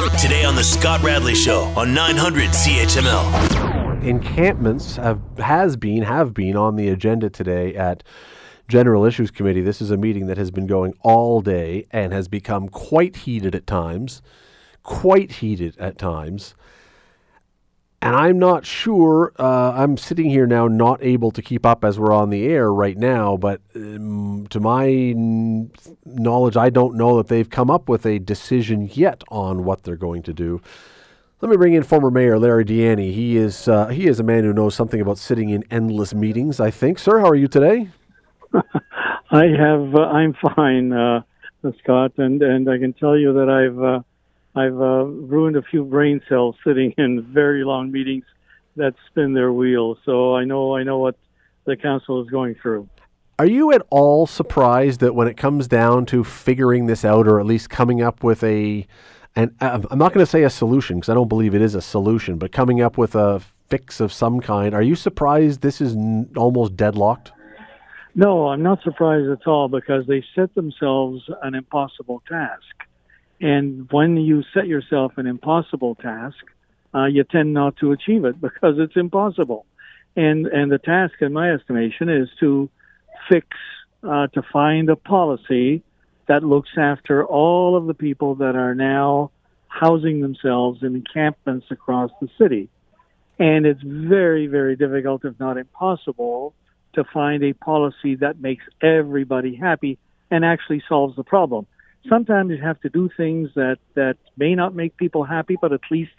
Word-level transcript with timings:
Today 0.00 0.44
on 0.44 0.54
the 0.54 0.64
Scott 0.64 1.02
Radley 1.02 1.34
Show 1.34 1.60
on 1.76 1.92
900 1.92 2.48
CHML. 2.50 4.02
Encampments 4.02 4.96
have 4.96 5.20
has 5.36 5.76
been 5.76 6.04
have 6.04 6.32
been 6.32 6.56
on 6.56 6.76
the 6.76 6.88
agenda 6.88 7.28
today 7.28 7.74
at 7.74 8.02
General 8.66 9.04
Issues 9.04 9.30
Committee. 9.30 9.60
This 9.60 9.82
is 9.82 9.90
a 9.90 9.98
meeting 9.98 10.26
that 10.26 10.38
has 10.38 10.50
been 10.50 10.66
going 10.66 10.94
all 11.02 11.42
day 11.42 11.86
and 11.90 12.14
has 12.14 12.28
become 12.28 12.70
quite 12.70 13.14
heated 13.16 13.54
at 13.54 13.66
times, 13.66 14.22
quite 14.82 15.32
heated 15.32 15.76
at 15.78 15.98
times. 15.98 16.54
And 18.02 18.16
I'm 18.16 18.38
not 18.38 18.64
sure. 18.64 19.32
Uh, 19.38 19.72
I'm 19.72 19.98
sitting 19.98 20.30
here 20.30 20.46
now, 20.46 20.66
not 20.68 21.02
able 21.02 21.30
to 21.32 21.42
keep 21.42 21.66
up 21.66 21.84
as 21.84 21.98
we're 21.98 22.12
on 22.12 22.30
the 22.30 22.46
air 22.46 22.72
right 22.72 22.96
now. 22.96 23.36
But 23.36 23.60
um, 23.76 24.46
to 24.48 24.58
my 24.58 24.88
n- 24.88 25.70
knowledge, 26.06 26.56
I 26.56 26.70
don't 26.70 26.94
know 26.94 27.18
that 27.18 27.28
they've 27.28 27.48
come 27.48 27.70
up 27.70 27.90
with 27.90 28.06
a 28.06 28.18
decision 28.18 28.88
yet 28.90 29.22
on 29.28 29.64
what 29.64 29.82
they're 29.82 29.96
going 29.96 30.22
to 30.22 30.32
do. 30.32 30.62
Let 31.42 31.50
me 31.50 31.58
bring 31.58 31.74
in 31.74 31.82
former 31.82 32.10
Mayor 32.10 32.38
Larry 32.38 32.64
Di 32.64 32.78
Ianni. 32.78 33.12
He 33.12 33.36
is 33.36 33.68
uh, 33.68 33.88
he 33.88 34.06
is 34.06 34.18
a 34.18 34.22
man 34.22 34.44
who 34.44 34.52
knows 34.52 34.74
something 34.74 35.00
about 35.00 35.18
sitting 35.18 35.50
in 35.50 35.64
endless 35.70 36.14
meetings. 36.14 36.58
I 36.58 36.70
think, 36.70 36.98
sir. 36.98 37.18
How 37.18 37.28
are 37.28 37.34
you 37.34 37.48
today? 37.48 37.88
I 39.30 39.44
have. 39.46 39.94
Uh, 39.94 40.00
I'm 40.00 40.34
fine, 40.34 40.92
uh, 40.92 41.22
Scott, 41.82 42.12
and 42.18 42.42
and 42.42 42.68
I 42.68 42.78
can 42.78 42.92
tell 42.92 43.16
you 43.16 43.32
that 43.34 43.48
I've 43.48 43.82
uh, 43.82 44.00
I've 44.54 44.80
uh, 44.80 45.04
ruined 45.04 45.56
a 45.56 45.62
few 45.62 45.84
brain 45.84 46.20
cells 46.28 46.56
sitting 46.64 46.92
in 46.98 47.22
very 47.22 47.64
long 47.64 47.92
meetings 47.92 48.24
that 48.76 48.94
spin 49.06 49.34
their 49.34 49.52
wheels. 49.52 49.98
So 50.04 50.34
I 50.34 50.44
know 50.44 50.76
I 50.76 50.82
know 50.82 50.98
what 50.98 51.16
the 51.64 51.76
council 51.76 52.22
is 52.22 52.30
going 52.30 52.56
through. 52.56 52.88
Are 53.38 53.46
you 53.46 53.72
at 53.72 53.82
all 53.90 54.26
surprised 54.26 55.00
that 55.00 55.14
when 55.14 55.26
it 55.26 55.36
comes 55.36 55.66
down 55.66 56.04
to 56.06 56.24
figuring 56.24 56.86
this 56.86 57.04
out, 57.04 57.26
or 57.26 57.40
at 57.40 57.46
least 57.46 57.70
coming 57.70 58.02
up 58.02 58.22
with 58.22 58.44
a, 58.44 58.86
and 59.34 59.54
uh, 59.62 59.80
I'm 59.90 59.98
not 59.98 60.12
going 60.12 60.24
to 60.24 60.30
say 60.30 60.42
a 60.42 60.50
solution 60.50 60.96
because 60.96 61.08
I 61.08 61.14
don't 61.14 61.28
believe 61.28 61.54
it 61.54 61.62
is 61.62 61.74
a 61.74 61.80
solution, 61.80 62.36
but 62.36 62.52
coming 62.52 62.82
up 62.82 62.98
with 62.98 63.14
a 63.14 63.40
fix 63.70 63.98
of 63.98 64.12
some 64.12 64.40
kind, 64.40 64.74
are 64.74 64.82
you 64.82 64.94
surprised 64.94 65.62
this 65.62 65.80
is 65.80 65.94
n- 65.94 66.28
almost 66.36 66.76
deadlocked? 66.76 67.32
No, 68.14 68.48
I'm 68.48 68.62
not 68.62 68.82
surprised 68.82 69.30
at 69.30 69.46
all 69.46 69.68
because 69.68 70.06
they 70.06 70.22
set 70.34 70.54
themselves 70.54 71.22
an 71.42 71.54
impossible 71.54 72.22
task. 72.28 72.84
And 73.40 73.90
when 73.90 74.16
you 74.16 74.42
set 74.52 74.66
yourself 74.66 75.12
an 75.16 75.26
impossible 75.26 75.94
task, 75.94 76.36
uh, 76.94 77.06
you 77.06 77.24
tend 77.24 77.54
not 77.54 77.76
to 77.78 77.92
achieve 77.92 78.24
it 78.24 78.40
because 78.40 78.76
it's 78.78 78.96
impossible. 78.96 79.66
And 80.16 80.46
and 80.46 80.70
the 80.72 80.78
task, 80.78 81.14
in 81.20 81.32
my 81.32 81.52
estimation, 81.52 82.08
is 82.08 82.28
to 82.40 82.68
fix, 83.28 83.46
uh, 84.02 84.26
to 84.28 84.42
find 84.52 84.90
a 84.90 84.96
policy 84.96 85.82
that 86.26 86.42
looks 86.42 86.70
after 86.76 87.24
all 87.24 87.76
of 87.76 87.86
the 87.86 87.94
people 87.94 88.36
that 88.36 88.56
are 88.56 88.74
now 88.74 89.30
housing 89.68 90.20
themselves 90.20 90.82
in 90.82 90.96
encampments 90.96 91.66
across 91.70 92.10
the 92.20 92.28
city. 92.38 92.68
And 93.38 93.66
it's 93.66 93.80
very, 93.82 94.48
very 94.48 94.76
difficult, 94.76 95.24
if 95.24 95.38
not 95.38 95.56
impossible, 95.56 96.54
to 96.94 97.04
find 97.04 97.42
a 97.44 97.52
policy 97.52 98.16
that 98.16 98.40
makes 98.40 98.64
everybody 98.82 99.54
happy 99.54 99.98
and 100.30 100.44
actually 100.44 100.82
solves 100.88 101.16
the 101.16 101.24
problem 101.24 101.66
sometimes 102.08 102.50
you 102.50 102.58
have 102.58 102.80
to 102.80 102.88
do 102.88 103.10
things 103.16 103.50
that 103.54 103.78
that 103.94 104.16
may 104.36 104.54
not 104.54 104.74
make 104.74 104.96
people 104.96 105.24
happy, 105.24 105.56
but 105.60 105.72
at 105.72 105.80
least 105.90 106.12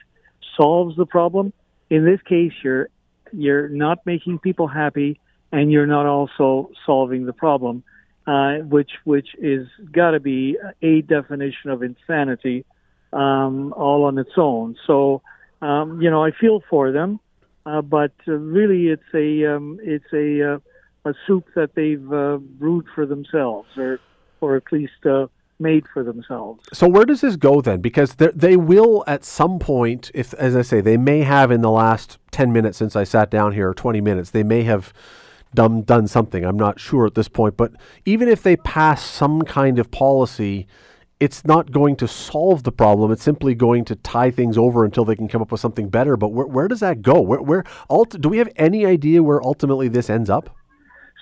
solves 0.58 0.96
the 0.96 1.06
problem. 1.06 1.54
In 1.90 2.06
this 2.06 2.22
case, 2.22 2.54
you're 2.64 2.90
you're 3.32 3.70
not 3.70 4.06
making 4.06 4.40
people 4.40 4.68
happy, 4.68 5.20
and 5.52 5.72
you're 5.72 5.88
not 5.88 6.06
also 6.06 6.72
solving 6.86 7.26
the 7.26 7.34
problem, 7.34 7.84
uh, 8.28 8.58
which 8.58 8.92
which 9.04 9.30
is 9.38 9.68
got 9.92 10.12
to 10.12 10.20
be 10.20 10.58
a 10.82 11.02
definition 11.02 11.70
of 11.70 11.84
insanity, 11.84 12.66
um, 13.14 13.74
all 13.74 14.04
on 14.06 14.18
its 14.18 14.34
own. 14.38 14.76
So, 14.86 15.22
um, 15.62 16.02
you 16.02 16.09
know, 16.09 16.24
I 16.24 16.32
feel 16.32 16.62
for 16.70 16.92
them, 16.92 17.20
uh, 17.66 17.82
but 17.82 18.14
uh, 18.28 18.34
really, 18.34 18.88
it's 18.88 19.14
a 19.14 19.56
um, 19.56 19.80
it's 19.82 20.12
a 20.14 20.56
uh, 20.56 20.59
a 21.09 21.14
soup 21.26 21.48
that 21.56 21.74
they've 21.75 22.12
uh, 22.12 22.38
brewed 22.38 22.86
for 22.94 23.06
themselves, 23.06 23.69
or 23.78 24.00
or 24.40 24.56
at 24.56 24.72
least 24.72 25.06
uh, 25.06 25.28
made 25.62 25.86
for 25.94 26.04
themselves. 26.04 26.66
So 26.74 26.88
where 26.88 27.06
does 27.06 27.22
this 27.22 27.36
go 27.36 27.62
then? 27.62 27.80
Because 27.80 28.16
they 28.16 28.58
will 28.58 29.04
at 29.08 29.24
some 29.24 29.60
point, 29.60 30.12
if 30.14 30.34
as 30.34 30.56
I 30.56 30.64
say, 30.64 30.82
they 30.82 30.98
may 30.98 31.22
have 31.22 31.52
in 31.52 31.62
the 31.62 31.72
last 31.72 32.18
ten 32.32 32.52
minutes 32.52 32.78
since 32.78 32.96
I 32.96 33.06
sat 33.06 33.32
down 33.32 33.54
here, 33.54 33.70
or 33.70 33.74
twenty 33.74 34.02
minutes, 34.02 34.32
they 34.32 34.44
may 34.44 34.64
have 34.64 34.92
done 35.54 35.84
done 35.84 36.08
something. 36.08 36.44
I'm 36.44 36.58
not 36.58 36.80
sure 36.80 37.06
at 37.06 37.16
this 37.16 37.28
point, 37.30 37.56
but 37.56 37.72
even 38.04 38.28
if 38.28 38.42
they 38.42 38.58
pass 38.58 39.06
some 39.06 39.44
kind 39.44 39.80
of 39.80 39.92
policy. 39.92 40.68
It's 41.20 41.46
not 41.46 41.70
going 41.70 41.98
to 41.98 42.08
solve 42.08 42.64
the 42.64 42.72
problem. 42.72 43.12
It's 43.12 43.22
simply 43.22 43.54
going 43.54 43.86
to 43.86 43.96
tie 43.96 44.32
things 44.32 44.58
over 44.58 44.84
until 44.84 45.06
they 45.06 45.16
can 45.16 45.28
come 45.28 45.40
up 45.40 45.52
with 45.52 45.62
something 45.62 45.88
better. 45.88 46.18
But 46.18 46.30
where, 46.30 46.48
where 46.48 46.68
does 46.68 46.80
that 46.80 47.04
go? 47.04 47.22
Where, 47.22 47.40
where 47.40 47.64
ult- 47.92 48.20
do 48.20 48.28
we 48.28 48.40
have 48.40 48.50
any 48.56 48.88
idea 48.88 49.22
where 49.22 49.40
ultimately 49.40 49.88
this 49.88 50.10
ends 50.10 50.32
up? 50.32 50.50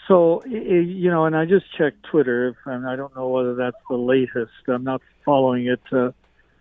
So, 0.10 0.44
you 0.46 1.12
know, 1.12 1.26
and 1.26 1.36
I 1.36 1.46
just 1.46 1.66
checked 1.78 2.02
Twitter, 2.10 2.58
and 2.66 2.88
I 2.88 2.96
don't 2.96 3.16
know 3.16 3.28
whether 3.28 3.54
that's 3.54 3.78
the 3.92 3.96
latest. 3.96 4.52
I'm 4.68 4.84
not 4.84 5.04
following 5.24 5.68
it. 5.68 5.82
Uh, 5.92 6.14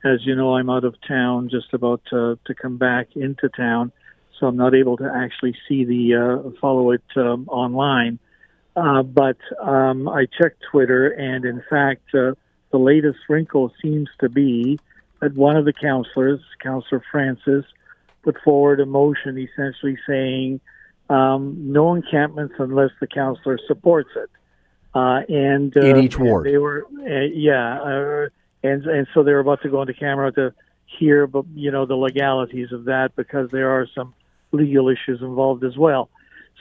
as 0.05 0.21
you 0.27 0.37
know, 0.37 0.55
I'm 0.55 0.69
out 0.69 0.85
of 0.85 0.95
town, 1.09 1.49
just 1.51 1.73
about 1.73 2.03
to, 2.11 2.39
to 2.45 2.55
come 2.55 2.77
back 2.77 3.09
into 3.17 3.49
town, 3.49 3.91
so 4.39 4.49
I'm 4.49 4.57
not 4.59 4.75
able 4.75 4.99
to 4.99 5.11
actually 5.17 5.57
see 5.67 5.87
the 5.87 6.15
uh, 6.45 6.51
follow 6.61 6.91
it 6.91 7.03
um, 7.17 7.49
online. 7.49 8.19
Uh, 8.77 9.03
but 9.03 9.39
um, 9.63 10.11
I 10.11 10.27
checked 10.27 10.63
Twitter, 10.71 11.09
and 11.09 11.47
in 11.47 11.63
fact, 11.71 12.15
uh, 12.15 12.35
the 12.71 12.79
latest 12.79 13.19
wrinkle 13.31 13.73
seems 13.81 14.11
to 14.21 14.29
be 14.29 14.79
that 15.21 15.35
one 15.35 15.57
of 15.57 15.65
the 15.65 15.73
counselors, 15.73 16.41
Counselor 16.63 17.03
Francis, 17.11 17.65
put 18.23 18.37
forward 18.45 18.79
a 18.81 18.87
motion 18.87 19.39
essentially 19.39 19.97
saying 20.07 20.61
um, 21.09 21.73
no 21.73 21.95
encampments 21.95 22.55
unless 22.59 22.91
the 23.01 23.07
counselor 23.07 23.59
supports 23.67 24.11
it. 24.17 24.31
Uh, 24.95 25.21
and 25.29 25.77
uh, 25.77 25.81
in 25.81 25.99
each 25.99 26.19
ward, 26.19 26.47
they 26.47 26.59
were, 26.59 26.87
uh, 27.01 27.27
yeah, 27.33 27.81
uh, 27.81 28.29
and 28.63 28.85
and 28.87 29.07
so 29.13 29.23
they 29.23 29.33
were 29.33 29.41
about 29.41 29.63
to 29.63 29.69
go 29.69 29.83
into 29.83 29.95
camera 29.95 30.33
to 30.33 30.53
hear, 30.99 31.27
but 31.27 31.45
you 31.55 31.71
know 31.71 31.87
the 31.87 31.95
legalities 31.95 32.73
of 32.73 32.87
that 32.87 33.15
because 33.15 33.51
there 33.51 33.71
are 33.71 33.87
some 33.95 34.15
legal 34.51 34.89
issues 34.89 35.21
involved 35.21 35.63
as 35.63 35.77
well. 35.77 36.09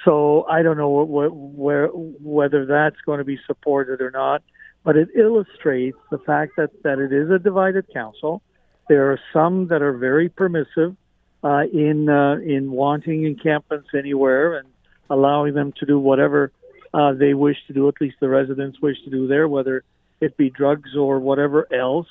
So 0.05 0.45
I 0.47 0.61
don't 0.61 0.77
know 0.77 0.89
what, 0.89 1.07
what, 1.07 1.33
where, 1.33 1.87
whether 1.87 2.65
that's 2.65 2.97
going 3.05 3.17
to 3.19 3.23
be 3.23 3.39
supported 3.47 4.01
or 4.01 4.11
not, 4.11 4.43
but 4.83 4.95
it 4.95 5.09
illustrates 5.15 5.97
the 6.11 6.19
fact 6.19 6.53
that 6.57 6.83
that 6.83 6.99
it 6.99 7.11
is 7.11 7.31
a 7.31 7.39
divided 7.39 7.85
council. 7.93 8.41
There 8.89 9.11
are 9.11 9.19
some 9.33 9.67
that 9.67 9.81
are 9.81 9.93
very 9.93 10.29
permissive 10.29 10.95
uh, 11.43 11.63
in 11.71 12.09
uh, 12.09 12.37
in 12.37 12.71
wanting 12.71 13.25
encampments 13.25 13.89
anywhere 13.97 14.57
and 14.57 14.67
allowing 15.09 15.53
them 15.53 15.73
to 15.79 15.85
do 15.85 15.99
whatever 15.99 16.51
uh, 16.93 17.13
they 17.13 17.33
wish 17.33 17.57
to 17.67 17.73
do. 17.73 17.87
At 17.87 17.95
least 18.01 18.17
the 18.19 18.29
residents 18.29 18.81
wish 18.81 18.97
to 19.03 19.09
do 19.09 19.27
there, 19.27 19.47
whether 19.47 19.83
it 20.19 20.35
be 20.37 20.49
drugs 20.49 20.95
or 20.95 21.19
whatever 21.19 21.71
else. 21.73 22.07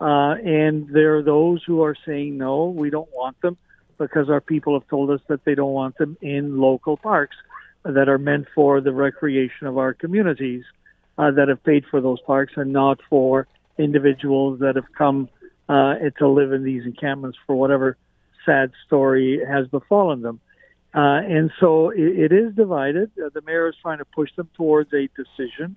Uh, 0.00 0.34
and 0.42 0.88
there 0.88 1.16
are 1.16 1.22
those 1.22 1.62
who 1.66 1.82
are 1.82 1.96
saying 2.06 2.38
no, 2.38 2.66
we 2.66 2.90
don't 2.90 3.10
want 3.12 3.38
them 3.42 3.56
because 3.98 4.30
our 4.30 4.40
people 4.40 4.78
have 4.78 4.88
told 4.88 5.10
us 5.10 5.20
that 5.28 5.44
they 5.44 5.54
don't 5.54 5.72
want 5.72 5.98
them 5.98 6.16
in 6.22 6.58
local 6.58 6.96
parks 6.96 7.36
that 7.84 8.08
are 8.08 8.18
meant 8.18 8.46
for 8.54 8.80
the 8.80 8.92
recreation 8.92 9.66
of 9.66 9.76
our 9.76 9.92
communities 9.92 10.64
uh, 11.18 11.30
that 11.30 11.48
have 11.48 11.62
paid 11.64 11.84
for 11.90 12.00
those 12.00 12.20
parks 12.22 12.54
and 12.56 12.72
not 12.72 12.98
for 13.10 13.46
individuals 13.78 14.60
that 14.60 14.76
have 14.76 14.90
come 14.96 15.28
uh, 15.68 15.94
to 16.18 16.28
live 16.28 16.52
in 16.52 16.64
these 16.64 16.84
encampments 16.84 17.38
for 17.46 17.54
whatever 17.54 17.96
sad 18.44 18.72
story 18.86 19.40
has 19.46 19.66
befallen 19.68 20.22
them. 20.22 20.40
Uh, 20.94 21.20
and 21.22 21.50
so 21.60 21.90
it, 21.90 21.98
it 22.00 22.32
is 22.32 22.54
divided. 22.54 23.10
Uh, 23.18 23.28
the 23.32 23.42
mayor 23.42 23.68
is 23.68 23.74
trying 23.80 23.98
to 23.98 24.04
push 24.04 24.30
them 24.36 24.48
towards 24.56 24.92
a 24.92 25.08
decision 25.16 25.76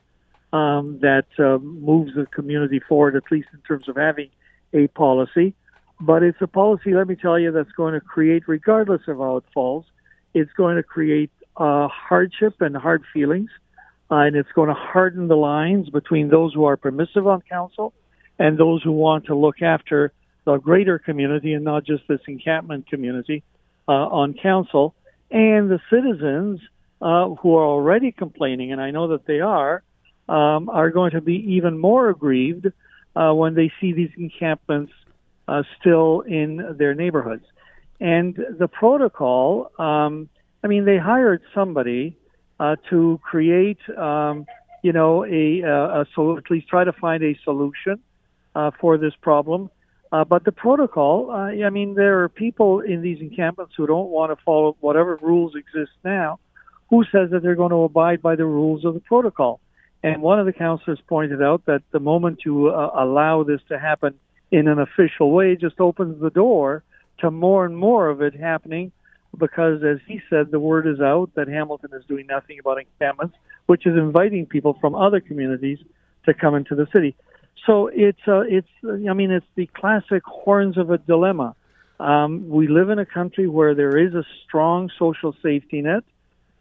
um, 0.51 0.99
that 1.01 1.25
uh, 1.37 1.57
moves 1.59 2.13
the 2.15 2.25
community 2.25 2.79
forward, 2.79 3.15
at 3.15 3.23
least 3.31 3.47
in 3.53 3.59
terms 3.61 3.87
of 3.87 3.95
having 3.95 4.29
a 4.73 4.87
policy. 4.87 5.53
But 5.99 6.23
it's 6.23 6.41
a 6.41 6.47
policy, 6.47 6.93
let 6.93 7.07
me 7.07 7.15
tell 7.15 7.39
you, 7.39 7.51
that's 7.51 7.71
going 7.73 7.93
to 7.93 8.01
create, 8.01 8.43
regardless 8.47 9.01
of 9.07 9.17
how 9.17 9.37
it 9.37 9.43
falls, 9.53 9.85
it's 10.33 10.51
going 10.53 10.77
to 10.77 10.83
create 10.83 11.31
uh, 11.57 11.87
hardship 11.87 12.61
and 12.61 12.75
hard 12.75 13.03
feelings. 13.13 13.49
Uh, 14.11 14.17
and 14.17 14.35
it's 14.35 14.51
going 14.53 14.67
to 14.67 14.75
harden 14.75 15.27
the 15.27 15.35
lines 15.35 15.89
between 15.89 16.29
those 16.29 16.53
who 16.53 16.65
are 16.65 16.77
permissive 16.77 17.25
on 17.25 17.41
council 17.41 17.93
and 18.37 18.57
those 18.57 18.83
who 18.83 18.91
want 18.91 19.25
to 19.25 19.35
look 19.35 19.61
after 19.61 20.11
the 20.45 20.57
greater 20.57 20.99
community 20.99 21.53
and 21.53 21.63
not 21.63 21.85
just 21.85 22.03
this 22.07 22.21
encampment 22.27 22.87
community 22.87 23.43
uh, 23.87 23.91
on 23.91 24.33
council, 24.33 24.93
and 25.31 25.69
the 25.69 25.79
citizens 25.89 26.59
uh, 27.01 27.29
who 27.29 27.55
are 27.55 27.65
already 27.65 28.11
complaining, 28.11 28.71
and 28.71 28.81
I 28.81 28.91
know 28.91 29.09
that 29.09 29.25
they 29.25 29.41
are, 29.41 29.83
um, 30.29 30.69
are 30.69 30.89
going 30.89 31.11
to 31.11 31.21
be 31.21 31.55
even 31.55 31.77
more 31.77 32.09
aggrieved 32.09 32.67
uh, 33.15 33.33
when 33.33 33.55
they 33.55 33.71
see 33.79 33.93
these 33.93 34.11
encampments 34.17 34.93
uh, 35.47 35.63
still 35.79 36.21
in 36.21 36.75
their 36.77 36.93
neighborhoods. 36.93 37.43
And 37.99 38.35
the 38.35 38.67
protocol, 38.67 39.71
um, 39.77 40.29
I 40.63 40.67
mean, 40.67 40.85
they 40.85 40.97
hired 40.97 41.41
somebody 41.53 42.17
uh, 42.59 42.75
to 42.89 43.19
create, 43.23 43.79
um, 43.97 44.45
you 44.83 44.93
know, 44.93 45.25
a, 45.25 45.61
a, 45.61 46.01
a 46.01 46.05
so 46.15 46.37
at 46.37 46.49
least 46.49 46.67
try 46.67 46.83
to 46.83 46.93
find 46.93 47.23
a 47.23 47.37
solution 47.43 47.99
uh, 48.55 48.71
for 48.79 48.97
this 48.97 49.13
problem 49.21 49.69
Uh, 50.13 50.23
but 50.23 50.45
the 50.45 50.51
protocol, 50.51 51.31
uh, 51.31 51.65
I 51.65 51.71
mean, 51.71 51.95
there 51.95 52.21
are 52.21 52.29
people 52.29 52.81
in 52.81 53.01
these 53.01 53.19
encampments 53.19 53.73
who 53.75 53.87
don't 53.87 54.09
want 54.09 54.31
to 54.31 54.43
follow 54.45 54.77
whatever 54.79 55.17
rules 55.19 55.55
exist 55.55 55.91
now. 56.05 56.39
Who 56.91 57.03
says 57.05 57.31
that 57.31 57.41
they're 57.41 57.55
going 57.55 57.71
to 57.71 57.77
abide 57.77 58.21
by 58.21 58.35
the 58.35 58.45
rules 58.45 58.85
of 58.85 58.93
the 58.93 58.99
protocol? 58.99 59.59
And 60.03 60.21
one 60.21 60.39
of 60.39 60.45
the 60.45 60.53
counselors 60.53 60.99
pointed 61.07 61.41
out 61.41 61.65
that 61.65 61.81
the 61.89 61.99
moment 61.99 62.41
you 62.45 62.67
uh, 62.67 62.91
allow 62.93 63.41
this 63.41 63.61
to 63.69 63.79
happen 63.79 64.13
in 64.51 64.67
an 64.67 64.77
official 64.77 65.31
way, 65.31 65.55
just 65.55 65.79
opens 65.79 66.21
the 66.21 66.29
door 66.29 66.83
to 67.21 67.31
more 67.31 67.65
and 67.65 67.75
more 67.75 68.07
of 68.07 68.21
it 68.21 68.35
happening. 68.35 68.91
Because, 69.35 69.81
as 69.83 69.97
he 70.07 70.21
said, 70.29 70.51
the 70.51 70.59
word 70.59 70.85
is 70.85 71.01
out 71.01 71.31
that 71.33 71.47
Hamilton 71.47 71.89
is 71.99 72.05
doing 72.07 72.27
nothing 72.27 72.59
about 72.59 72.77
encampments, 72.77 73.35
which 73.65 73.87
is 73.87 73.97
inviting 73.97 74.45
people 74.45 74.77
from 74.79 74.93
other 74.93 75.19
communities 75.19 75.79
to 76.25 76.35
come 76.35 76.53
into 76.53 76.75
the 76.75 76.85
city. 76.93 77.15
So 77.65 77.87
it's 77.87 78.19
uh, 78.27 78.41
it's 78.41 78.67
I 78.83 79.13
mean 79.13 79.31
it's 79.31 79.45
the 79.55 79.67
classic 79.67 80.23
horns 80.25 80.77
of 80.77 80.89
a 80.89 80.97
dilemma. 80.97 81.55
Um, 81.99 82.49
we 82.49 82.67
live 82.67 82.89
in 82.89 82.99
a 82.99 83.05
country 83.05 83.47
where 83.47 83.75
there 83.75 83.97
is 83.97 84.13
a 84.13 84.23
strong 84.45 84.89
social 84.99 85.33
safety 85.41 85.81
net. 85.81 86.03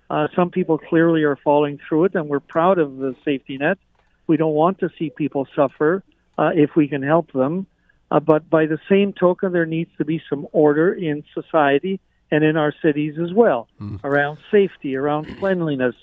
Uh, 0.09 0.29
some 0.37 0.51
people 0.51 0.79
clearly 0.79 1.23
are 1.25 1.37
falling 1.37 1.81
through 1.89 2.05
it, 2.05 2.15
and 2.15 2.29
we're 2.29 2.41
proud 2.41 2.79
of 2.79 2.99
the 2.99 3.17
safety 3.25 3.59
net. 3.59 3.79
We 4.27 4.37
don't 4.37 4.53
want 4.53 4.79
to 4.81 4.91
see 4.99 5.11
people 5.11 5.49
suffer 5.57 6.05
uh, 6.39 6.51
if 6.55 6.77
we 6.77 6.87
can 6.87 7.03
help 7.03 7.33
them. 7.33 7.67
Uh, 8.11 8.21
but 8.21 8.49
by 8.49 8.67
the 8.67 8.79
same 8.89 9.13
token, 9.13 9.53
there 9.53 9.67
needs 9.67 9.91
to 9.97 10.05
be 10.05 10.23
some 10.29 10.47
order 10.53 10.93
in 10.93 11.25
society 11.35 11.99
and 12.31 12.45
in 12.45 12.57
our 12.57 12.73
cities 12.83 13.15
as 13.19 13.33
well 13.33 13.69
mm. 13.81 13.99
around 14.05 14.39
safety, 14.51 14.95
around 14.97 15.27
cleanliness, 15.39 15.95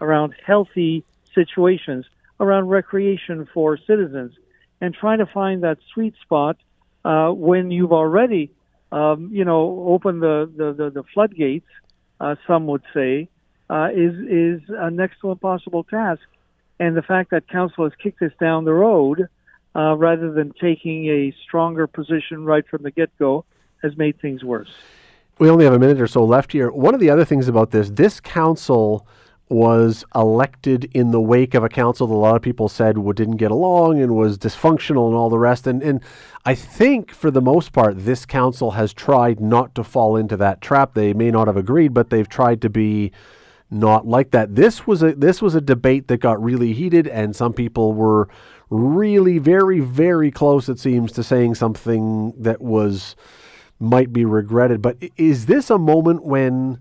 around 0.00 0.34
healthy 0.44 1.04
situations, 1.34 2.06
around 2.40 2.68
recreation 2.68 3.46
for 3.52 3.76
citizens 3.86 4.32
and 4.80 4.94
trying 4.94 5.18
to 5.18 5.26
find 5.26 5.62
that 5.62 5.78
sweet 5.92 6.14
spot 6.22 6.56
uh, 7.04 7.30
when 7.30 7.70
you've 7.70 7.92
already, 7.92 8.50
um, 8.92 9.30
you 9.32 9.44
know, 9.44 9.84
opened 9.88 10.22
the, 10.22 10.50
the, 10.56 10.72
the, 10.72 10.90
the 10.90 11.02
floodgates, 11.14 11.66
uh, 12.20 12.36
some 12.46 12.66
would 12.66 12.82
say, 12.94 13.28
uh, 13.70 13.88
is, 13.94 14.14
is 14.28 14.60
a 14.68 14.90
next 14.90 15.20
to 15.20 15.30
impossible 15.30 15.84
task. 15.84 16.22
And 16.80 16.96
the 16.96 17.02
fact 17.02 17.30
that 17.30 17.48
council 17.48 17.84
has 17.84 17.92
kicked 18.02 18.20
this 18.20 18.32
down 18.40 18.64
the 18.64 18.72
road 18.72 19.28
uh, 19.74 19.96
rather 19.96 20.32
than 20.32 20.52
taking 20.60 21.06
a 21.06 21.34
stronger 21.44 21.86
position 21.86 22.44
right 22.44 22.66
from 22.68 22.82
the 22.82 22.90
get 22.90 23.10
go 23.18 23.44
has 23.82 23.96
made 23.96 24.20
things 24.20 24.42
worse. 24.42 24.70
We 25.38 25.48
only 25.50 25.64
have 25.64 25.74
a 25.74 25.78
minute 25.78 26.00
or 26.00 26.08
so 26.08 26.24
left 26.24 26.52
here. 26.52 26.70
One 26.70 26.94
of 26.94 27.00
the 27.00 27.10
other 27.10 27.24
things 27.24 27.46
about 27.46 27.70
this, 27.70 27.90
this 27.90 28.18
council 28.20 29.06
was 29.50 30.04
elected 30.14 30.90
in 30.92 31.10
the 31.10 31.20
wake 31.20 31.54
of 31.54 31.64
a 31.64 31.68
council 31.68 32.06
that 32.06 32.14
a 32.14 32.16
lot 32.16 32.36
of 32.36 32.42
people 32.42 32.68
said 32.68 32.96
didn't 33.14 33.36
get 33.36 33.50
along 33.50 34.00
and 34.00 34.14
was 34.14 34.38
dysfunctional 34.38 35.08
and 35.08 35.16
all 35.16 35.30
the 35.30 35.38
rest. 35.38 35.66
And, 35.66 35.82
and 35.82 36.02
I 36.44 36.54
think 36.54 37.12
for 37.12 37.30
the 37.30 37.40
most 37.40 37.72
part, 37.72 37.94
this 38.04 38.26
council 38.26 38.72
has 38.72 38.92
tried 38.92 39.40
not 39.40 39.74
to 39.74 39.84
fall 39.84 40.16
into 40.16 40.36
that 40.36 40.60
trap. 40.60 40.94
They 40.94 41.12
may 41.12 41.30
not 41.30 41.46
have 41.46 41.56
agreed, 41.56 41.94
but 41.94 42.10
they've 42.10 42.28
tried 42.28 42.60
to 42.62 42.70
be 42.70 43.12
not 43.70 44.06
like 44.06 44.30
that. 44.30 44.54
This 44.54 44.86
was 44.86 45.02
a 45.02 45.14
this 45.14 45.42
was 45.42 45.54
a 45.54 45.60
debate 45.60 46.08
that 46.08 46.18
got 46.18 46.42
really 46.42 46.72
heated, 46.72 47.06
and 47.06 47.36
some 47.36 47.52
people 47.52 47.92
were 47.92 48.28
really 48.70 49.38
very 49.38 49.80
very 49.80 50.30
close. 50.30 50.68
It 50.68 50.78
seems 50.78 51.12
to 51.12 51.22
saying 51.22 51.54
something 51.54 52.32
that 52.38 52.62
was 52.62 53.14
might 53.78 54.12
be 54.12 54.24
regretted. 54.24 54.80
But 54.80 54.96
is 55.16 55.46
this 55.46 55.70
a 55.70 55.78
moment 55.78 56.24
when? 56.24 56.78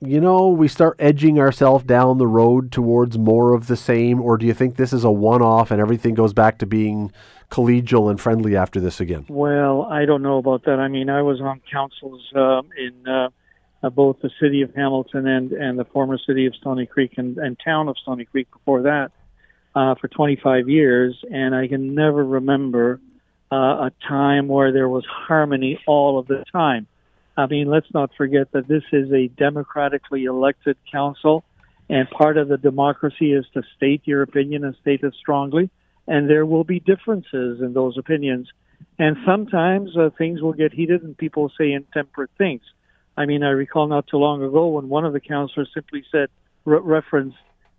You 0.00 0.20
know, 0.20 0.48
we 0.48 0.68
start 0.68 0.96
edging 0.98 1.38
ourselves 1.38 1.84
down 1.84 2.18
the 2.18 2.26
road 2.26 2.70
towards 2.72 3.16
more 3.16 3.54
of 3.54 3.68
the 3.68 3.76
same, 3.76 4.20
or 4.20 4.36
do 4.36 4.46
you 4.46 4.52
think 4.52 4.76
this 4.76 4.92
is 4.92 5.04
a 5.04 5.10
one 5.10 5.40
off 5.40 5.70
and 5.70 5.80
everything 5.80 6.14
goes 6.14 6.32
back 6.32 6.58
to 6.58 6.66
being 6.66 7.10
collegial 7.50 8.10
and 8.10 8.20
friendly 8.20 8.56
after 8.56 8.80
this 8.80 9.00
again? 9.00 9.24
Well, 9.28 9.82
I 9.82 10.04
don't 10.04 10.22
know 10.22 10.38
about 10.38 10.64
that. 10.64 10.78
I 10.78 10.88
mean, 10.88 11.08
I 11.08 11.22
was 11.22 11.40
on 11.40 11.60
councils 11.70 12.22
uh, 12.34 12.62
in 12.76 13.08
uh, 13.08 13.90
both 13.90 14.20
the 14.20 14.30
city 14.40 14.62
of 14.62 14.74
Hamilton 14.74 15.26
and, 15.26 15.52
and 15.52 15.78
the 15.78 15.84
former 15.84 16.18
city 16.18 16.46
of 16.46 16.54
Stoney 16.56 16.86
Creek 16.86 17.14
and, 17.16 17.38
and 17.38 17.56
town 17.64 17.88
of 17.88 17.96
Stoney 17.98 18.24
Creek 18.24 18.50
before 18.52 18.82
that 18.82 19.12
uh, 19.74 19.94
for 19.94 20.08
25 20.08 20.68
years, 20.68 21.16
and 21.30 21.54
I 21.54 21.68
can 21.68 21.94
never 21.94 22.24
remember 22.24 23.00
uh, 23.52 23.56
a 23.56 23.92
time 24.06 24.48
where 24.48 24.72
there 24.72 24.88
was 24.88 25.04
harmony 25.06 25.80
all 25.86 26.18
of 26.18 26.26
the 26.26 26.44
time. 26.52 26.86
I 27.36 27.46
mean, 27.46 27.68
let's 27.68 27.92
not 27.92 28.10
forget 28.16 28.52
that 28.52 28.68
this 28.68 28.84
is 28.92 29.10
a 29.12 29.28
democratically 29.28 30.24
elected 30.24 30.76
council, 30.90 31.44
and 31.88 32.08
part 32.10 32.36
of 32.36 32.48
the 32.48 32.56
democracy 32.56 33.32
is 33.32 33.44
to 33.54 33.62
state 33.76 34.02
your 34.04 34.22
opinion 34.22 34.64
and 34.64 34.74
state 34.80 35.02
it 35.02 35.14
strongly. 35.18 35.70
And 36.06 36.28
there 36.28 36.46
will 36.46 36.64
be 36.64 36.80
differences 36.80 37.60
in 37.60 37.72
those 37.72 37.98
opinions. 37.98 38.48
And 38.98 39.16
sometimes 39.26 39.96
uh, 39.96 40.10
things 40.16 40.40
will 40.40 40.52
get 40.52 40.72
heated 40.72 41.02
and 41.02 41.16
people 41.16 41.50
say 41.58 41.72
intemperate 41.72 42.30
things. 42.38 42.62
I 43.16 43.26
mean, 43.26 43.42
I 43.42 43.50
recall 43.50 43.86
not 43.86 44.06
too 44.06 44.18
long 44.18 44.42
ago 44.42 44.68
when 44.68 44.88
one 44.88 45.04
of 45.04 45.12
the 45.12 45.20
councilors 45.20 45.70
simply 45.74 46.04
said, 46.12 46.28
re- 46.64 46.80
referenced 46.82 47.36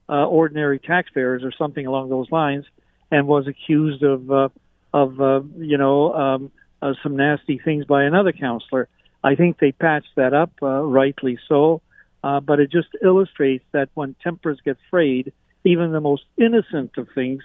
uh, 0.10 0.26
ordinary 0.26 0.80
taxpayers 0.80 1.44
or 1.44 1.52
something 1.52 1.86
along 1.86 2.10
those 2.10 2.30
lines, 2.32 2.66
and 3.12 3.28
was 3.28 3.48
accused 3.48 4.04
of, 4.04 4.32
uh, 4.32 4.50
of 4.94 5.22
uh, 5.22 5.42
you 5.58 5.78
know, 5.78 6.14
um, 6.14 6.52
uh, 6.82 6.94
some 7.02 7.16
nasty 7.16 7.60
things 7.64 7.86
by 7.86 8.04
another 8.04 8.32
councilor. 8.32 8.88
I 9.26 9.34
think 9.34 9.58
they 9.58 9.72
patched 9.72 10.16
that 10.18 10.36
up, 10.36 10.52
uh, 10.62 10.84
rightly 10.84 11.40
so. 11.50 11.82
Uh, 12.24 12.40
but 12.40 12.60
it 12.60 12.72
just 12.72 12.90
illustrates 13.04 13.66
that 13.72 13.90
when 13.96 14.16
tempers 14.24 14.60
get 14.64 14.78
frayed, 14.92 15.34
even 15.64 15.92
the 15.92 16.00
most 16.00 16.24
innocent 16.38 16.92
of 16.98 17.08
things 17.16 17.42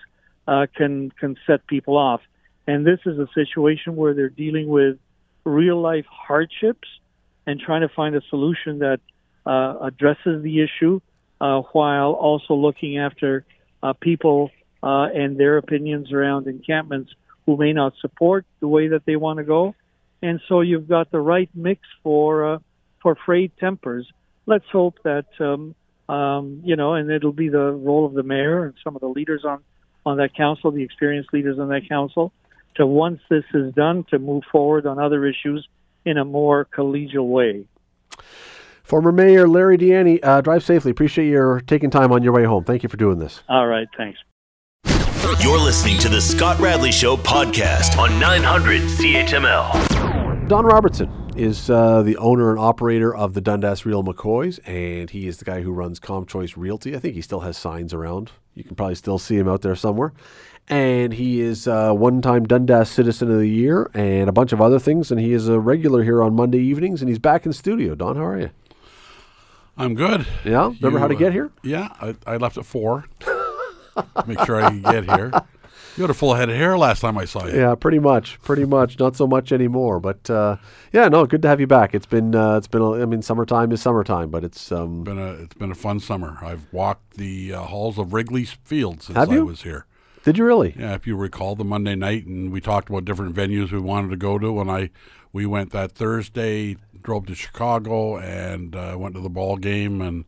uh, 0.47 0.67
can 0.77 1.11
can 1.19 1.37
set 1.47 1.67
people 1.67 1.97
off. 1.97 2.21
And 2.67 2.87
this 2.87 3.00
is 3.06 3.19
a 3.19 3.29
situation 3.35 3.97
where 3.97 4.12
they're 4.15 4.29
dealing 4.29 4.69
with 4.69 4.99
real 5.44 5.81
life 5.81 6.05
hardships 6.06 6.88
and 7.47 7.59
trying 7.59 7.81
to 7.81 7.88
find 7.88 8.15
a 8.15 8.21
solution 8.29 8.81
that 8.81 9.00
uh, 9.47 9.79
addresses 9.81 10.43
the 10.43 10.62
issue 10.62 11.00
uh, 11.41 11.61
while 11.73 12.12
also 12.12 12.55
looking 12.55 12.99
after 12.99 13.44
uh, 13.83 13.94
people 13.94 14.50
uh, 14.83 15.09
and 15.15 15.38
their 15.38 15.56
opinions 15.56 16.12
around 16.12 16.47
encampments 16.47 17.11
who 17.47 17.56
may 17.56 17.73
not 17.73 17.94
support 18.00 18.44
the 18.61 18.69
way 18.69 18.88
that 18.88 19.05
they 19.06 19.17
want 19.17 19.38
to 19.38 19.44
go 19.44 19.75
and 20.23 20.41
so 20.49 20.61
you've 20.61 20.89
got 20.89 21.11
the 21.11 21.21
right 21.21 21.49
mix 21.55 21.83
for 22.03 22.55
uh, 22.55 22.59
for 23.03 23.17
frayed 23.27 23.53
tempers. 23.59 24.11
Let's 24.47 24.67
hope 24.71 24.97
that 25.05 25.27
um, 25.39 25.75
um, 26.09 26.63
you 26.65 26.77
know, 26.77 26.95
and 26.95 27.11
it'll 27.11 27.33
be 27.33 27.49
the 27.49 27.71
role 27.73 28.05
of 28.05 28.15
the 28.15 28.23
mayor 28.23 28.65
and 28.65 28.75
some 28.83 28.97
of 28.97 29.01
the 29.01 29.09
leaders 29.09 29.45
on 29.45 29.63
on 30.05 30.17
that 30.17 30.35
council, 30.35 30.71
the 30.71 30.83
experienced 30.83 31.33
leaders 31.33 31.59
on 31.59 31.69
that 31.69 31.89
council, 31.89 32.33
to 32.77 32.87
once 32.87 33.21
this 33.29 33.45
is 33.55 33.73
done, 33.75 34.05
to 34.11 34.19
move 34.19 34.43
forward 34.51 34.87
on 34.87 34.99
other 34.99 35.27
issues 35.27 35.67
in 36.05 36.17
a 36.17 36.25
more 36.25 36.65
collegial 36.65 37.29
way. 37.29 37.67
Former 38.83 39.12
Mayor 39.12 39.47
Larry 39.47 39.77
Di 39.77 40.21
uh, 40.23 40.41
drive 40.41 40.65
safely. 40.65 40.91
Appreciate 40.91 41.29
your 41.29 41.61
taking 41.61 41.91
time 41.91 42.12
on 42.12 42.23
your 42.23 42.33
way 42.33 42.45
home. 42.45 42.65
Thank 42.65 42.83
you 42.83 42.89
for 42.89 42.97
doing 42.97 43.19
this. 43.19 43.43
All 43.49 43.67
right, 43.67 43.87
thanks. 43.97 44.19
You're 45.41 45.61
listening 45.61 45.99
to 46.00 46.09
the 46.09 46.21
Scott 46.21 46.59
Radley 46.59 46.91
Show 46.91 47.17
podcast 47.17 47.97
on 47.97 48.19
900 48.19 48.83
CHML. 48.83 49.89
Don 50.50 50.66
Robertson 50.66 51.09
is 51.37 51.71
uh, 51.71 52.02
the 52.02 52.16
owner 52.16 52.50
and 52.50 52.59
operator 52.59 53.14
of 53.14 53.35
the 53.35 53.40
Dundas 53.40 53.87
Real 53.87 54.02
McCoys, 54.02 54.59
and 54.66 55.09
he 55.09 55.28
is 55.28 55.37
the 55.37 55.45
guy 55.45 55.61
who 55.61 55.71
runs 55.71 56.00
ComChoice 56.00 56.57
Realty. 56.57 56.97
I 56.97 56.99
think 56.99 57.14
he 57.14 57.23
still 57.23 57.38
has 57.38 57.57
signs 57.57 57.95
around. 57.95 58.33
You 58.57 58.64
can 58.64 58.75
probably 58.75 58.97
still 58.97 59.16
see 59.16 59.37
him 59.37 59.49
out 59.49 59.62
there 59.62 59.76
somewhere. 59.76 60.12
And 60.66 61.12
he 61.12 61.40
is 61.40 61.69
a 61.69 61.95
one 61.95 62.21
time 62.21 62.49
Dundas 62.49 62.90
Citizen 62.90 63.30
of 63.30 63.38
the 63.38 63.47
Year 63.47 63.92
and 63.95 64.28
a 64.28 64.33
bunch 64.33 64.52
of 64.52 64.61
other 64.61 64.80
things. 64.80 65.12
And 65.12 65.21
he 65.21 65.33
is 65.35 65.49
a 65.49 65.61
regular 65.61 66.02
here 66.02 66.21
on 66.21 66.35
Monday 66.35 66.59
evenings, 66.59 67.00
and 67.00 67.09
he's 67.09 67.21
back 67.21 67.47
in 67.47 67.52
studio. 67.52 67.95
Don, 67.95 68.16
how 68.16 68.25
are 68.25 68.40
you? 68.40 68.50
I'm 69.78 69.95
good. 69.95 70.26
Yeah? 70.45 70.73
Remember 70.80 70.90
You, 70.90 70.99
how 70.99 71.07
to 71.07 71.14
uh, 71.14 71.19
get 71.19 71.33
here? 71.33 71.52
Yeah, 71.62 71.90
I, 72.00 72.16
I 72.26 72.38
left 72.38 72.59
at 72.59 72.66
four. 72.66 73.04
Make 74.26 74.45
sure 74.45 74.61
I 74.61 74.71
can 74.71 74.83
get 74.83 75.04
here. 75.04 75.30
You 76.00 76.04
had 76.04 76.11
a 76.11 76.14
full 76.14 76.33
head 76.33 76.49
of 76.49 76.57
hair 76.57 76.78
last 76.78 77.00
time 77.00 77.19
I 77.19 77.26
saw 77.26 77.45
you. 77.47 77.54
Yeah, 77.61 77.75
pretty 77.75 77.99
much, 77.99 78.40
pretty 78.40 78.64
much. 78.64 78.99
Not 78.99 79.16
so 79.16 79.26
much 79.26 79.52
anymore, 79.52 80.00
but 80.00 80.30
uh, 80.30 80.57
yeah, 80.95 81.09
no, 81.09 81.26
good 81.26 81.42
to 81.42 81.49
have 81.49 81.61
you 81.61 81.66
back. 81.66 81.95
It's 81.95 82.07
been, 82.07 82.35
uh, 82.35 82.57
it's 82.57 82.66
been. 82.69 82.80
a- 82.80 83.02
I 83.02 83.04
mean, 83.04 83.21
summertime 83.21 83.71
is 83.71 83.83
summertime, 83.83 84.30
but 84.30 84.42
it's. 84.42 84.73
Um, 84.73 85.04
Been 85.04 85.19
a, 85.19 85.33
it's 85.35 85.52
been 85.57 85.71
a 85.71 85.75
fun 85.75 86.00
summer. 86.00 86.38
I've 86.40 86.64
walked 86.73 87.19
the 87.19 87.52
uh, 87.52 87.64
halls 87.64 87.99
of 87.99 88.14
Wrigley 88.14 88.47
Field 88.47 89.02
since 89.02 89.19
I 89.19 89.26
was 89.40 89.61
here. 89.61 89.85
did 90.25 90.38
you 90.38 90.47
really? 90.47 90.75
Yeah, 90.78 90.95
if 90.95 91.07
you 91.07 91.16
recall 91.16 91.54
the 91.54 91.64
Monday 91.66 91.97
night, 91.97 92.25
and 92.25 92.50
we 92.50 92.62
talked 92.62 92.88
about 92.88 93.04
different 93.04 93.37
venues 93.37 93.71
we 93.71 93.78
wanted 93.78 94.09
to 94.09 94.16
go 94.16 94.38
to, 94.38 94.59
and 94.59 94.71
I 94.71 94.88
we 95.35 95.45
went 95.45 95.71
that 95.73 95.92
Thursday, 95.92 96.78
drove 97.02 97.26
to 97.26 97.35
Chicago, 97.35 98.16
and 98.16 98.75
uh, 98.75 98.97
went 98.99 99.14
to 99.16 99.21
the 99.21 99.28
ball 99.28 99.59
game, 99.59 100.00
and 100.00 100.25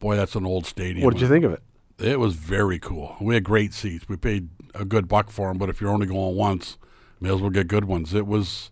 boy, 0.00 0.16
that's 0.16 0.34
an 0.34 0.44
old 0.44 0.66
stadium. 0.66 1.04
What 1.04 1.14
did 1.14 1.20
you 1.22 1.28
think 1.28 1.44
of 1.44 1.52
it? 1.52 1.62
It 1.98 2.20
was 2.20 2.34
very 2.34 2.78
cool. 2.78 3.16
We 3.20 3.34
had 3.34 3.44
great 3.44 3.74
seats. 3.74 4.08
We 4.08 4.16
paid 4.16 4.48
a 4.74 4.84
good 4.84 5.08
buck 5.08 5.30
for 5.30 5.48
them, 5.48 5.58
but 5.58 5.68
if 5.68 5.80
you're 5.80 5.90
only 5.90 6.06
going 6.06 6.36
once, 6.36 6.78
may 7.20 7.34
as 7.34 7.40
well 7.40 7.50
get 7.50 7.66
good 7.66 7.86
ones. 7.86 8.14
It 8.14 8.26
was, 8.26 8.70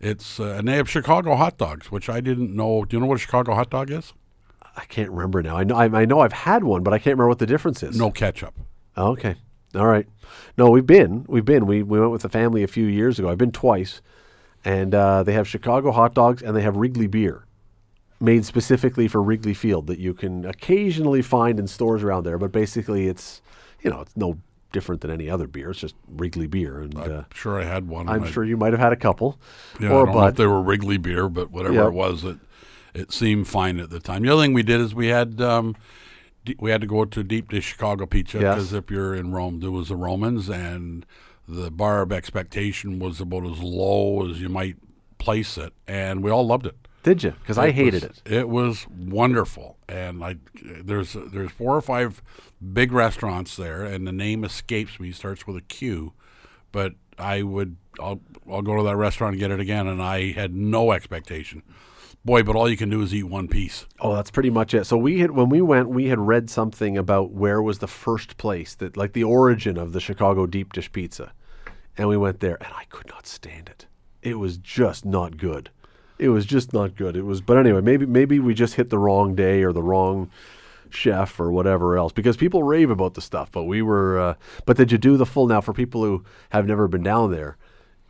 it's, 0.00 0.40
uh, 0.40 0.56
and 0.58 0.66
they 0.66 0.74
have 0.74 0.90
Chicago 0.90 1.36
hot 1.36 1.58
dogs, 1.58 1.92
which 1.92 2.08
I 2.08 2.20
didn't 2.20 2.54
know. 2.54 2.84
Do 2.84 2.96
you 2.96 3.00
know 3.00 3.06
what 3.06 3.16
a 3.16 3.18
Chicago 3.18 3.54
hot 3.54 3.70
dog 3.70 3.90
is? 3.90 4.14
I 4.76 4.84
can't 4.86 5.10
remember 5.10 5.42
now. 5.42 5.56
I 5.56 5.64
know. 5.64 5.76
I, 5.76 5.84
I 6.00 6.04
know 6.04 6.20
I've 6.20 6.32
had 6.32 6.64
one, 6.64 6.82
but 6.82 6.92
I 6.92 6.98
can't 6.98 7.14
remember 7.14 7.28
what 7.28 7.38
the 7.38 7.46
difference 7.46 7.82
is. 7.82 7.96
No 7.96 8.10
ketchup. 8.10 8.54
Oh, 8.96 9.12
okay. 9.12 9.36
All 9.74 9.86
right. 9.86 10.08
No, 10.58 10.70
we've 10.70 10.86
been. 10.86 11.24
We've 11.28 11.44
been. 11.44 11.66
We, 11.66 11.82
we 11.82 12.00
went 12.00 12.10
with 12.10 12.22
the 12.22 12.28
family 12.28 12.62
a 12.62 12.68
few 12.68 12.86
years 12.86 13.18
ago. 13.18 13.28
I've 13.28 13.38
been 13.38 13.52
twice. 13.52 14.00
And 14.64 14.94
uh, 14.94 15.22
they 15.22 15.32
have 15.32 15.46
Chicago 15.46 15.92
hot 15.92 16.14
dogs 16.14 16.42
and 16.42 16.56
they 16.56 16.62
have 16.62 16.76
Wrigley 16.76 17.06
beer 17.06 17.44
made 18.20 18.44
specifically 18.44 19.08
for 19.08 19.22
Wrigley 19.22 19.54
Field 19.54 19.86
that 19.86 19.98
you 19.98 20.12
can 20.14 20.44
occasionally 20.44 21.22
find 21.22 21.58
in 21.58 21.66
stores 21.66 22.02
around 22.02 22.24
there. 22.24 22.38
But 22.38 22.52
basically, 22.52 23.06
it's, 23.08 23.40
you 23.82 23.90
know, 23.90 24.00
it's 24.02 24.16
no 24.16 24.38
different 24.72 25.00
than 25.00 25.10
any 25.10 25.28
other 25.28 25.46
beer. 25.46 25.70
It's 25.70 25.80
just 25.80 25.94
Wrigley 26.06 26.46
beer. 26.46 26.80
And 26.80 26.96
uh, 26.96 27.00
I'm 27.02 27.24
sure 27.34 27.60
I 27.60 27.64
had 27.64 27.88
one. 27.88 28.08
I'm 28.08 28.24
I- 28.24 28.30
sure 28.30 28.44
you 28.44 28.56
might 28.56 28.72
have 28.72 28.80
had 28.80 28.92
a 28.92 28.96
couple. 28.96 29.38
Yeah, 29.80 29.88
or 29.88 30.02
I 30.02 30.04
don't 30.04 30.06
know 30.14 30.20
but 30.20 30.28
if 30.30 30.36
they 30.36 30.46
were 30.46 30.60
Wrigley 30.62 30.98
beer, 30.98 31.28
but 31.28 31.50
whatever 31.50 31.74
Yeah. 31.74 31.86
it 31.88 31.92
was, 31.94 32.24
it 32.24 32.36
it 32.92 33.12
seemed 33.12 33.46
fine 33.46 33.78
at 33.78 33.90
the 33.90 34.00
time. 34.00 34.22
The 34.22 34.32
other 34.32 34.42
thing 34.42 34.52
we 34.52 34.64
did 34.64 34.80
is 34.80 34.94
we 34.94 35.06
had 35.06 35.40
um, 35.40 35.76
d- 36.44 36.56
we 36.58 36.70
had 36.72 36.80
to 36.80 36.86
go 36.88 37.04
to 37.04 37.22
deep 37.22 37.48
dish 37.48 37.64
Chicago 37.66 38.04
pizza 38.04 38.38
Yes. 38.40 38.54
because 38.56 38.72
if 38.72 38.90
you're 38.90 39.14
in 39.14 39.30
Rome, 39.32 39.60
there 39.60 39.70
was 39.70 39.88
the 39.88 39.96
Romans, 39.96 40.48
and 40.50 41.06
the 41.48 41.70
bar 41.70 42.02
of 42.02 42.10
expectation 42.12 42.98
was 42.98 43.20
about 43.20 43.44
as 43.46 43.60
low 43.60 44.28
as 44.28 44.40
you 44.40 44.48
might 44.48 44.76
place 45.18 45.56
it, 45.56 45.72
and 45.88 46.22
we 46.22 46.30
all 46.32 46.46
loved 46.46 46.66
it. 46.66 46.76
Did 47.02 47.22
you? 47.22 47.30
Because 47.30 47.56
I 47.58 47.70
hated 47.70 48.02
was- 48.02 48.22
it. 48.24 48.32
It 48.32 48.48
was 48.48 48.86
wonderful, 48.88 49.78
and 49.88 50.22
I 50.22 50.36
there's 50.62 51.14
there's 51.14 51.50
four 51.50 51.74
or 51.76 51.80
five 51.80 52.22
big 52.72 52.92
restaurants 52.92 53.56
there, 53.56 53.84
and 53.84 54.06
the 54.06 54.12
name 54.12 54.44
escapes 54.44 55.00
me. 55.00 55.12
Starts 55.12 55.46
with 55.46 55.56
a 55.56 55.62
Q, 55.62 56.12
but 56.72 56.94
I 57.18 57.42
would 57.42 57.76
I'll 57.98 58.20
I'll 58.50 58.62
go 58.62 58.76
to 58.76 58.82
that 58.82 58.96
restaurant 58.96 59.32
and 59.34 59.40
get 59.40 59.50
it 59.50 59.60
again, 59.60 59.86
and 59.86 60.02
I 60.02 60.32
had 60.32 60.54
no 60.54 60.92
expectation. 60.92 61.62
Boy, 62.22 62.42
but 62.42 62.54
all 62.54 62.68
you 62.68 62.76
can 62.76 62.90
do 62.90 63.00
is 63.00 63.14
eat 63.14 63.22
one 63.22 63.48
piece. 63.48 63.86
Oh, 63.98 64.14
that's 64.14 64.30
pretty 64.30 64.50
much 64.50 64.74
it. 64.74 64.84
So 64.84 64.98
we 64.98 65.20
had 65.20 65.30
when 65.30 65.48
we 65.48 65.62
went, 65.62 65.88
we 65.88 66.08
had 66.08 66.18
read 66.18 66.50
something 66.50 66.98
about 66.98 67.30
where 67.32 67.62
was 67.62 67.78
the 67.78 67.88
first 67.88 68.36
place 68.36 68.74
that 68.74 68.94
like 68.94 69.14
the 69.14 69.24
origin 69.24 69.78
of 69.78 69.94
the 69.94 70.00
Chicago 70.00 70.44
deep 70.46 70.74
dish 70.74 70.92
pizza. 70.92 71.32
And 71.96 72.08
we 72.10 72.18
went 72.18 72.40
there 72.40 72.56
and 72.62 72.72
I 72.76 72.84
could 72.90 73.08
not 73.08 73.26
stand 73.26 73.70
it. 73.70 73.86
It 74.22 74.38
was 74.38 74.58
just 74.58 75.06
not 75.06 75.38
good. 75.38 75.70
It 76.20 76.28
was 76.28 76.44
just 76.44 76.72
not 76.72 76.94
good. 76.96 77.16
It 77.16 77.22
was 77.22 77.40
but 77.40 77.56
anyway, 77.56 77.80
maybe 77.80 78.06
maybe 78.06 78.38
we 78.38 78.52
just 78.54 78.74
hit 78.74 78.90
the 78.90 78.98
wrong 78.98 79.34
day 79.34 79.62
or 79.62 79.72
the 79.72 79.82
wrong 79.82 80.30
chef 80.90 81.38
or 81.40 81.50
whatever 81.50 81.96
else 81.96 82.12
because 82.12 82.36
people 82.36 82.62
rave 82.62 82.90
about 82.90 83.14
the 83.14 83.20
stuff, 83.22 83.50
but 83.50 83.64
we 83.64 83.80
were 83.80 84.20
uh, 84.20 84.34
but 84.66 84.76
did 84.76 84.92
you 84.92 84.98
do 84.98 85.16
the 85.16 85.26
full 85.26 85.46
now 85.46 85.60
for 85.60 85.72
people 85.72 86.02
who 86.04 86.24
have 86.50 86.66
never 86.66 86.88
been 86.88 87.02
down 87.02 87.30
there? 87.32 87.56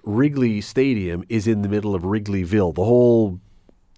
Wrigley 0.02 0.60
Stadium 0.60 1.24
is 1.28 1.46
in 1.46 1.62
the 1.62 1.68
middle 1.68 1.94
of 1.94 2.02
Wrigleyville. 2.02 2.74
The 2.74 2.84
whole 2.84 3.38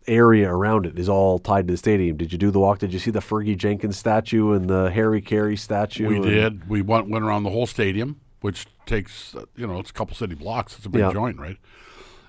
area 0.08 0.52
around 0.52 0.84
it 0.84 0.98
is 0.98 1.08
all 1.08 1.38
tied 1.38 1.68
to 1.68 1.72
the 1.74 1.78
stadium. 1.78 2.16
Did 2.16 2.32
you 2.32 2.38
do 2.38 2.50
the 2.50 2.58
walk? 2.58 2.80
Did 2.80 2.92
you 2.92 2.98
see 2.98 3.12
the 3.12 3.20
Fergie 3.20 3.56
Jenkins 3.56 3.96
statue 3.96 4.52
and 4.52 4.68
the 4.68 4.90
Harry 4.90 5.22
Caray 5.22 5.56
statue? 5.56 6.08
We 6.08 6.20
did. 6.20 6.68
We 6.68 6.82
went 6.82 7.08
went 7.08 7.24
around 7.24 7.44
the 7.44 7.50
whole 7.50 7.66
stadium, 7.66 8.20
which 8.40 8.66
takes 8.84 9.34
uh, 9.34 9.44
you 9.56 9.66
know 9.66 9.78
it's 9.78 9.90
a 9.90 9.94
couple 9.94 10.14
city 10.16 10.34
blocks. 10.34 10.76
It's 10.76 10.86
a 10.86 10.90
big 10.90 11.00
Yeah. 11.02 11.12
joint, 11.12 11.38
right? 11.38 11.56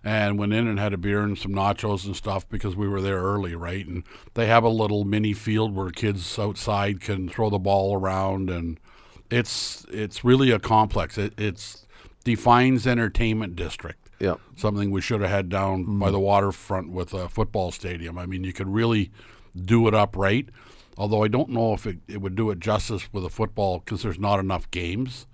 And 0.06 0.38
went 0.38 0.52
in 0.52 0.68
and 0.68 0.80
had 0.80 0.94
a 0.94 0.98
beer 0.98 1.22
and 1.22 1.38
some 1.38 1.54
nachos 1.54 2.06
and 2.06 2.14
stuff 2.14 2.48
because 2.50 2.76
we 2.76 2.90
were 2.90 3.00
there 3.00 3.22
early, 3.22 3.56
right? 3.56 3.88
And 3.88 4.04
they 4.34 4.48
have 4.48 4.66
a 4.66 4.70
little 4.70 5.06
mini 5.06 5.32
field 5.32 5.74
where 5.74 5.92
kids 5.92 6.38
outside 6.38 7.00
can 7.00 7.30
throw 7.30 7.50
the 7.50 7.58
ball 7.58 7.96
around, 7.96 8.50
and 8.50 8.82
it's 9.32 9.86
it's 9.90 10.26
really 10.26 10.52
a 10.52 10.60
complex. 10.60 11.18
It 11.18 11.34
it's 11.38 11.86
defines 12.24 12.86
entertainment 12.88 13.56
district 13.56 14.10
Yeah. 14.20 14.36
something 14.56 14.92
we 14.92 15.02
should 15.02 15.22
have 15.22 15.30
had 15.30 15.50
down 15.50 15.84
mm-hmm. 15.84 16.00
by 16.00 16.12
the 16.12 16.20
waterfront 16.20 16.92
with 16.92 17.14
a 17.14 17.30
football 17.30 17.72
stadium. 17.72 18.18
I 18.18 18.26
mean, 18.26 18.44
you 18.44 18.54
could 18.54 18.68
really 18.68 19.12
do 19.56 19.88
it 19.88 19.94
up 19.94 20.16
right. 20.16 20.48
Although 20.98 21.24
I 21.24 21.28
don't 21.28 21.50
know 21.50 21.74
if 21.74 21.88
it, 21.88 21.98
it 22.08 22.22
would 22.22 22.36
do 22.36 22.52
it 22.52 22.60
justice 22.60 23.12
with 23.12 23.26
a 23.26 23.30
football 23.30 23.80
because 23.80 24.04
there's 24.04 24.20
not 24.20 24.40
enough 24.40 24.70
games. 24.72 25.28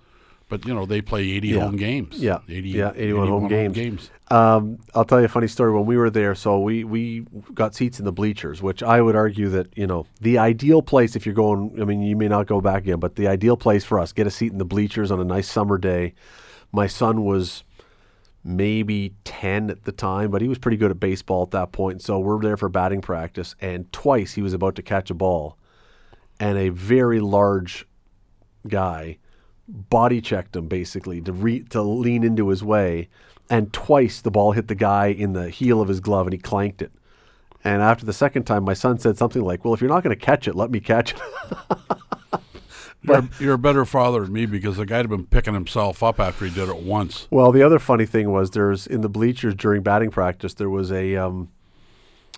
But 0.50 0.66
you 0.66 0.74
know 0.74 0.84
they 0.84 1.00
play 1.00 1.22
80 1.30 1.48
Yeah. 1.48 1.60
home 1.60 1.76
games. 1.76 2.18
Yeah. 2.18 2.40
80, 2.48 2.68
Yeah, 2.70 2.92
81 2.96 3.28
home 3.28 3.48
games. 3.48 3.74
games. 3.76 4.10
Um, 4.32 4.78
I'll 4.94 5.04
tell 5.04 5.20
you 5.20 5.26
a 5.26 5.28
funny 5.28 5.46
story. 5.46 5.72
When 5.72 5.86
we 5.86 5.96
were 5.96 6.10
there, 6.10 6.34
so 6.34 6.60
we, 6.60 6.84
we 6.84 7.24
got 7.54 7.74
seats 7.74 7.98
in 8.00 8.04
the 8.04 8.12
bleachers, 8.12 8.60
which 8.60 8.82
I 8.82 9.00
would 9.00 9.14
argue 9.16 9.48
that, 9.50 9.68
you 9.78 9.86
know, 9.86 10.06
the 10.20 10.38
ideal 10.38 10.82
place 10.82 11.14
if 11.16 11.24
you're 11.24 11.34
going, 11.34 11.78
I 11.80 11.84
mean, 11.84 12.02
you 12.02 12.16
may 12.16 12.28
not 12.28 12.46
go 12.46 12.60
back 12.60 12.82
again, 12.82 12.98
but 12.98 13.14
the 13.16 13.28
ideal 13.28 13.56
place 13.56 13.84
for 13.84 13.98
us, 13.98 14.12
get 14.12 14.26
a 14.26 14.30
seat 14.30 14.52
in 14.52 14.58
the 14.58 14.64
bleachers 14.64 15.10
on 15.10 15.20
a 15.20 15.24
nice 15.24 15.48
summer 15.48 15.78
day. 15.78 16.14
My 16.72 16.86
son 16.88 17.24
was 17.24 17.62
maybe 18.42 19.14
10 19.24 19.70
at 19.70 19.84
the 19.84 19.92
time, 19.92 20.30
but 20.30 20.42
he 20.42 20.48
was 20.48 20.58
pretty 20.58 20.76
good 20.76 20.90
at 20.90 20.98
baseball 20.98 21.42
at 21.44 21.50
that 21.52 21.70
point. 21.72 22.02
So 22.02 22.18
we're 22.18 22.40
there 22.40 22.56
for 22.56 22.68
batting 22.68 23.02
practice, 23.02 23.54
and 23.60 23.90
twice 23.92 24.32
he 24.34 24.42
was 24.42 24.52
about 24.52 24.74
to 24.76 24.82
catch 24.82 25.10
a 25.10 25.14
ball, 25.14 25.56
and 26.40 26.56
a 26.58 26.70
very 26.70 27.20
large 27.20 27.86
guy 28.66 29.18
body 29.70 30.20
checked 30.20 30.56
him 30.56 30.68
basically 30.68 31.20
to 31.22 31.32
re- 31.32 31.64
to 31.70 31.82
lean 31.82 32.24
into 32.24 32.48
his 32.48 32.62
way, 32.62 33.08
and 33.48 33.72
twice 33.72 34.20
the 34.20 34.30
ball 34.30 34.52
hit 34.52 34.68
the 34.68 34.74
guy 34.74 35.06
in 35.06 35.32
the 35.32 35.50
heel 35.50 35.80
of 35.80 35.88
his 35.88 36.00
glove 36.00 36.26
and 36.26 36.32
he 36.32 36.38
clanked 36.38 36.82
it. 36.82 36.92
And 37.62 37.82
after 37.82 38.06
the 38.06 38.12
second 38.12 38.44
time, 38.44 38.64
my 38.64 38.74
son 38.74 38.98
said 38.98 39.18
something 39.18 39.42
like, 39.42 39.64
"Well, 39.64 39.74
if 39.74 39.80
you're 39.80 39.90
not 39.90 40.02
going 40.02 40.16
to 40.16 40.24
catch 40.24 40.48
it, 40.48 40.54
let 40.54 40.70
me 40.70 40.80
catch 40.80 41.14
it." 41.14 41.20
You're, 43.02 43.28
you're 43.40 43.54
a 43.54 43.58
better 43.58 43.86
father 43.86 44.20
than 44.20 44.32
me 44.34 44.44
because 44.44 44.76
the 44.76 44.84
guy 44.84 44.98
had 44.98 45.08
been 45.08 45.24
picking 45.24 45.54
himself 45.54 46.02
up 46.02 46.20
after 46.20 46.44
he 46.44 46.50
did 46.50 46.68
it 46.68 46.82
once. 46.82 47.28
Well, 47.30 47.50
the 47.50 47.62
other 47.62 47.78
funny 47.78 48.04
thing 48.04 48.30
was 48.30 48.50
there's 48.50 48.86
in 48.86 49.00
the 49.00 49.08
bleachers 49.08 49.54
during 49.54 49.82
batting 49.82 50.10
practice 50.10 50.52
there 50.52 50.68
was 50.68 50.92
a 50.92 51.16
um, 51.16 51.50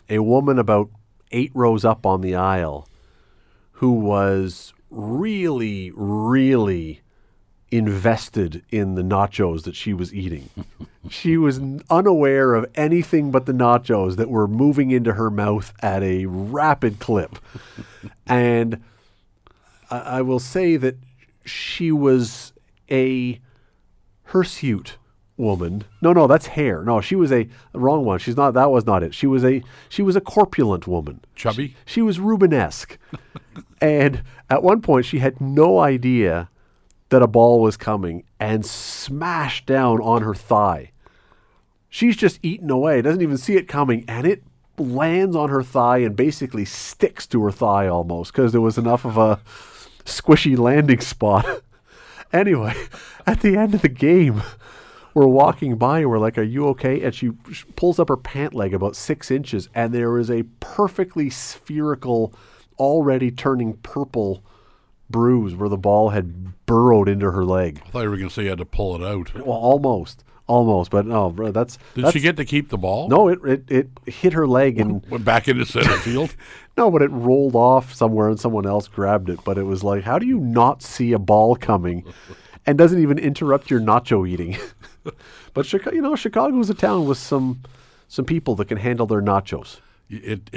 a 0.09 0.21
woman 0.21 0.61
about 0.61 0.89
eight 1.33 1.51
rows 1.53 1.85
up 1.85 2.07
on 2.07 2.21
the 2.21 2.37
aisle 2.37 2.89
who 3.73 3.91
was 3.91 4.73
really, 4.91 5.91
really 5.97 7.02
invested 7.73 8.63
in 8.71 8.95
the 8.95 9.03
nachos 9.03 9.63
that 9.65 9.75
she 9.75 9.95
was 9.95 10.13
eating. 10.15 10.51
she 11.11 11.37
was 11.37 11.61
unaware 11.91 12.55
of 12.55 12.71
anything 12.75 13.31
but 13.31 13.47
the 13.47 13.53
nachos 13.53 14.17
that 14.17 14.29
were 14.29 14.47
moving 14.47 14.91
into 14.91 15.15
her 15.15 15.31
mouth 15.31 15.73
at 15.81 16.03
a 16.03 16.27
rapid 16.27 17.01
clip, 17.01 17.39
and 18.27 18.83
I, 19.91 19.99
I 19.99 20.23
will 20.23 20.39
say 20.39 20.77
that 20.77 20.97
she 21.45 21.91
was 21.91 22.53
a 22.91 23.41
hirsute 24.25 24.99
woman. 25.37 25.85
No, 26.01 26.13
no, 26.13 26.27
that's 26.27 26.47
hair. 26.47 26.85
No, 26.85 27.01
she 27.01 27.17
was 27.17 27.33
a 27.33 27.49
wrong 27.73 28.05
one. 28.05 28.19
She's 28.19 28.37
not. 28.37 28.53
That 28.53 28.71
was 28.71 28.87
not 28.87 29.03
it. 29.03 29.15
She 29.15 29.27
was 29.27 29.45
a 29.45 29.63
she 29.89 30.03
was 30.03 30.15
a 30.15 30.21
corpulent 30.21 30.87
woman. 30.87 31.21
Chubby? 31.35 31.75
She 31.87 32.03
was 32.03 32.19
Rubenesque, 32.19 32.99
and 33.81 34.23
at 34.51 34.63
one 34.63 34.83
point 34.83 35.07
she 35.07 35.19
had 35.19 35.41
no 35.41 35.81
idea 35.81 36.49
that 37.13 37.23
a 37.23 37.27
ball 37.27 37.61
was 37.61 37.77
coming 37.77 38.25
and 38.41 38.67
smashed 38.67 39.67
down 39.67 40.01
on 40.01 40.23
her 40.23 40.35
thigh. 40.35 40.91
She's 41.89 42.17
just 42.17 42.41
eaten 42.43 42.71
away, 42.71 43.01
doesn't 43.03 43.23
even 43.23 43.37
see 43.37 43.57
it 43.57 43.69
coming, 43.69 44.05
and 44.09 44.27
it 44.27 44.43
lands 44.79 45.37
on 45.37 45.51
her 45.51 45.63
thigh 45.63 45.99
and 45.99 46.17
basically 46.17 46.65
sticks 46.65 47.27
to 47.29 47.43
her 47.45 47.53
thigh 47.53 47.87
almost 47.87 48.33
because 48.33 48.53
there 48.53 48.63
was 48.63 48.79
enough 48.79 49.05
of 49.05 49.19
a 49.19 49.41
squishy 50.05 50.59
landing 50.59 51.01
spot. 51.01 51.63
anyway, 52.33 52.75
at 53.27 53.43
the 53.43 53.57
end 53.57 53.75
of 53.75 53.83
the 53.83 53.89
game, 53.91 54.43
we're 55.13 55.27
walking 55.27 55.77
by 55.77 56.01
and 56.01 56.09
we're 56.09 56.19
like, 56.19 56.39
Are 56.39 56.43
you 56.43 56.67
okay? 56.69 57.03
And 57.03 57.15
she 57.15 57.31
pulls 57.77 57.99
up 57.99 58.09
her 58.09 58.17
pant 58.17 58.55
leg 58.55 58.73
about 58.73 58.97
six 58.97 59.31
inches, 59.31 59.69
and 59.75 59.93
there 59.93 60.19
is 60.19 60.31
a 60.31 60.45
perfectly 60.61 61.29
spherical, 61.29 62.35
already 62.79 63.31
turning 63.31 63.75
purple 63.75 64.43
bruise 65.13 65.55
where 65.55 65.69
the 65.69 65.77
ball 65.77 66.09
had 66.09 66.65
burrowed 66.67 67.09
into 67.09 67.31
her 67.31 67.45
leg. 67.45 67.81
I 67.87 67.91
thought 67.91 68.03
you 68.03 68.11
were 68.11 68.17
going 68.17 68.29
to 68.29 68.35
say 68.35 68.43
you 68.45 68.49
had 68.49 68.59
to 68.59 68.65
pull 68.65 68.97
it 68.97 69.03
out. 69.07 69.33
Well, 69.35 69.57
almost. 69.57 70.25
Almost. 70.49 70.91
But 70.91 71.07
no, 71.07 71.31
bro, 71.31 71.53
that's. 71.53 71.77
Did 71.95 72.05
that's- 72.05 72.13
she 72.15 72.21
get 72.21 72.37
to 72.37 72.45
keep 72.45 72.69
the 72.71 72.79
ball? 72.79 73.09
No, 73.09 73.29
it, 73.29 73.39
it, 73.45 73.65
it 73.71 73.89
hit 74.13 74.33
her 74.33 74.47
leg 74.49 74.81
and. 74.81 75.07
Went 75.11 75.25
back 75.25 75.47
into 75.47 75.65
center 75.65 75.97
field. 75.99 76.35
No, 76.77 76.91
but 76.91 77.03
it 77.03 77.11
rolled 77.11 77.55
off 77.55 77.95
somewhere 77.95 78.29
and 78.29 78.41
someone 78.41 78.67
else 78.67 78.89
grabbed 78.89 79.29
it. 79.31 79.39
But 79.45 79.59
it 79.59 79.63
was 79.65 79.85
like, 79.85 80.03
how 80.03 80.19
do 80.19 80.27
you 80.27 80.39
not 80.41 80.83
see 80.83 81.13
a 81.13 81.19
ball 81.19 81.55
coming 81.55 82.05
and 82.67 82.77
doesn't 82.77 83.01
even 83.01 83.19
interrupt 83.19 83.71
your 83.71 83.81
nacho 83.81 84.29
eating? 84.29 84.57
but 85.55 85.65
Chicago, 85.67 85.95
you 85.95 86.03
know, 86.03 86.17
Chicago 86.17 86.59
is 86.59 86.71
a 86.71 86.75
town 86.75 87.07
with 87.07 87.19
some 87.19 87.63
some 88.09 88.25
people 88.25 88.55
that 88.57 88.67
can 88.69 88.79
handle 88.79 89.07
their 89.07 89.23
nachos. 89.23 89.79
It, 90.11 90.51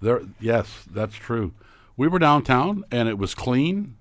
there, 0.00 0.22
yes, 0.40 0.84
that's 0.90 1.14
true. 1.14 1.52
We 1.96 2.08
were 2.08 2.18
downtown 2.18 2.84
and 2.90 3.08
it 3.08 3.18
was 3.18 3.34
clean, 3.34 3.96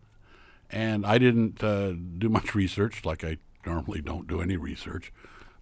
and 0.71 1.05
I 1.05 1.17
didn't 1.17 1.63
uh, 1.63 1.93
do 2.17 2.29
much 2.29 2.55
research, 2.55 3.05
like 3.05 3.23
I 3.23 3.37
normally 3.65 4.01
don't 4.01 4.27
do 4.27 4.41
any 4.41 4.57
research. 4.57 5.11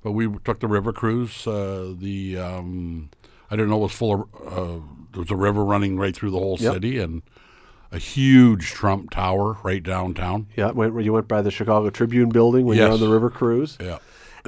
But 0.03 0.13
we 0.13 0.27
took 0.45 0.59
the 0.59 0.67
river 0.67 0.93
cruise. 0.93 1.45
Uh, 1.45 1.93
the 1.97 2.37
um, 2.37 3.09
I 3.51 3.55
didn't 3.55 3.69
know 3.69 3.77
it 3.77 3.81
was 3.83 3.91
full 3.91 4.29
of. 4.33 4.47
Uh, 4.57 4.81
there 5.11 5.19
was 5.21 5.29
a 5.31 5.35
river 5.35 5.63
running 5.65 5.97
right 5.97 6.15
through 6.15 6.31
the 6.31 6.39
whole 6.39 6.57
Yep. 6.59 6.73
city, 6.73 6.97
and 6.99 7.21
a 7.91 7.97
huge 7.99 8.67
Trump 8.71 9.11
Tower 9.11 9.57
right 9.63 9.83
downtown. 9.83 10.47
Yeah, 10.55 10.71
went, 10.71 10.99
you 11.03 11.11
went 11.11 11.27
by 11.27 11.41
the 11.41 11.51
Chicago 11.51 11.89
Tribune 11.89 12.29
building 12.29 12.65
when 12.65 12.77
you're 12.77 12.89
on 12.89 13.01
the 13.01 13.09
river 13.09 13.29
cruise. 13.29 13.77
Yeah, 13.81 13.97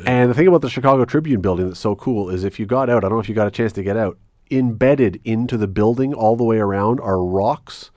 And 0.06 0.30
the 0.32 0.34
thing 0.34 0.48
about 0.48 0.62
the 0.62 0.70
Chicago 0.70 1.04
Tribune 1.04 1.42
building 1.42 1.68
that's 1.68 1.82
so 1.82 1.94
cool 1.96 2.30
is 2.30 2.46
if 2.46 2.58
you 2.60 2.66
got 2.66 2.90
out, 2.90 3.04
I 3.04 3.10
don't 3.10 3.18
know 3.18 3.20
if 3.20 3.28
you 3.28 3.36
got 3.36 3.48
a 3.48 3.52
chance 3.52 3.74
to 3.74 3.84
get 3.84 3.98
out, 3.98 4.18
embedded 4.58 5.20
into 5.24 5.58
the 5.58 5.68
building 5.68 6.14
all 6.14 6.36
the 6.36 6.44
way 6.44 6.58
around 6.58 7.00
are 7.00 7.24
rocks 7.24 7.92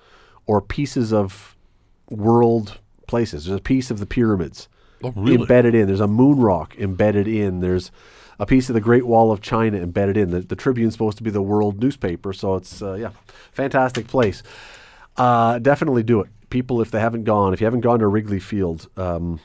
or 0.46 0.60
pieces 0.60 1.12
of 1.12 1.56
world 2.10 2.78
places. 3.06 3.44
There's 3.46 3.58
a 3.58 3.62
piece 3.62 3.90
of 3.90 3.98
the 3.98 4.06
pyramids 4.06 4.68
Oh, 5.02 5.12
really? 5.14 5.34
embedded 5.42 5.75
in. 5.75 5.86
There's 5.86 6.00
a 6.00 6.06
moon 6.08 6.38
rock 6.40 6.75
embedded 6.78 7.28
in. 7.28 7.60
There's 7.60 7.90
a 8.38 8.46
piece 8.46 8.68
of 8.70 8.75
the 8.75 8.80
Great 8.80 9.06
Wall 9.06 9.30
of 9.30 9.40
China 9.40 9.78
embedded 9.78 10.16
in. 10.16 10.30
The, 10.30 10.40
the 10.40 10.56
Tribune's 10.56 10.94
supposed 10.94 11.18
to 11.18 11.22
be 11.22 11.30
the 11.30 11.42
world 11.42 11.80
newspaper, 11.80 12.32
so 12.32 12.56
it's 12.56 12.80
uh, 12.82 12.94
yeah, 12.94 13.10
fantastic 13.52 14.06
place. 14.08 14.42
Uh, 15.16 15.58
definitely 15.58 16.02
do 16.02 16.20
it, 16.20 16.28
people. 16.50 16.80
If 16.80 16.90
they 16.90 17.00
haven't 17.00 17.25
gone, 17.25 17.52
if 17.54 17.60
you 17.60 17.66
haven't 17.66 17.80
gone 17.80 17.98
to 18.00 18.06
Wrigley 18.06 18.38
Field, 18.40 18.88
um, 18.96 19.40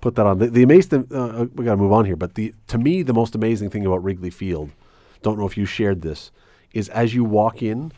put 0.00 0.14
that 0.16 0.26
on. 0.26 0.38
The, 0.38 0.48
the 0.48 0.62
amazing, 0.62 1.06
uh, 1.12 1.46
we 1.54 1.64
got 1.64 1.72
to 1.72 1.76
move 1.78 1.92
on 1.92 2.04
here, 2.04 2.16
but 2.16 2.34
the 2.34 2.54
to 2.68 2.78
me 2.78 3.02
the 3.02 3.14
most 3.14 3.34
amazing 3.34 3.70
thing 3.70 3.84
about 3.86 4.02
Wrigley 4.04 4.30
Field, 4.30 4.70
don't 5.22 5.38
know 5.38 5.46
if 5.46 5.56
you 5.56 5.66
shared 5.66 6.02
this, 6.02 6.30
is 6.72 6.88
as 6.90 7.14
you 7.14 7.24
walk 7.24 7.62
in, 7.62 7.92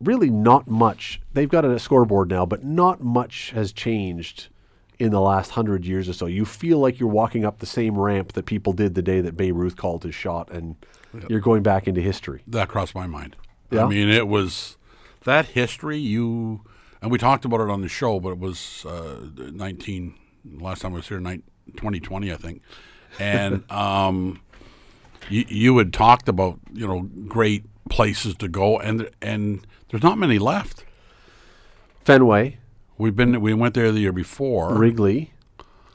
really 0.00 0.30
not 0.30 0.68
much. 0.68 1.20
They've 1.32 1.48
got 1.48 1.64
a 1.64 1.78
scoreboard 1.78 2.30
now, 2.30 2.46
but 2.46 2.64
not 2.64 3.02
much 3.02 3.50
has 3.50 3.72
changed 3.72 4.48
in 4.98 5.10
the 5.10 5.20
last 5.20 5.50
hundred 5.52 5.84
years 5.84 6.08
or 6.08 6.12
so. 6.12 6.26
You 6.26 6.44
feel 6.44 6.78
like 6.78 7.00
you're 7.00 7.08
walking 7.08 7.44
up 7.44 7.58
the 7.58 7.66
same 7.66 7.98
ramp 7.98 8.32
that 8.32 8.46
people 8.46 8.72
did 8.72 8.94
the 8.94 9.02
day 9.02 9.20
that 9.20 9.36
Babe 9.36 9.56
Ruth 9.56 9.76
called 9.76 10.04
his 10.04 10.14
shot, 10.14 10.50
and 10.50 10.76
you're 11.28 11.40
going 11.40 11.62
back 11.62 11.88
into 11.88 12.00
history. 12.00 12.42
that 12.46 12.68
crossed 12.68 12.94
my 12.94 13.06
mind. 13.06 13.36
Yeah? 13.70 13.84
I 13.84 13.88
mean, 13.88 14.08
it 14.08 14.28
was 14.28 14.76
that 15.24 15.46
history. 15.46 15.98
You 15.98 16.62
and 17.00 17.10
we 17.10 17.18
talked 17.18 17.44
about 17.44 17.60
it 17.60 17.70
on 17.70 17.80
the 17.80 17.88
show, 17.88 18.20
but 18.20 18.30
it 18.30 18.38
was 18.38 18.84
uh, 18.86 19.28
nineteen. 19.36 20.14
Last 20.44 20.82
time 20.82 20.92
I 20.92 20.96
was 20.96 21.08
here, 21.08 21.20
nine, 21.20 21.42
2020, 21.76 22.32
I 22.32 22.36
think, 22.36 22.62
and 23.18 23.64
um, 23.70 24.40
you, 25.30 25.44
you 25.48 25.78
had 25.78 25.92
talked 25.92 26.28
about 26.28 26.58
you 26.72 26.86
know 26.86 27.02
great 27.28 27.64
places 27.88 28.34
to 28.36 28.48
go, 28.48 28.78
and 28.78 29.08
and 29.20 29.66
there's 29.90 30.02
not 30.02 30.18
many 30.18 30.38
left. 30.38 30.84
Fenway, 32.04 32.58
We've 32.98 33.16
been 33.16 33.40
we 33.40 33.54
went 33.54 33.74
there 33.74 33.90
the 33.92 34.00
year 34.00 34.12
before, 34.12 34.74
Wrigley. 34.76 35.32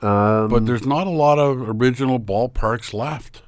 Um, 0.01 0.49
but 0.49 0.65
there's 0.65 0.85
not 0.85 1.07
a 1.07 1.11
lot 1.11 1.39
of 1.39 1.69
original 1.81 2.19
ballparks 2.19 2.93
left. 2.93 3.41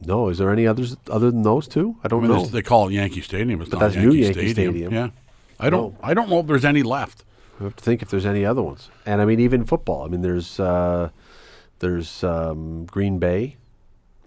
no, 0.00 0.28
is 0.28 0.38
there 0.38 0.50
any 0.52 0.66
others 0.66 0.96
other 1.10 1.30
than 1.30 1.42
those 1.42 1.66
two? 1.66 1.96
I 2.02 2.06
I 2.06 2.08
don't 2.08 2.22
mean, 2.22 2.30
know. 2.30 2.44
they 2.46 2.62
call 2.62 2.88
it 2.88 2.92
Yankee 2.92 3.20
Stadium. 3.22 3.60
It's 3.62 3.70
not 3.72 3.80
that's 3.80 3.94
Yankee, 3.94 4.08
new 4.08 4.14
Yankee 4.22 4.32
Stadium. 4.52 4.74
Stadium. 4.74 4.92
Yeah, 4.92 5.10
I 5.58 5.70
don't. 5.70 5.96
I 6.02 6.12
don't 6.14 6.28
know 6.28 6.40
if 6.40 6.46
there's 6.46 6.64
any 6.64 6.82
left. 6.82 7.24
I 7.60 7.64
have 7.64 7.76
to 7.76 7.84
think 7.84 8.02
if 8.02 8.10
there's 8.10 8.26
any 8.26 8.44
other 8.44 8.62
ones. 8.62 8.90
And 9.06 9.20
I 9.20 9.24
mean, 9.24 9.40
even 9.40 9.64
football. 9.64 10.04
I 10.04 10.08
mean, 10.08 10.20
there's 10.22 10.60
uh, 10.60 11.10
there's 11.80 12.22
um, 12.22 12.84
Green 12.86 13.18
Bay, 13.18 13.56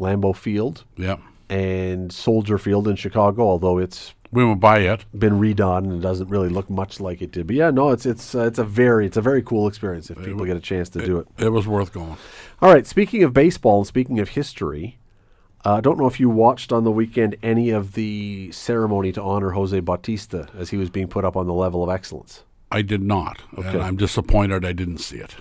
Lambeau 0.02 0.36
Field, 0.36 0.84
Yeah, 0.98 1.18
and 1.50 2.12
Soldier 2.12 2.58
Field 2.58 2.88
in 2.88 2.96
Chicago. 2.96 3.44
Although 3.44 3.78
it's 3.78 4.14
we 4.32 4.44
went 4.46 4.60
by 4.62 4.80
it. 4.80 5.06
been 5.18 5.40
redone 5.40 5.80
and 5.84 5.94
it 5.94 6.02
doesn't 6.02 6.30
really 6.30 6.50
look 6.50 6.70
much 6.70 7.00
like 7.00 7.22
it 7.22 7.32
did. 7.32 7.48
But 7.48 7.56
yeah, 7.56 7.70
no, 7.70 7.90
it's 7.92 8.06
it's 8.06 8.34
uh, 8.36 8.46
it's 8.46 8.60
a 8.60 8.64
very 8.64 9.06
it's 9.06 9.18
a 9.18 9.22
very 9.22 9.42
cool 9.44 9.68
experience 9.68 10.10
if 10.10 10.18
people 10.24 10.46
get 10.46 10.58
a 10.58 10.62
chance 10.62 10.90
to 10.90 11.06
do 11.06 11.18
it. 11.20 11.28
It 11.38 11.50
was 11.50 11.68
worth 11.68 11.94
going. 11.94 12.18
All 12.62 12.72
right. 12.74 12.88
Speaking 12.88 13.24
of 13.24 13.34
baseball 13.34 13.80
and 13.80 13.88
speaking 13.88 14.20
of 14.20 14.30
history, 14.30 14.98
uh, 15.66 15.74
I 15.76 15.82
don't 15.82 15.98
know 16.00 16.08
if 16.08 16.20
you 16.20 16.30
watched 16.30 16.72
on 16.72 16.84
the 16.86 16.92
weekend 16.92 17.36
any 17.44 17.70
of 17.72 17.94
the 17.94 18.52
ceremony 18.54 19.12
to 19.12 19.22
honor 19.22 19.52
Jose 19.52 19.80
Bautista 19.82 20.48
as 20.58 20.70
he 20.70 20.78
was 20.78 20.90
being 20.90 21.08
put 21.08 21.26
up 21.26 21.36
on 21.36 21.46
the 21.48 21.54
level 21.54 21.84
of 21.84 21.90
excellence. 21.90 22.44
I 22.72 22.82
did 22.84 23.04
not, 23.04 23.42
Okay. 23.58 23.68
and 23.68 23.82
I'm 23.82 23.98
disappointed 23.98 24.64
I 24.64 24.72
didn't 24.72 25.00
see 25.00 25.18
it. 25.18 25.36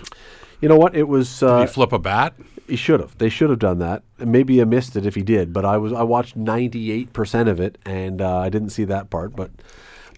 You 0.59 0.67
know 0.67 0.75
what? 0.77 0.95
It 0.95 1.07
was. 1.07 1.39
Did 1.39 1.49
Uh, 1.49 1.61
he 1.61 1.67
flip 1.67 1.93
a 1.93 1.97
bat? 1.99 2.33
He 2.67 2.75
should 2.75 2.99
have. 2.99 3.17
They 3.17 3.29
should 3.29 3.49
have 3.49 3.59
done 3.59 3.79
that. 3.79 4.03
Maybe 4.17 4.61
I 4.61 4.65
missed 4.65 4.95
it 4.95 5.05
if 5.05 5.15
he 5.15 5.23
did, 5.23 5.51
but 5.51 5.65
I 5.65 5.77
was 5.77 5.91
I 5.91 6.03
watched 6.03 6.37
98% 6.37 7.49
of 7.49 7.59
it 7.59 7.77
and 7.85 8.21
uh, 8.21 8.37
I 8.37 8.49
didn't 8.49 8.69
see 8.69 8.85
that 8.85 9.09
part, 9.09 9.35
but 9.35 9.51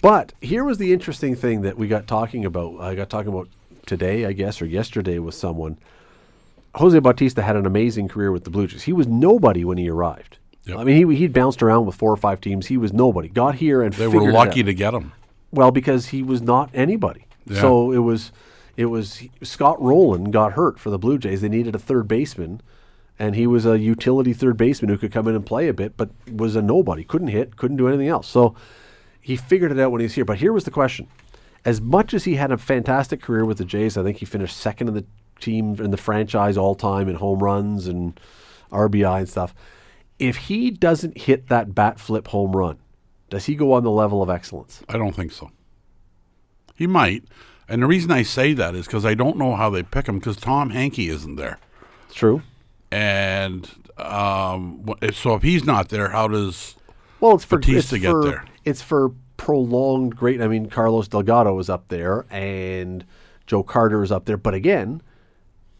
but 0.01 0.33
here 0.41 0.63
was 0.63 0.77
the 0.77 0.91
interesting 0.91 1.35
thing 1.35 1.62
that 1.62 1.77
we 1.77 1.88
got 1.88 2.07
talking 2.07 2.45
about. 2.45 2.79
I 2.81 2.93
got 2.93 3.09
talking 3.09 3.31
about 3.31 3.47
today, 3.85 4.25
I 4.25 4.33
guess, 4.33 4.62
or 4.62 4.65
yesterday 4.65 5.17
with 5.19 5.33
someone. 5.35 5.77
Jose 6.75 6.97
Bautista 7.00 7.41
had 7.41 7.55
an 7.55 7.65
amazing 7.65 8.07
career 8.07 8.31
with 8.31 8.43
the 8.43 8.50
Blue 8.50 8.67
Jays. 8.67 8.83
He 8.83 8.93
was 8.93 9.07
nobody 9.07 9.63
when 9.63 9.77
he 9.77 9.89
arrived. 9.89 10.39
Yep. 10.65 10.77
I 10.77 10.83
mean, 10.83 11.09
he 11.09 11.15
he'd 11.15 11.33
bounced 11.33 11.62
around 11.62 11.85
with 11.85 11.95
four 11.95 12.12
or 12.12 12.17
five 12.17 12.41
teams. 12.41 12.67
He 12.67 12.77
was 12.77 12.93
nobody. 12.93 13.27
Got 13.27 13.55
here 13.55 13.81
and 13.81 13.94
They 13.94 14.07
were 14.07 14.31
lucky 14.31 14.63
to 14.63 14.74
get 14.74 14.94
him. 14.94 15.11
Well, 15.51 15.72
because 15.72 16.07
he 16.07 16.24
was 16.24 16.41
not 16.41 16.70
anybody. 16.74 17.25
Yeah. 17.46 17.61
So 17.61 17.91
it 17.91 18.00
was, 18.00 18.31
it 18.75 18.86
was 18.86 19.24
Scott 19.42 19.81
Rolen 19.81 20.31
got 20.31 20.53
hurt 20.53 20.79
for 20.79 20.90
the 20.90 20.98
Blue 20.98 21.18
Jays. 21.18 21.42
They 21.42 21.50
needed 21.50 21.75
a 21.75 21.79
third 21.79 22.07
baseman, 22.07 22.62
and 23.20 23.36
he 23.36 23.46
was 23.46 23.66
a 23.66 23.77
utility 23.77 24.33
third 24.33 24.57
baseman 24.57 24.90
who 24.90 24.98
could 24.98 25.12
come 25.12 25.27
in 25.27 25.36
and 25.36 25.46
play 25.46 25.68
a 25.68 25.74
bit, 25.74 25.96
but 25.96 26.09
was 26.31 26.55
a 26.55 26.62
nobody. 26.62 27.03
Couldn't 27.03 27.27
hit, 27.27 27.57
couldn't 27.57 27.77
do 27.77 27.88
anything 27.88 28.07
else. 28.07 28.27
So 28.27 28.55
he 29.22 29.36
figured 29.36 29.72
it 29.72 29.79
out 29.79 29.92
when 29.92 30.01
he 30.01 30.05
was 30.05 30.16
here. 30.16 30.25
But 30.25 30.40
here 30.40 30.53
was 30.53 30.64
the 30.64 30.72
question: 30.72 31.07
As 31.66 31.81
much 31.81 32.14
as 32.14 32.24
he 32.24 32.36
had 32.36 32.51
a 32.51 32.57
fantastic 32.57 33.22
career 33.22 33.46
with 33.46 33.59
the 33.59 33.66
Jays, 33.66 33.98
I 33.98 34.03
think 34.03 34.18
he 34.18 34.25
finished 34.25 34.57
second 34.57 34.88
in 34.88 34.94
the 34.96 35.05
team 35.40 35.75
in 35.79 35.92
the 35.92 35.98
franchise 35.98 36.57
all 36.57 36.75
time 36.75 37.09
in 37.09 37.16
home 37.16 37.40
runs 37.40 37.88
and 37.88 38.20
RBI 38.72 39.20
and 39.20 39.29
stuff. 39.29 39.53
If 40.20 40.38
he 40.38 40.72
doesn't 40.72 41.18
hit 41.18 41.50
that 41.50 41.75
bat 41.75 42.00
flip 42.00 42.29
home 42.29 42.55
run, 42.55 42.77
does 43.29 43.46
he 43.46 43.55
go 43.55 43.74
on 43.74 43.83
the 43.83 43.92
level 43.92 44.22
of 44.22 44.29
excellence? 44.29 44.81
I 44.88 44.98
don't 44.98 45.16
think 45.16 45.31
so. 45.31 45.51
He 46.75 46.88
might, 46.88 47.24
and 47.69 47.81
the 47.81 47.87
reason 47.87 48.11
I 48.11 48.23
say 48.23 48.53
that 48.53 48.75
is 48.75 48.85
because 48.85 49.05
I 49.05 49.13
don't 49.13 49.37
know 49.37 49.55
how 49.55 49.69
they 49.69 49.83
pick 49.83 50.07
him 50.07 50.19
because 50.19 50.37
Tom 50.37 50.69
Henke 50.71 51.07
isn't 51.09 51.35
there, 51.35 51.59
It's 52.07 52.15
true. 52.15 52.41
and 52.91 53.69
um, 53.97 54.85
so 55.13 55.35
if 55.35 55.43
he's 55.43 55.63
not 55.65 55.89
there, 55.89 56.09
how 56.09 56.27
does 56.27 56.75
Well, 57.19 57.35
it's 57.35 57.45
for 57.45 57.57
Bautista 57.57 57.95
it's 57.95 58.01
get 58.01 58.11
for, 58.11 58.23
there. 58.23 58.45
It's 58.65 58.81
for 58.81 59.11
prolonged 59.37 60.15
great. 60.15 60.41
I 60.41 60.47
mean, 60.47 60.67
Carlos 60.69 61.07
Delgado 61.07 61.57
is 61.59 61.69
up 61.69 61.87
there, 61.89 62.25
and 62.31 63.05
Joe 63.45 63.63
Carter 63.63 64.03
is 64.03 64.11
up 64.11 64.25
there. 64.25 64.37
But 64.37 64.53
again, 64.53 65.01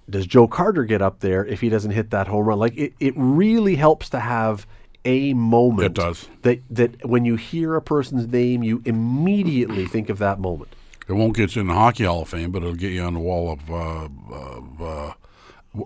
does 0.10 0.28
Joe 0.28 0.48
Carter 0.48 0.84
get 0.84 1.02
up 1.02 1.20
there 1.22 1.46
if 1.46 1.62
he 1.62 1.70
doesn't 1.70 1.92
hit 1.92 2.12
that 2.12 2.28
home 2.28 2.46
run? 2.46 2.60
Like 2.60 2.76
it, 2.78 2.94
it 3.00 3.14
really 3.16 3.76
helps 3.76 4.10
to 4.10 4.20
have 4.20 4.68
a 5.06 5.34
moment. 5.34 5.86
It 5.86 5.94
does. 5.94 6.28
that 6.44 6.60
that 6.70 7.06
when 7.06 7.26
you 7.26 7.36
hear 7.36 7.76
a 7.76 7.82
person's 7.82 8.28
name, 8.28 8.64
you 8.64 8.82
immediately 8.86 9.86
think 9.86 10.10
of 10.10 10.18
that 10.20 10.40
moment. 10.40 10.76
It 11.08 11.14
won't 11.14 11.36
get 11.36 11.56
you 11.56 11.62
in 11.62 11.68
the 11.68 11.74
Hockey 11.74 12.06
Hall 12.06 12.22
of 12.22 12.30
Fame, 12.30 12.52
but 12.52 12.64
it'll 12.64 12.76
get 12.76 12.92
you 12.94 13.02
on 13.04 13.14
the 13.14 13.20
wall 13.20 13.52
of, 13.52 13.70
uh, 13.70 14.08
of 14.34 14.82
uh, 14.82 15.14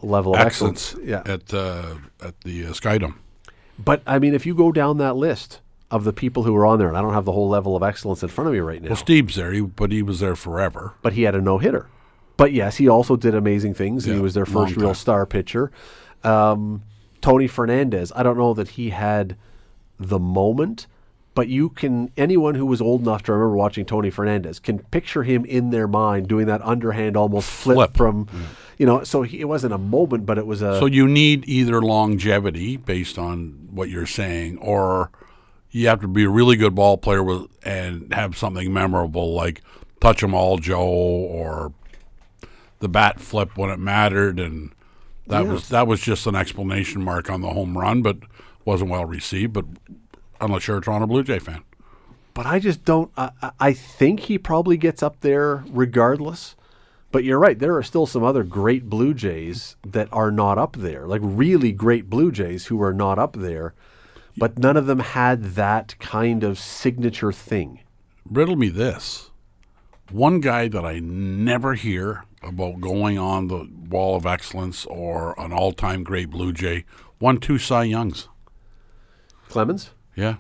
Level 0.01 0.36
of 0.36 0.39
excellence. 0.41 0.89
excellence 0.95 1.08
Yeah. 1.10 1.34
at 1.34 1.53
uh, 1.53 1.95
at 2.21 2.41
the 2.41 2.65
uh, 2.65 2.69
SkyDome. 2.71 3.15
But 3.80 4.01
I 4.06 4.19
mean, 4.19 4.34
if 4.34 4.45
you 4.45 4.53
go 4.53 4.71
down 4.71 4.97
that 4.97 5.15
list 5.15 5.62
of 5.89 6.03
the 6.03 6.12
people 6.13 6.43
who 6.43 6.51
were 6.53 6.65
on 6.65 6.77
there, 6.80 6.89
and 6.89 6.97
I 6.97 7.01
don't 7.01 7.13
have 7.13 7.23
the 7.25 7.32
whole 7.32 7.47
level 7.47 7.75
of 7.75 7.84
excellence 7.84 8.21
in 8.21 8.27
front 8.30 8.49
of 8.49 8.53
me 8.53 8.60
right 8.60 8.82
now. 8.82 8.89
Well, 8.89 8.97
Stieb's 8.97 9.36
there, 9.36 9.53
he, 9.53 9.62
but 9.62 9.91
he 9.91 10.01
was 10.03 10.19
there 10.19 10.36
forever. 10.36 10.93
but 11.01 11.13
he 11.13 11.23
had 11.23 11.34
a 11.36 11.41
no 11.41 11.58
hitter. 11.58 11.88
But 12.36 12.51
yes, 12.51 12.75
he 12.77 12.88
also 12.89 13.15
did 13.15 13.34
amazing 13.34 13.73
things. 13.73 14.06
and 14.06 14.15
he 14.15 14.21
was 14.21 14.34
their 14.34 14.45
first 14.45 14.75
real 14.75 14.93
star 14.93 15.25
pitcher. 15.25 15.71
Um, 16.23 16.84
Tony 17.21 17.47
Fernandez, 17.47 18.12
I 18.15 18.21
don't 18.23 18.38
know 18.38 18.53
that 18.53 18.69
he 18.69 18.89
had 18.91 19.38
the 19.99 20.19
moment, 20.19 20.86
but 21.38 21.50
you 21.50 21.69
can 21.69 22.12
anyone 22.17 22.56
who 22.56 22.65
was 22.65 22.82
old 22.82 23.02
enough 23.02 23.21
to 23.21 23.32
remember 23.32 23.56
watching 23.56 23.86
Tony 23.86 24.10
Fernandez 24.10 24.58
can 24.58 24.80
picture 24.80 25.21
him 25.21 25.45
in 25.45 25.69
their 25.69 25.88
mind 25.88 26.28
doing 26.28 26.47
that 26.47 26.63
underhand 26.63 27.15
almost 27.15 27.47
flip, 27.47 27.76
Flip. 27.76 27.95
from, 27.95 28.26
mm. 28.26 28.41
you 28.80 28.88
know. 28.88 29.04
So 29.04 29.21
he, 29.21 29.41
it 29.41 29.47
wasn't 29.47 29.73
a 29.76 29.78
moment, 29.78 30.26
but 30.26 30.39
it 30.39 30.47
was 30.47 30.63
a. 30.63 30.80
So 30.80 30.88
you 30.88 31.08
need 31.08 31.47
either 31.47 31.80
longevity 31.80 32.76
based 32.76 33.19
on 33.19 33.67
what 33.69 33.88
you're 33.88 34.08
saying, 34.08 34.58
or 34.58 35.12
you 35.69 35.88
have 35.89 36.02
to 36.02 36.08
be 36.08 36.23
a 36.23 36.30
really 36.30 36.56
good 36.56 36.73
ball 36.73 36.97
player 36.97 37.21
with 37.21 37.45
and 37.62 38.12
have 38.12 38.36
something 38.36 38.73
memorable 38.73 39.36
like 39.36 39.62
touch 40.02 40.23
'em 40.23 40.34
all 40.34 40.58
Joe 40.58 40.82
or 40.82 41.71
the 42.80 42.89
bat 42.89 43.19
flip 43.19 43.56
when 43.56 43.69
it 43.69 43.78
mattered, 43.78 44.39
and 44.39 44.71
that 45.28 45.45
was 45.45 45.69
that 45.69 45.86
was 45.86 46.02
just 46.02 46.26
an 46.26 46.34
explanation 46.34 47.04
mark 47.04 47.30
on 47.30 47.41
the 47.41 47.50
home 47.50 47.78
run, 47.78 48.02
but 48.02 48.17
wasn't 48.65 48.89
well 48.89 49.06
received. 49.06 49.54
But 49.54 49.65
unless 50.39 50.67
you're 50.67 50.78
a 50.78 50.82
Toronto 50.82 51.08
Blue 51.08 51.23
Jay 51.23 51.39
fan, 51.39 51.63
but 52.34 52.45
I 52.45 52.60
just 52.60 52.84
don't. 52.86 53.12
I, 53.17 53.32
I- 53.60 53.73
think 53.73 54.21
he 54.21 54.38
probably 54.38 54.78
gets 54.78 55.02
up 55.04 55.19
there 55.21 55.63
regardless. 55.69 56.56
But 57.10 57.23
you're 57.23 57.39
right. 57.39 57.58
There 57.58 57.76
are 57.78 57.84
still 57.84 58.06
some 58.06 58.23
other 58.23 58.43
great 58.43 58.89
Blue 58.89 59.13
Jays 59.13 59.78
that 59.86 60.10
are 60.12 60.30
not 60.30 60.58
up 60.58 60.76
there, 60.76 61.08
like 61.08 61.21
really 61.23 61.71
great 61.71 62.10
Blue 62.10 62.34
Jays 62.34 62.65
who 62.65 62.82
are 62.82 62.93
not 62.93 63.17
up 63.17 63.34
there. 63.38 63.73
But 64.36 64.60
none 64.60 64.76
of 64.76 64.88
them 64.88 65.00
had 65.00 65.56
that 65.56 65.97
kind 66.00 66.43
of 66.43 66.60
signature 66.60 67.32
thing. 67.32 67.80
riddle 68.30 68.58
me 68.58 68.67
this: 68.67 69.32
one 70.12 70.41
guy 70.41 70.67
that 70.67 70.86
I 70.86 71.00
never 71.00 71.76
hear 71.76 72.26
about 72.43 72.82
going 72.82 73.17
on 73.17 73.47
the 73.47 73.67
wall 73.89 74.15
of 74.17 74.26
excellence 74.26 74.86
or 74.86 75.34
an 75.39 75.54
all-time 75.54 76.04
great 76.04 76.30
Blue 76.30 76.52
Jay 76.54 76.84
won 77.21 77.38
two 77.39 77.58
Cy 77.58 77.86
Youngs. 77.86 78.28
Clemens. 79.50 79.91
Yeah. 80.17 80.36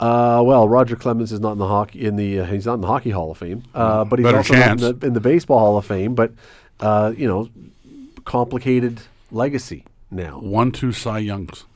Uh, 0.00 0.42
well, 0.44 0.66
Roger 0.66 0.96
Clemens 0.96 1.30
is 1.30 1.40
not 1.40 1.52
in 1.52 1.58
the 1.58 1.68
hockey 1.68 2.06
in 2.06 2.16
the 2.16 2.40
uh, 2.40 2.46
he's 2.46 2.64
not 2.64 2.74
in 2.74 2.80
the 2.80 2.86
hockey 2.86 3.10
Hall 3.10 3.30
of 3.30 3.38
Fame, 3.38 3.62
uh, 3.74 4.02
but 4.04 4.18
he's 4.18 4.24
Better 4.24 4.38
also 4.38 4.54
not 4.54 4.70
in 4.70 4.98
the, 4.98 5.06
in 5.06 5.12
the 5.12 5.20
baseball 5.20 5.58
Hall 5.58 5.76
of 5.76 5.84
Fame. 5.84 6.14
But 6.14 6.32
uh, 6.80 7.12
you 7.14 7.28
know, 7.28 7.50
complicated 8.24 9.02
legacy 9.30 9.84
now. 10.10 10.40
One, 10.40 10.72
two 10.72 10.92
Cy 10.92 11.18
Youngs. 11.18 11.66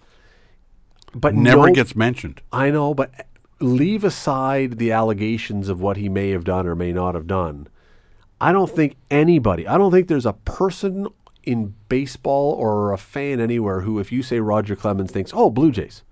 But 1.14 1.34
Never 1.34 1.68
no- 1.68 1.74
gets 1.74 1.94
mentioned. 1.94 2.40
I 2.50 2.70
know, 2.70 2.94
but 2.94 3.26
leave 3.60 4.04
aside 4.04 4.78
the 4.78 4.90
allegations 4.90 5.68
of 5.68 5.80
what 5.80 5.98
he 5.98 6.08
may 6.08 6.30
have 6.30 6.44
done 6.44 6.66
or 6.66 6.74
may 6.74 6.92
not 6.92 7.14
have 7.14 7.26
done. 7.26 7.68
I 8.40 8.52
don't 8.52 8.70
think 8.70 8.96
anybody, 9.10 9.66
I 9.66 9.78
don't 9.78 9.92
think 9.92 10.08
there's 10.08 10.26
a 10.26 10.32
person 10.32 11.06
in 11.44 11.74
baseball 11.88 12.52
or 12.52 12.92
a 12.92 12.98
fan 12.98 13.38
anywhere 13.38 13.82
who, 13.82 13.98
if 14.00 14.10
you 14.10 14.22
say 14.22 14.40
Roger 14.40 14.74
Clemens, 14.74 15.12
thinks, 15.12 15.30
oh, 15.34 15.50
Blue 15.50 15.70
Jays. 15.70 16.02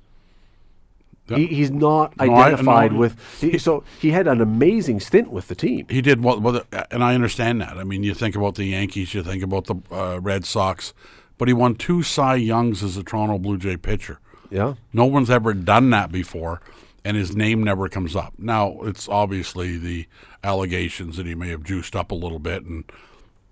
He, 1.36 1.46
he's 1.48 1.70
not 1.70 2.16
No, 2.16 2.32
I- 2.32 2.46
identified 2.48 2.92
no. 2.92 2.98
with. 2.98 3.40
He, 3.40 3.58
so 3.58 3.84
he 4.00 4.10
had 4.10 4.26
an 4.26 4.40
amazing 4.40 5.00
stint 5.00 5.30
with 5.30 5.48
the 5.48 5.54
team. 5.54 5.86
He 5.88 6.00
did 6.02 6.22
well, 6.22 6.40
well, 6.40 6.62
and 6.90 7.02
I 7.04 7.14
understand 7.14 7.60
that. 7.60 7.76
I 7.78 7.84
mean, 7.84 8.02
you 8.02 8.14
think 8.14 8.34
about 8.36 8.54
the 8.56 8.64
Yankees, 8.64 9.14
you 9.14 9.22
think 9.22 9.42
about 9.42 9.66
the 9.66 9.76
uh, 9.90 10.18
Red 10.20 10.44
Sox, 10.44 10.92
but 11.38 11.48
he 11.48 11.54
won 11.54 11.74
two 11.74 12.02
Cy 12.02 12.36
Youngs 12.36 12.82
as 12.82 12.96
a 12.96 13.02
Toronto 13.02 13.38
Blue 13.38 13.58
Jay 13.58 13.76
pitcher. 13.76 14.18
Yeah. 14.50 14.74
No 14.92 15.06
one's 15.06 15.30
ever 15.30 15.54
done 15.54 15.90
that 15.90 16.12
before, 16.12 16.60
and 17.04 17.16
his 17.16 17.34
name 17.34 17.62
never 17.62 17.88
comes 17.88 18.14
up. 18.14 18.34
Now, 18.38 18.78
it's 18.82 19.08
obviously 19.08 19.78
the 19.78 20.06
allegations 20.44 21.16
that 21.16 21.26
he 21.26 21.34
may 21.34 21.48
have 21.48 21.62
juiced 21.64 21.96
up 21.96 22.10
a 22.10 22.14
little 22.14 22.38
bit 22.38 22.64
and 22.64 22.84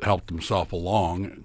helped 0.03 0.29
himself 0.31 0.73
along. 0.73 1.45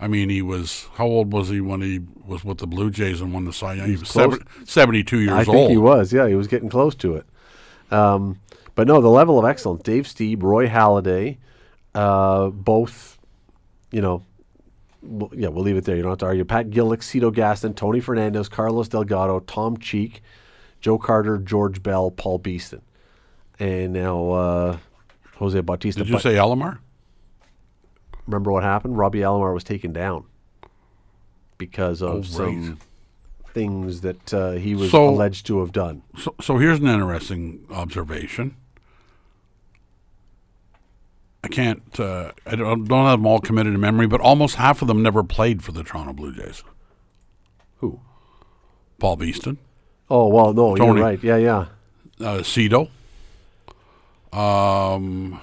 I 0.00 0.08
mean, 0.08 0.28
he 0.28 0.42
was 0.42 0.88
how 0.94 1.06
old 1.06 1.32
was 1.32 1.48
he 1.48 1.60
when 1.60 1.80
he 1.80 2.00
was 2.26 2.44
with 2.44 2.58
the 2.58 2.66
Blue 2.66 2.90
Jays 2.90 3.20
and 3.20 3.32
won 3.32 3.44
the 3.44 3.52
Cy 3.52 3.74
Young? 3.74 3.86
He 3.88 3.96
was 3.96 4.10
close. 4.10 4.32
seven, 4.32 4.46
72 4.66 5.18
years 5.18 5.30
old. 5.30 5.40
I 5.40 5.44
think 5.44 5.56
old. 5.56 5.70
he 5.70 5.76
was. 5.76 6.12
Yeah, 6.12 6.26
he 6.28 6.34
was 6.34 6.48
getting 6.48 6.68
close 6.68 6.94
to 6.96 7.16
it. 7.16 7.26
Um, 7.90 8.40
but 8.74 8.86
no, 8.88 9.00
the 9.00 9.08
level 9.08 9.38
of 9.38 9.44
excellence. 9.44 9.82
Dave 9.82 10.04
Stieb, 10.04 10.42
Roy 10.42 10.68
Halladay, 10.68 11.36
uh, 11.94 12.48
both. 12.48 13.18
You 13.92 14.00
know, 14.00 14.24
well, 15.02 15.30
yeah, 15.34 15.48
we'll 15.48 15.62
leave 15.64 15.76
it 15.76 15.84
there. 15.84 15.96
You 15.96 16.02
don't 16.02 16.12
have 16.12 16.18
to 16.18 16.26
argue. 16.26 16.44
Pat 16.44 16.70
Gillick, 16.70 17.02
Cito 17.02 17.30
Gaston, 17.30 17.74
Tony 17.74 18.00
Fernandez, 18.00 18.48
Carlos 18.48 18.88
Delgado, 18.88 19.40
Tom 19.40 19.76
Cheek, 19.76 20.22
Joe 20.80 20.98
Carter, 20.98 21.38
George 21.38 21.82
Bell, 21.82 22.10
Paul 22.10 22.38
Beeston, 22.38 22.82
and 23.60 23.92
now 23.92 24.30
uh, 24.30 24.76
Jose 25.36 25.60
Bautista. 25.60 26.00
Did 26.00 26.08
you 26.08 26.16
But 26.16 26.22
say 26.22 26.34
Alomar? 26.34 26.78
Remember 28.26 28.50
what 28.52 28.62
happened? 28.62 28.96
Robbie 28.98 29.20
Alomar 29.20 29.52
was 29.54 29.64
taken 29.64 29.92
down 29.92 30.24
because 31.58 32.02
of 32.02 32.14
Oh, 32.16 32.22
some 32.22 32.78
things 33.52 34.00
that 34.00 34.34
uh, 34.34 34.52
he 34.52 34.74
was 34.74 34.90
So- 34.90 35.08
alleged 35.08 35.46
to 35.46 35.60
have 35.60 35.72
done. 35.72 36.02
So, 36.18 36.34
so 36.40 36.58
here's 36.58 36.80
an 36.80 36.88
interesting 36.88 37.66
observation. 37.70 38.56
I 41.42 41.48
can't, 41.48 41.82
uh, 42.00 42.32
I 42.46 42.56
don't, 42.56 42.84
don't 42.86 43.04
have 43.04 43.18
them 43.18 43.26
all 43.26 43.38
committed 43.38 43.74
to 43.74 43.78
memory, 43.78 44.06
but 44.06 44.20
almost 44.20 44.56
half 44.56 44.80
of 44.80 44.88
them 44.88 45.02
never 45.02 45.22
played 45.22 45.62
for 45.62 45.72
the 45.72 45.82
Toronto 45.84 46.14
Blue 46.14 46.32
Jays. 46.34 46.64
Who? 47.78 48.00
Paul 48.98 49.16
Beeston, 49.16 49.58
Oh 50.10 50.28
well, 50.28 50.52
no, 50.54 50.74
Tony. 50.74 50.98
you're 51.00 51.04
right. 51.04 51.22
Yeah, 51.22 51.36
yeah. 51.36 51.66
uh, 52.20 52.42
Cito. 52.42 52.88
Um, 54.32 55.40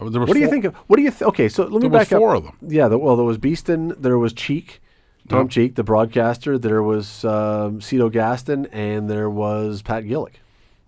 What 0.00 0.32
do 0.32 0.38
you 0.40 0.48
think 0.48 0.64
of? 0.64 0.74
What 0.86 0.96
do 0.96 1.02
you? 1.02 1.10
Th- 1.10 1.22
okay, 1.22 1.48
so 1.48 1.64
let 1.64 1.72
me 1.74 1.80
There 1.80 1.90
was 1.90 2.08
back 2.08 2.18
four 2.18 2.30
up. 2.34 2.38
of 2.38 2.44
them. 2.44 2.56
Yeah, 2.70 2.88
the, 2.88 2.98
well, 2.98 3.16
there 3.16 3.24
was 3.24 3.38
Beeston, 3.38 3.94
there 4.00 4.18
was 4.18 4.32
Cheek, 4.32 4.80
Tom 5.28 5.42
Yeah. 5.46 5.48
Cheek, 5.48 5.74
the 5.74 5.84
broadcaster. 5.84 6.58
There 6.58 6.82
was 6.82 7.24
um, 7.24 7.80
Cito 7.80 8.08
Gaston, 8.08 8.66
and 8.66 9.08
there 9.10 9.28
was 9.30 9.82
Pat 9.82 10.04
Gillick, 10.04 10.34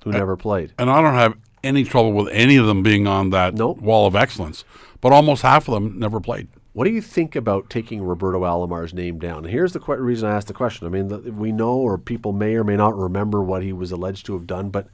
who 0.04 0.10
Uh, 0.10 0.14
never 0.18 0.36
played. 0.36 0.72
And 0.78 0.88
I 0.90 1.00
don't 1.02 1.14
have 1.14 1.34
any 1.62 1.84
trouble 1.84 2.12
with 2.12 2.28
any 2.32 2.56
of 2.56 2.66
them 2.66 2.82
being 2.82 3.06
on 3.06 3.30
that 3.30 3.54
Nope. 3.54 3.80
wall 3.80 4.06
of 4.06 4.16
excellence, 4.16 4.64
but 5.00 5.12
almost 5.12 5.42
half 5.42 5.68
of 5.68 5.74
them 5.74 5.98
never 5.98 6.18
played. 6.18 6.48
What 6.72 6.84
do 6.86 6.90
you 6.90 7.02
think 7.02 7.36
about 7.36 7.68
taking 7.68 8.02
Roberto 8.02 8.40
Alomar's 8.44 8.94
name 8.94 9.18
down? 9.18 9.44
Here's 9.44 9.74
the 9.74 9.78
que- 9.78 9.96
reason 9.98 10.26
I 10.30 10.34
asked 10.36 10.46
the 10.48 10.54
question. 10.54 10.86
I 10.86 10.90
mean, 10.90 11.08
the, 11.08 11.18
we 11.18 11.52
know, 11.52 11.74
or 11.74 11.98
people 11.98 12.32
may 12.32 12.54
or 12.54 12.64
may 12.64 12.76
not 12.76 12.96
remember 12.96 13.42
what 13.42 13.62
he 13.62 13.74
was 13.74 13.92
alleged 13.92 14.24
to 14.26 14.32
have 14.32 14.46
done, 14.46 14.70
but 14.70 14.86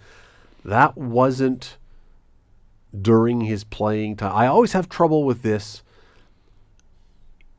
that 0.64 0.96
wasn't 0.98 1.76
during 3.00 3.42
his 3.42 3.64
playing 3.64 4.16
time. 4.16 4.34
I 4.34 4.46
always 4.46 4.72
have 4.72 4.88
trouble 4.88 5.24
with 5.24 5.42
this. 5.42 5.82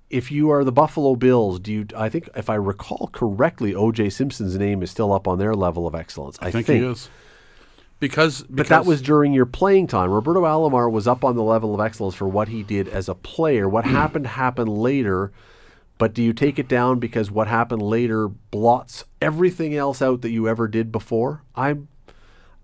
If 0.09 0.31
you 0.31 0.49
are 0.49 0.63
the 0.63 0.71
Buffalo 0.71 1.15
Bills, 1.15 1.59
do 1.59 1.71
you? 1.71 1.85
I 1.95 2.09
think, 2.09 2.29
if 2.35 2.49
I 2.49 2.55
recall 2.55 3.09
correctly, 3.13 3.75
O.J. 3.75 4.09
Simpson's 4.09 4.57
name 4.57 4.81
is 4.81 4.89
still 4.89 5.13
up 5.13 5.27
on 5.27 5.37
their 5.37 5.53
level 5.53 5.85
of 5.85 5.93
excellence. 5.93 6.37
I, 6.41 6.47
I 6.47 6.51
think, 6.51 6.67
he 6.67 6.77
is. 6.77 7.09
Because, 7.99 8.43
but 8.43 8.67
that 8.67 8.85
was 8.85 9.01
during 9.01 9.33
your 9.33 9.45
playing 9.45 9.87
time. 9.87 10.09
Roberto 10.09 10.41
Alomar 10.43 10.89
was 10.89 11.07
up 11.07 11.23
on 11.23 11.35
the 11.35 11.43
level 11.43 11.75
of 11.75 11.81
excellence 11.81 12.15
for 12.15 12.27
what 12.27 12.47
he 12.47 12.63
did 12.63 12.87
as 12.87 13.07
a 13.07 13.13
player. 13.13 13.69
What 13.69 13.85
hmm. 13.85 13.91
happened 13.91 14.27
happened 14.27 14.69
later, 14.69 15.31
but 15.99 16.13
do 16.13 16.23
you 16.23 16.33
take 16.33 16.57
it 16.57 16.67
down 16.67 16.99
because 16.99 17.29
what 17.29 17.47
happened 17.47 17.81
later 17.81 18.29
blots 18.29 19.03
everything 19.21 19.75
else 19.75 20.01
out 20.01 20.21
that 20.21 20.31
you 20.31 20.47
ever 20.47 20.67
did 20.67 20.91
before? 20.91 21.43
I'm 21.55 21.89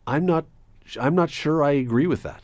I'm 0.08 0.26
not 0.26 0.46
I'm 1.00 1.14
not 1.14 1.30
sure 1.30 1.64
I 1.64 1.72
agree 1.72 2.08
with 2.08 2.24
that. 2.24 2.44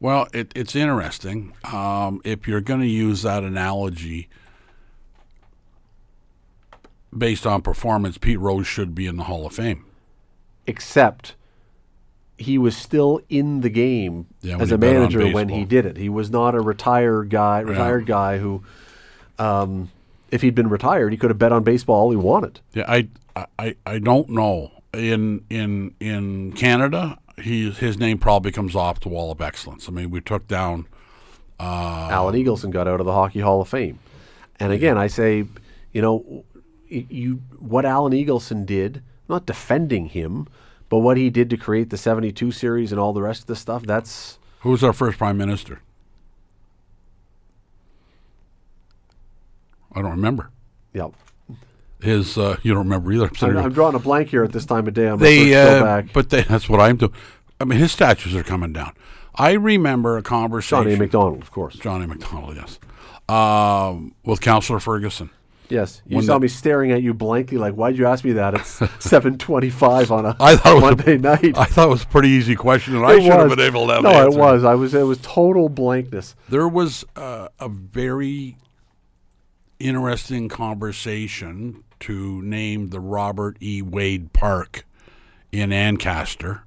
Well, 0.00 0.28
it, 0.32 0.50
it's 0.56 0.74
interesting. 0.74 1.52
Um, 1.64 2.20
if 2.24 2.48
you're 2.48 2.62
going 2.62 2.80
to 2.80 2.86
use 2.86 3.22
that 3.22 3.44
analogy 3.44 4.28
based 7.16 7.46
on 7.46 7.60
performance, 7.62 8.16
Pete 8.16 8.40
Rose 8.40 8.66
should 8.66 8.94
be 8.94 9.06
in 9.06 9.16
the 9.16 9.24
Hall 9.24 9.46
of 9.46 9.52
Fame. 9.52 9.84
Except 10.66 11.34
he 12.38 12.56
was 12.56 12.74
still 12.74 13.20
in 13.28 13.60
the 13.60 13.68
game 13.68 14.26
Yeah, 14.40 14.58
as 14.58 14.72
a 14.72 14.78
manager 14.78 15.28
when 15.28 15.50
he 15.50 15.64
did 15.64 15.84
it. 15.84 15.98
He 15.98 16.08
was 16.08 16.30
not 16.30 16.54
a 16.54 16.60
retired 16.60 17.28
guy, 17.28 17.60
retired 17.60 18.06
guy 18.06 18.38
who 18.38 18.62
um, 19.38 19.90
if 20.30 20.42
he'd 20.42 20.54
been 20.54 20.68
retired, 20.68 21.12
he 21.12 21.18
could 21.18 21.30
have 21.30 21.38
bet 21.38 21.52
on 21.52 21.64
baseball 21.64 22.04
all 22.04 22.10
he 22.10 22.16
wanted. 22.16 22.60
Yeah, 22.72 22.84
I, 22.88 23.08
I, 23.58 23.76
I 23.84 23.98
don't 23.98 24.30
know. 24.30 24.70
In 24.92 25.44
in 25.50 25.94
in 26.00 26.52
Canada, 26.52 27.16
he 27.40 27.70
his 27.70 27.98
name 27.98 28.18
probably 28.18 28.52
comes 28.52 28.76
off 28.76 29.00
the 29.00 29.08
wall 29.08 29.30
of 29.30 29.40
excellence. 29.40 29.88
I 29.88 29.92
mean, 29.92 30.10
we 30.10 30.20
took 30.20 30.46
down 30.46 30.86
uh, 31.58 32.08
Alan 32.10 32.34
Eagleson 32.34 32.70
got 32.70 32.88
out 32.88 33.00
of 33.00 33.06
the 33.06 33.12
Hockey 33.12 33.40
Hall 33.40 33.60
of 33.60 33.68
Fame. 33.68 33.98
And 34.58 34.72
again, 34.72 34.98
I 34.98 35.06
say, 35.06 35.46
you 35.92 36.02
know, 36.02 36.44
you 36.88 37.42
what 37.58 37.84
Alan 37.84 38.12
Eagleson 38.12 38.66
did, 38.66 38.96
I'm 38.96 39.34
not 39.34 39.46
defending 39.46 40.06
him, 40.06 40.48
but 40.88 40.98
what 40.98 41.16
he 41.16 41.30
did 41.30 41.50
to 41.50 41.56
create 41.56 41.90
the 41.90 41.98
72 41.98 42.52
series 42.52 42.92
and 42.92 43.00
all 43.00 43.12
the 43.12 43.22
rest 43.22 43.42
of 43.42 43.46
the 43.46 43.56
stuff, 43.56 43.84
that's 43.84 44.38
who 44.60 44.70
was 44.70 44.84
our 44.84 44.92
first 44.92 45.18
prime 45.18 45.38
minister. 45.38 45.80
I 49.92 50.02
don't 50.02 50.12
remember 50.12 50.50
yeah. 50.92 51.08
His. 52.02 52.36
Uh, 52.38 52.56
you 52.62 52.72
don't 52.74 52.84
remember 52.84 53.12
either. 53.12 53.30
I'm 53.42 53.56
I'm, 53.58 53.72
drawing 53.72 53.94
a 53.94 53.98
blank 53.98 54.28
here 54.28 54.44
at 54.44 54.52
this 54.52 54.66
time 54.66 54.86
of 54.88 54.94
day. 54.94 55.08
I'm 55.08 55.18
they 55.18 55.50
go 55.50 55.78
uh, 55.78 55.82
back. 55.82 56.12
but 56.12 56.30
they, 56.30 56.42
that's 56.42 56.68
what 56.68 56.80
I'm 56.80 56.96
doing. 56.96 57.12
I 57.60 57.64
mean, 57.64 57.78
his 57.78 57.92
statues 57.92 58.34
are 58.34 58.42
coming 58.42 58.72
down. 58.72 58.92
I 59.34 59.52
remember 59.52 60.16
a 60.16 60.22
conversation. 60.22 60.84
Johnny 60.84 60.96
McDonald, 60.96 61.42
of 61.42 61.50
course. 61.50 61.76
Johnny 61.76 62.06
McDonald, 62.06 62.56
yes, 62.56 62.78
um, 63.28 64.14
with 64.24 64.40
Councillor 64.40 64.80
Ferguson. 64.80 65.30
Yes, 65.68 66.02
you 66.04 66.16
When 66.16 66.26
saw 66.26 66.34
the- 66.34 66.40
me 66.40 66.48
staring 66.48 66.90
at 66.90 67.00
you 67.00 67.14
blankly, 67.14 67.56
like, 67.56 67.74
"Why'd 67.74 67.96
you 67.96 68.06
ask 68.06 68.24
me 68.24 68.32
that?" 68.32 68.54
It's 68.54 68.80
7:25 68.98 70.10
on 70.10 70.26
a 70.26 70.36
I 70.40 70.56
thought 70.56 70.72
it 70.72 70.74
was 70.74 70.82
Monday 70.96 71.16
night. 71.18 71.56
I 71.56 71.64
thought 71.66 71.86
it 71.86 71.90
was 71.90 72.02
a 72.02 72.08
pretty 72.08 72.30
easy 72.30 72.56
question, 72.56 72.96
and 72.96 73.06
I 73.06 73.14
It 73.14 73.22
should 73.22 73.32
have 73.32 73.50
been 73.50 73.60
able 73.60 73.86
to 73.86 73.94
have 73.94 74.02
No, 74.02 74.12
the 74.12 74.36
it 74.36 74.38
was. 74.38 74.64
I 74.64 74.74
was. 74.74 74.94
It 74.94 75.04
was 75.04 75.18
total 75.18 75.68
blankness. 75.68 76.34
There 76.48 76.66
was 76.66 77.04
uh, 77.14 77.48
a 77.60 77.68
very 77.68 78.56
interesting 79.78 80.48
conversation 80.48 81.84
to 82.00 82.42
name 82.42 82.88
the 82.88 83.00
Robert 83.00 83.56
E. 83.60 83.82
Wade 83.82 84.32
Park 84.32 84.84
in 85.52 85.72
Ancaster 85.72 86.62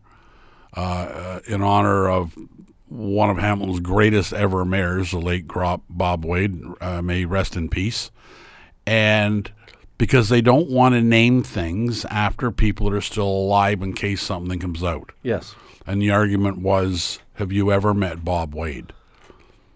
uh, 0.76 0.80
uh, 0.80 1.40
in 1.46 1.62
honor 1.62 2.10
of 2.10 2.38
one 2.88 3.30
of 3.30 3.38
Hamilton's 3.38 3.80
greatest 3.80 4.34
ever 4.34 4.66
mayors, 4.66 5.12
the 5.12 5.20
late 5.20 5.48
Bob 5.90 6.26
Wade. 6.26 6.62
Uh, 6.80 7.02
may 7.02 7.26
rest 7.26 7.56
in 7.56 7.70
peace. 7.70 8.12
And 8.86 9.52
because 9.98 10.30
they 10.30 10.42
don't 10.42 10.70
want 10.70 10.94
to 10.94 11.02
name 11.02 11.44
things 11.44 12.06
after 12.06 12.52
people 12.52 12.90
that 12.90 12.96
are 12.98 13.02
still 13.02 13.28
alive 13.28 13.82
in 13.82 13.94
case 13.94 14.22
something 14.22 14.60
comes 14.60 14.84
out. 14.84 15.12
Yes, 15.24 15.56
And 15.88 16.02
the 16.02 16.12
argument 16.12 16.60
was, 16.60 17.20
have 17.36 17.52
you 17.52 17.72
ever 17.72 17.94
met 17.94 18.24
Bob 18.26 18.54
Wade? 18.54 18.94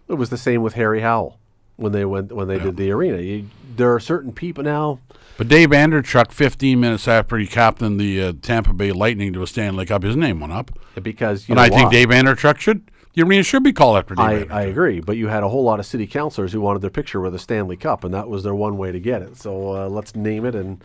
it 0.07 0.13
was 0.13 0.29
the 0.29 0.37
same 0.37 0.61
with 0.61 0.73
Harry 0.73 1.01
Howell 1.01 1.37
when 1.75 1.91
they 1.91 2.05
went 2.05 2.31
when 2.31 2.47
they 2.47 2.59
did 2.59 2.77
the 2.77 2.91
arena. 2.91 3.17
You, 3.17 3.49
there 3.75 3.93
are 3.93 3.99
certain 3.99 4.31
people 4.31 4.63
now. 4.63 4.99
But 5.37 5.47
Dave 5.47 5.69
Andreychuk, 5.69 6.31
15 6.31 6.79
minutes 6.79 7.07
after 7.07 7.37
he 7.37 7.45
captained 7.45 7.99
the 7.99 8.23
uh, 8.23 8.33
Tampa 8.41 8.73
Bay 8.73 8.91
Lightning 8.91 9.33
to 9.33 9.43
a 9.43 9.47
Stanley 9.47 9.85
Cup, 9.85 10.01
his 10.01 10.15
name 10.15 10.39
went 10.39 10.51
up. 10.51 10.71
Because 11.01 11.47
you 11.47 11.53
and 11.53 11.59
I 11.59 11.69
think 11.69 11.85
why? 11.85 11.91
Dave 11.91 12.07
Andreychuk 12.07 12.57
should, 12.57 12.89
the 13.13 13.21
arena 13.21 13.43
should 13.43 13.61
be 13.61 13.71
called 13.71 13.97
after 13.97 14.15
Dave 14.15 14.25
I, 14.25 14.33
Andreychuk. 14.33 14.51
I 14.51 14.61
agree, 14.63 14.99
but 14.99 15.15
you 15.15 15.27
had 15.27 15.43
a 15.43 15.49
whole 15.49 15.63
lot 15.63 15.79
of 15.79 15.85
city 15.85 16.07
councilors 16.07 16.53
who 16.53 16.59
wanted 16.59 16.81
their 16.81 16.89
picture 16.89 17.21
with 17.21 17.35
a 17.35 17.39
Stanley 17.39 17.77
Cup, 17.77 18.03
and 18.03 18.11
that 18.15 18.27
was 18.27 18.43
their 18.43 18.55
one 18.55 18.77
way 18.77 18.91
to 18.91 18.99
get 18.99 19.21
it. 19.21 19.37
So 19.37 19.75
uh, 19.75 19.89
let's 19.89 20.15
name 20.15 20.43
it. 20.43 20.55
And 20.55 20.83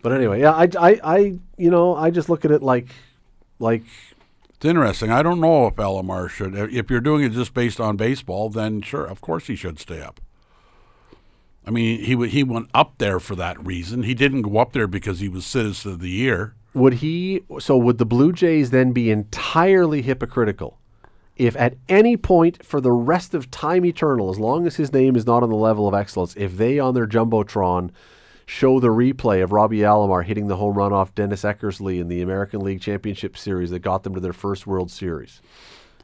but 0.00 0.12
anyway, 0.12 0.40
yeah, 0.40 0.52
I, 0.52 0.68
I, 0.78 1.00
I, 1.04 1.18
you 1.58 1.70
know, 1.70 1.94
I 1.94 2.10
just 2.10 2.30
look 2.30 2.46
at 2.46 2.50
it 2.50 2.62
like, 2.62 2.88
like 3.58 3.82
It's 4.54 4.64
interesting. 4.64 5.10
I 5.10 5.22
don't 5.22 5.40
know 5.40 5.66
if 5.66 5.74
Alomar 5.74 6.30
should. 6.30 6.54
If 6.54 6.90
you're 6.90 7.00
doing 7.00 7.22
it 7.22 7.32
just 7.32 7.52
based 7.52 7.80
on 7.80 7.98
baseball, 7.98 8.48
then 8.48 8.80
sure, 8.80 9.04
of 9.04 9.20
course 9.20 9.46
he 9.46 9.56
should 9.56 9.78
stay 9.78 10.00
up. 10.00 10.20
I 11.66 11.70
mean, 11.70 12.00
he 12.00 12.28
he 12.28 12.42
went 12.42 12.68
up 12.74 12.98
there 12.98 13.18
for 13.20 13.34
that 13.36 13.64
reason. 13.64 14.02
He 14.02 14.14
didn't 14.14 14.42
go 14.42 14.58
up 14.58 14.72
there 14.72 14.86
because 14.86 15.20
he 15.20 15.28
was 15.28 15.46
Citizen 15.46 15.92
of 15.92 16.00
the 16.00 16.10
Year. 16.10 16.54
would 16.74 16.94
he? 16.94 17.42
So 17.58 17.76
would 17.78 17.98
the 17.98 18.06
Blue 18.06 18.32
Jays 18.32 18.70
then 18.70 18.92
be 18.92 19.10
entirely 19.10 20.02
hypocritical 20.02 20.78
if 21.36 21.56
at 21.56 21.76
any 21.88 22.16
point 22.16 22.64
for 22.64 22.80
the 22.80 22.92
rest 22.92 23.34
of 23.34 23.50
time 23.50 23.84
eternal, 23.84 24.30
as 24.30 24.38
long 24.38 24.66
as 24.66 24.76
his 24.76 24.92
name 24.92 25.16
is 25.16 25.26
not 25.26 25.42
on 25.42 25.50
the 25.50 25.56
level 25.56 25.88
of 25.88 25.94
excellence, 25.94 26.34
if 26.36 26.56
they 26.56 26.78
on 26.78 26.94
their 26.94 27.06
jumbotron 27.06 27.90
show 28.46 28.78
the 28.78 28.88
replay 28.88 29.42
of 29.42 29.52
Robbie 29.52 29.78
Alomar 29.78 30.24
hitting 30.24 30.48
the 30.48 30.56
home 30.56 30.76
run 30.76 30.92
off 30.92 31.14
Dennis 31.14 31.42
Eckersley 31.42 31.98
in 31.98 32.08
the 32.08 32.20
American 32.20 32.60
League 32.60 32.80
Championship 32.80 33.36
Series 33.36 33.70
that 33.70 33.80
got 33.80 34.02
them 34.02 34.14
to 34.14 34.20
their 34.20 34.32
first 34.32 34.66
World 34.66 34.90
Series, 34.90 35.40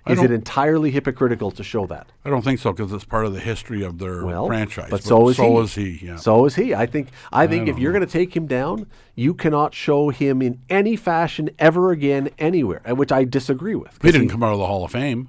I 0.06 0.12
is 0.12 0.22
it 0.22 0.30
entirely 0.30 0.90
hypocritical 0.90 1.50
to 1.52 1.62
show 1.62 1.86
that? 1.86 2.06
I 2.24 2.30
don't 2.30 2.42
think 2.42 2.58
so 2.58 2.72
because 2.72 2.92
it's 2.92 3.04
part 3.04 3.26
of 3.26 3.34
the 3.34 3.40
history 3.40 3.82
of 3.82 3.98
their 3.98 4.24
Well, 4.24 4.46
franchise. 4.46 4.88
but 4.90 5.02
so 5.02 5.28
is 5.28 5.36
so 5.36 5.58
he. 5.58 5.64
is 5.64 5.74
he. 5.74 6.06
Yeah. 6.06 6.16
So 6.16 6.46
is 6.46 6.54
he. 6.54 6.74
I 6.74 6.86
think. 6.86 7.08
I 7.32 7.46
think 7.46 7.68
if 7.68 7.78
you're 7.78 7.92
going 7.92 8.06
to 8.06 8.10
take 8.10 8.34
him 8.34 8.46
down, 8.46 8.86
you 9.14 9.34
cannot 9.34 9.74
show 9.74 10.08
him 10.08 10.40
in 10.40 10.58
any 10.70 10.96
fashion 10.96 11.50
ever 11.58 11.90
again 11.92 12.30
anywhere, 12.38 12.80
and 12.84 12.96
which 12.98 13.12
I 13.12 13.24
disagree 13.24 13.74
with. 13.74 13.98
he 14.02 14.10
didn't 14.10 14.30
come 14.30 14.42
out 14.42 14.52
of 14.52 14.58
the 14.58 14.66
Hall 14.66 14.84
of 14.84 14.92
Fame. 14.92 15.28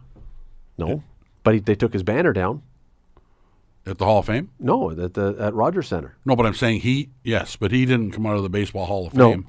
No, 0.77 1.03
but 1.43 1.55
he, 1.55 1.59
they 1.59 1.75
took 1.75 1.91
his 1.93 2.03
banner 2.03 2.31
down. 2.33 2.61
At 3.85 3.97
the 3.97 4.05
Hall 4.05 4.19
of 4.19 4.27
Fame? 4.27 4.51
No, 4.59 4.91
at 4.91 5.15
the 5.15 5.35
at 5.39 5.53
Rogers 5.53 5.87
Center. 5.87 6.15
No, 6.23 6.35
but 6.35 6.45
I'm 6.45 6.53
saying 6.53 6.81
he, 6.81 7.09
yes, 7.23 7.55
but 7.55 7.71
he 7.71 7.85
didn't 7.85 8.11
come 8.11 8.25
out 8.25 8.37
of 8.37 8.43
the 8.43 8.49
Baseball 8.49 8.85
Hall 8.85 9.07
of 9.07 9.13
No. 9.15 9.31
Fame. 9.31 9.47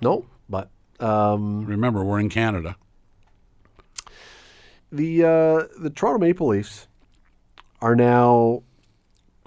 No, 0.00 0.24
but 0.48 0.70
um, 1.00 1.66
Remember, 1.66 2.02
we're 2.04 2.20
in 2.20 2.28
Canada. 2.28 2.76
The 4.92 5.24
uh, 5.24 5.80
the 5.80 5.90
Toronto 5.90 6.18
Maple 6.18 6.48
Leafs 6.48 6.86
are 7.80 7.96
now 7.96 8.62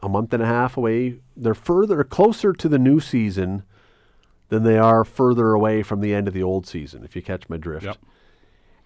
a 0.01 0.09
month 0.09 0.33
and 0.33 0.41
a 0.41 0.47
half 0.47 0.75
away. 0.75 1.19
They're 1.37 1.53
further 1.53 2.03
closer 2.03 2.51
to 2.51 2.67
the 2.67 2.79
new 2.79 2.99
season 2.99 3.63
than 4.49 4.63
they 4.63 4.77
are 4.77 5.05
further 5.05 5.53
away 5.53 5.83
from 5.83 6.01
the 6.01 6.13
end 6.13 6.27
of 6.27 6.33
the 6.33 6.43
old 6.43 6.67
season. 6.67 7.03
If 7.03 7.15
you 7.15 7.21
catch 7.21 7.47
my 7.47 7.57
drift. 7.57 7.85
Yep. 7.85 7.97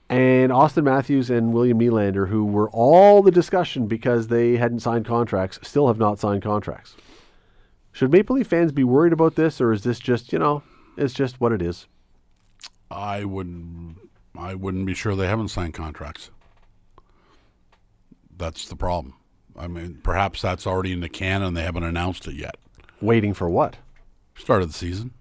And 0.09 0.51
Auston 0.51 0.83
Matthews 0.83 1.29
and 1.29 1.53
William 1.53 1.79
Nylander, 1.79 2.29
who 2.29 2.43
were 2.43 2.69
all 2.71 3.21
the 3.21 3.31
discussion 3.31 3.85
because 3.85 4.27
they 4.27 4.57
hadn't 4.57 4.79
signed 4.79 5.05
contracts, 5.05 5.59
still 5.61 5.87
have 5.87 5.99
not 5.99 6.19
signed 6.19 6.41
contracts. 6.41 6.95
Should 7.91 8.11
Maple 8.11 8.35
Leaf 8.35 8.47
fans 8.47 8.71
be 8.71 8.83
worried 8.83 9.13
about 9.13 9.35
this, 9.35 9.61
or 9.61 9.71
is 9.71 9.83
this 9.83 9.99
just 9.99 10.33
you 10.33 10.39
know, 10.39 10.63
it's 10.97 11.13
just 11.13 11.39
what 11.39 11.51
it 11.51 11.61
is? 11.61 11.87
I 12.89 13.23
wouldn't. 13.23 13.97
I 14.37 14.55
wouldn't 14.55 14.85
be 14.85 14.93
sure 14.93 15.15
they 15.15 15.27
haven't 15.27 15.49
signed 15.49 15.73
contracts. 15.73 16.31
That's 18.39 18.67
the 18.67 18.75
problem. 18.75 19.13
I 19.55 19.67
mean, 19.67 19.99
perhaps 20.01 20.41
that's 20.41 20.65
already 20.65 20.93
in 20.93 21.01
the 21.01 21.09
can 21.09 21.43
and 21.43 21.55
they 21.55 21.63
haven't 21.63 21.83
announced 21.83 22.27
it 22.27 22.35
yet. 22.35 22.55
Waiting 23.01 23.33
for 23.33 23.49
what? 23.49 23.75
Start 24.35 24.61
of 24.63 24.69
the 24.69 24.73
season. 24.73 25.11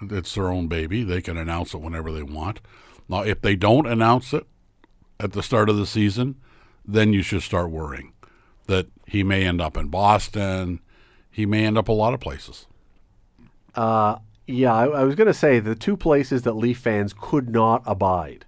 It's 0.00 0.34
their 0.34 0.48
own 0.48 0.68
baby. 0.68 1.02
They 1.02 1.20
can 1.20 1.36
announce 1.36 1.74
it 1.74 1.80
whenever 1.80 2.12
they 2.12 2.22
want. 2.22 2.60
Now, 3.08 3.22
if 3.22 3.40
they 3.40 3.56
don't 3.56 3.86
announce 3.86 4.32
it 4.32 4.46
at 5.18 5.32
the 5.32 5.42
start 5.42 5.68
of 5.68 5.76
the 5.76 5.86
season, 5.86 6.36
then 6.84 7.12
you 7.12 7.22
should 7.22 7.42
start 7.42 7.70
worrying 7.70 8.12
that 8.66 8.86
he 9.06 9.22
may 9.22 9.44
end 9.44 9.60
up 9.60 9.76
in 9.76 9.88
Boston. 9.88 10.80
He 11.30 11.46
may 11.46 11.64
end 11.64 11.76
up 11.76 11.88
a 11.88 11.92
lot 11.92 12.14
of 12.14 12.20
places. 12.20 12.66
Uh, 13.74 14.18
yeah, 14.46 14.72
I, 14.72 14.86
I 14.86 15.04
was 15.04 15.16
going 15.16 15.26
to 15.26 15.34
say 15.34 15.58
the 15.58 15.74
two 15.74 15.96
places 15.96 16.42
that 16.42 16.54
Leaf 16.54 16.78
fans 16.78 17.12
could 17.18 17.48
not 17.48 17.82
abide 17.84 18.44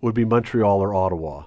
would 0.00 0.14
be 0.14 0.24
Montreal 0.24 0.80
or 0.80 0.94
Ottawa. 0.94 1.44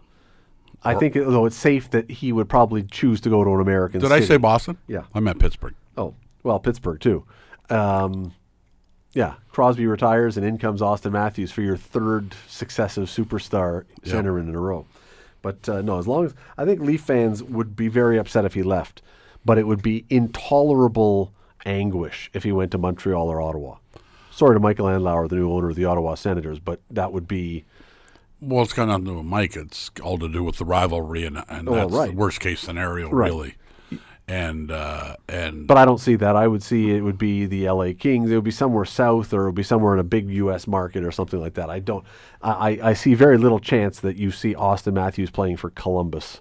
I 0.84 0.96
think, 0.96 1.14
though, 1.14 1.46
it's 1.46 1.56
safe 1.56 1.90
that 1.92 2.10
he 2.10 2.32
would 2.32 2.50
probably 2.50 2.84
choose 2.84 3.22
to 3.22 3.30
go 3.30 3.44
to 3.44 3.50
an 3.52 3.62
American. 3.62 4.02
Did 4.02 4.12
I 4.12 4.16
city. 4.16 4.28
say 4.28 4.38
Boston? 4.38 4.78
Yeah. 4.88 5.04
I 5.14 5.20
meant 5.20 5.40
Pittsburgh. 5.40 5.76
Oh, 5.96 6.16
well, 6.44 6.60
Pittsburgh 6.60 7.00
too. 7.00 7.26
Um, 7.70 8.34
yeah, 9.14 9.36
Crosby 9.50 9.86
retires, 9.88 10.38
and 10.38 10.46
in 10.46 10.58
comes 10.58 10.82
Auston 10.82 11.12
Matthews 11.12 11.52
for 11.52 11.62
your 11.62 11.78
third 11.78 12.34
successive 12.48 13.10
superstar 13.10 13.86
centerman 14.04 14.48
in 14.48 14.56
a 14.56 14.60
row. 14.60 14.86
But 15.42 15.68
uh, 15.68 15.82
no, 15.82 16.00
as 16.00 16.08
long 16.08 16.26
as 16.26 16.34
I 16.58 16.66
think 16.66 16.80
Leaf 16.82 17.02
fans 17.02 17.44
would 17.44 17.76
be 17.76 17.88
very 17.88 18.18
upset 18.18 18.46
if 18.46 18.54
he 18.54 18.64
left, 18.64 19.02
but 19.44 19.58
it 19.58 19.68
would 19.68 19.82
be 19.82 20.06
intolerable 20.10 21.34
anguish 21.66 22.30
if 22.34 22.44
he 22.44 22.52
went 22.52 22.72
to 22.72 22.78
Montreal 22.78 23.28
or 23.28 23.42
Ottawa. 23.42 23.78
Sorry 24.32 24.56
to 24.56 24.60
Michael 24.60 24.86
Andlauer, 24.86 25.28
the 25.28 25.36
new 25.36 25.52
owner 25.52 25.70
of 25.70 25.76
the 25.76 25.86
Ottawa 25.86 26.16
Senators, 26.16 26.60
but 26.60 26.80
that 26.90 27.12
would 27.12 27.28
be 27.28 27.66
Well, 28.42 28.64
it's 28.64 28.74
got 28.74 28.88
nothing 28.88 29.06
to 29.06 29.12
do 29.12 29.18
with 29.18 29.26
Mike. 29.26 29.56
It's 29.56 29.92
all 30.02 30.18
to 30.18 30.28
do 30.28 30.44
with 30.44 30.58
the 30.58 30.66
rivalry, 30.66 31.26
and, 31.26 31.44
and 31.48 31.70
Oh, 31.70 31.76
that's 31.76 31.94
right. 31.94 32.10
the 32.10 32.16
worst 32.16 32.40
case 32.40 32.60
scenario, 32.60 33.10
Right. 33.10 33.28
really. 33.30 33.56
And 34.28 34.72
uh, 34.72 35.18
and 35.28 35.68
But 35.68 35.78
I 35.78 35.84
don't 35.86 35.98
see 36.00 36.16
that. 36.16 36.36
I 36.38 36.48
would 36.48 36.64
see 36.64 36.92
it 36.92 37.02
would 37.02 37.18
be 37.18 37.46
the 37.46 37.66
L.A. 37.66 37.94
Kings. 37.94 38.32
It 38.32 38.36
would 38.36 38.44
be 38.46 38.52
somewhere 38.52 38.86
south, 38.86 39.34
or 39.34 39.44
it 39.44 39.46
would 39.48 39.56
be 39.56 39.64
somewhere 39.64 39.94
in 39.94 40.00
a 40.00 40.04
big 40.06 40.30
U.S. 40.30 40.68
market, 40.68 41.04
or 41.04 41.12
something 41.12 41.40
like 41.40 41.56
that. 41.56 41.70
I 41.70 41.80
don't. 41.80 42.06
I, 42.42 42.80
I- 42.82 42.94
see 42.94 43.14
very 43.14 43.38
little 43.38 43.60
chance 43.60 44.00
that 44.00 44.16
you 44.16 44.32
see 44.32 44.54
Auston 44.56 44.94
Matthews 44.94 45.32
playing 45.32 45.58
for 45.58 45.70
Columbus 45.72 46.40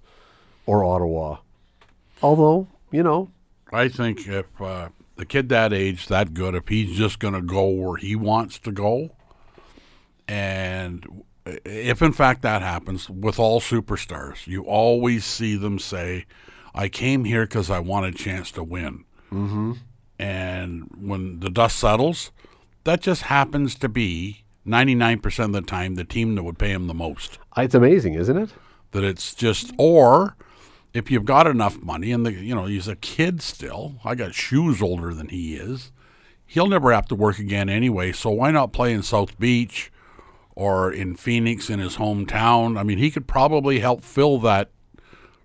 or 0.67 0.85
Ottawa. 0.85 1.39
Although, 2.23 2.69
you 2.93 3.03
know, 3.03 3.31
I 3.73 3.89
think 3.89 4.29
if 4.29 4.47
uh, 4.61 4.91
the 5.17 5.25
kid 5.27 5.49
that 5.49 5.73
age, 5.73 6.07
that 6.09 6.33
good, 6.33 6.55
if 6.55 6.69
he's 6.69 6.97
just 6.97 7.19
going 7.19 7.35
to 7.35 7.43
go 7.43 7.67
where 7.69 7.97
he 7.97 8.15
wants 8.15 8.59
to 8.61 8.71
go, 8.73 9.11
and 10.29 11.25
if 11.65 12.03
in 12.03 12.13
fact 12.13 12.43
that 12.43 12.63
happens 12.63 13.09
with 13.09 13.39
all 13.39 13.61
superstars, 13.61 14.47
you 14.47 14.63
always 14.63 15.25
see 15.25 15.57
them 15.57 15.79
say, 15.79 16.27
"I 16.75 16.89
came 16.89 17.25
here 17.25 17.45
because 17.45 17.71
I 17.71 17.79
want 17.79 18.07
a 18.07 18.13
chance 18.13 18.51
to 18.53 18.63
win." 18.63 19.05
Mm-hmm. 19.33 19.73
And 20.19 20.89
when 20.99 21.41
the 21.41 21.51
dust 21.51 21.79
settles, 21.79 22.31
that 22.85 23.01
just 23.01 23.23
happens 23.23 23.75
to 23.77 23.89
be 23.89 24.45
ninety-nine 24.65 25.21
percent 25.21 25.55
of 25.55 25.63
the 25.65 25.69
time 25.69 25.95
the 25.95 26.05
team 26.05 26.35
that 26.35 26.43
would 26.43 26.59
pay 26.59 26.71
him 26.71 26.87
the 26.87 26.95
most 26.95 27.39
it's 27.57 27.75
amazing, 27.75 28.15
isn't 28.15 28.37
it? 28.37 28.51
that 28.93 29.05
it's 29.05 29.35
just 29.35 29.73
or 29.79 30.37
if 30.93 31.11
you've 31.11 31.25
got 31.25 31.47
enough 31.47 31.81
money 31.83 32.13
and 32.13 32.27
the 32.27 32.33
you 32.33 32.55
know 32.55 32.67
he's 32.67 32.89
a 32.89 32.97
kid 32.97 33.41
still 33.41 33.95
i 34.05 34.15
got 34.15 34.35
shoes 34.35 34.83
older 34.83 35.15
than 35.15 35.29
he 35.29 35.55
is 35.55 35.93
he'll 36.47 36.67
never 36.67 36.93
have 36.93 37.07
to 37.07 37.15
work 37.15 37.39
again 37.39 37.69
anyway 37.69 38.13
so 38.13 38.31
why 38.31 38.51
not 38.51 38.73
play 38.73 38.93
in 38.93 39.03
south 39.03 39.39
beach 39.39 39.93
or 40.61 40.93
in 40.93 41.15
phoenix 41.17 41.71
in 41.71 41.79
his 41.79 41.97
hometown 41.97 42.79
i 42.79 42.83
mean 42.83 42.99
he 42.99 43.11
could 43.11 43.27
probably 43.27 43.81
help 43.81 44.03
fill 44.03 44.39
that 44.39 44.69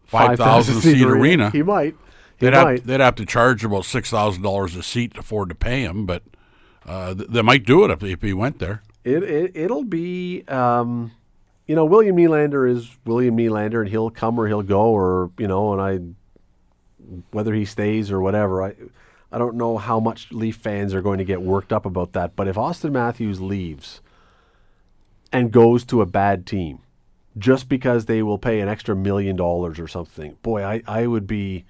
5000 0.06 0.82
seat 0.82 1.02
arena 1.04 1.50
He 1.52 1.64
might. 1.64 1.96
He 2.38 2.46
they'd 2.48 2.52
might. 2.54 2.80
have, 2.80 2.86
they'd 2.88 3.00
have 3.00 3.16
to 3.16 3.26
charge 3.26 3.64
about 3.64 3.84
$6000 3.84 4.78
a 4.78 4.84
seat 4.84 5.14
to 5.14 5.22
afford 5.22 5.50
to 5.50 5.56
pay 5.56 5.82
him 5.84 6.06
but 6.06 6.22
uh, 6.86 7.14
they 7.18 7.42
might 7.42 7.66
do 7.66 7.84
it 7.86 7.92
if, 7.92 8.04
if 8.04 8.22
he 8.22 8.34
went 8.34 8.60
there 8.60 8.84
It, 9.04 9.24
it 9.24 9.52
it'll 9.56 9.84
be 9.86 10.44
um, 10.48 11.12
you 11.66 11.76
know 11.76 11.86
William 11.86 12.16
Nylander 12.18 12.70
is 12.70 12.96
William 13.06 13.38
Nylander 13.38 13.80
and 13.82 13.90
he'll 13.90 14.10
come 14.12 14.38
or 14.40 14.48
he'll 14.48 14.62
go 14.62 14.82
or 14.92 15.32
you 15.40 15.48
know 15.48 15.74
and 15.74 15.82
I 15.82 16.00
whether 17.32 17.54
he 17.54 17.66
stays 17.66 18.12
or 18.12 18.20
whatever 18.20 18.62
I 18.64 18.76
I 19.32 19.38
don't 19.38 19.56
know 19.56 19.78
how 19.78 20.00
much 20.00 20.32
Leaf 20.32 20.58
fans 20.58 20.94
are 20.94 21.02
going 21.02 21.18
to 21.20 21.26
get 21.26 21.42
worked 21.42 21.72
up 21.74 21.86
about 21.86 22.14
that 22.14 22.36
but 22.36 22.48
if 22.48 22.56
Auston 22.58 22.92
Matthews 22.92 23.42
leaves 23.42 24.02
and 25.36 25.52
goes 25.52 25.86
to 25.86 26.02
a 26.02 26.06
bad 26.06 26.46
team 26.46 26.80
just 27.38 27.68
because 27.68 28.06
they 28.06 28.24
will 28.24 28.38
pay 28.38 28.60
an 28.62 28.70
extra 28.70 28.96
million 28.96 29.36
dollars 29.36 29.80
or 29.80 29.88
something 29.88 30.38
boy 30.42 30.64
I 30.64 30.82
I 30.88 31.08
would 31.08 31.28
be 31.28 31.66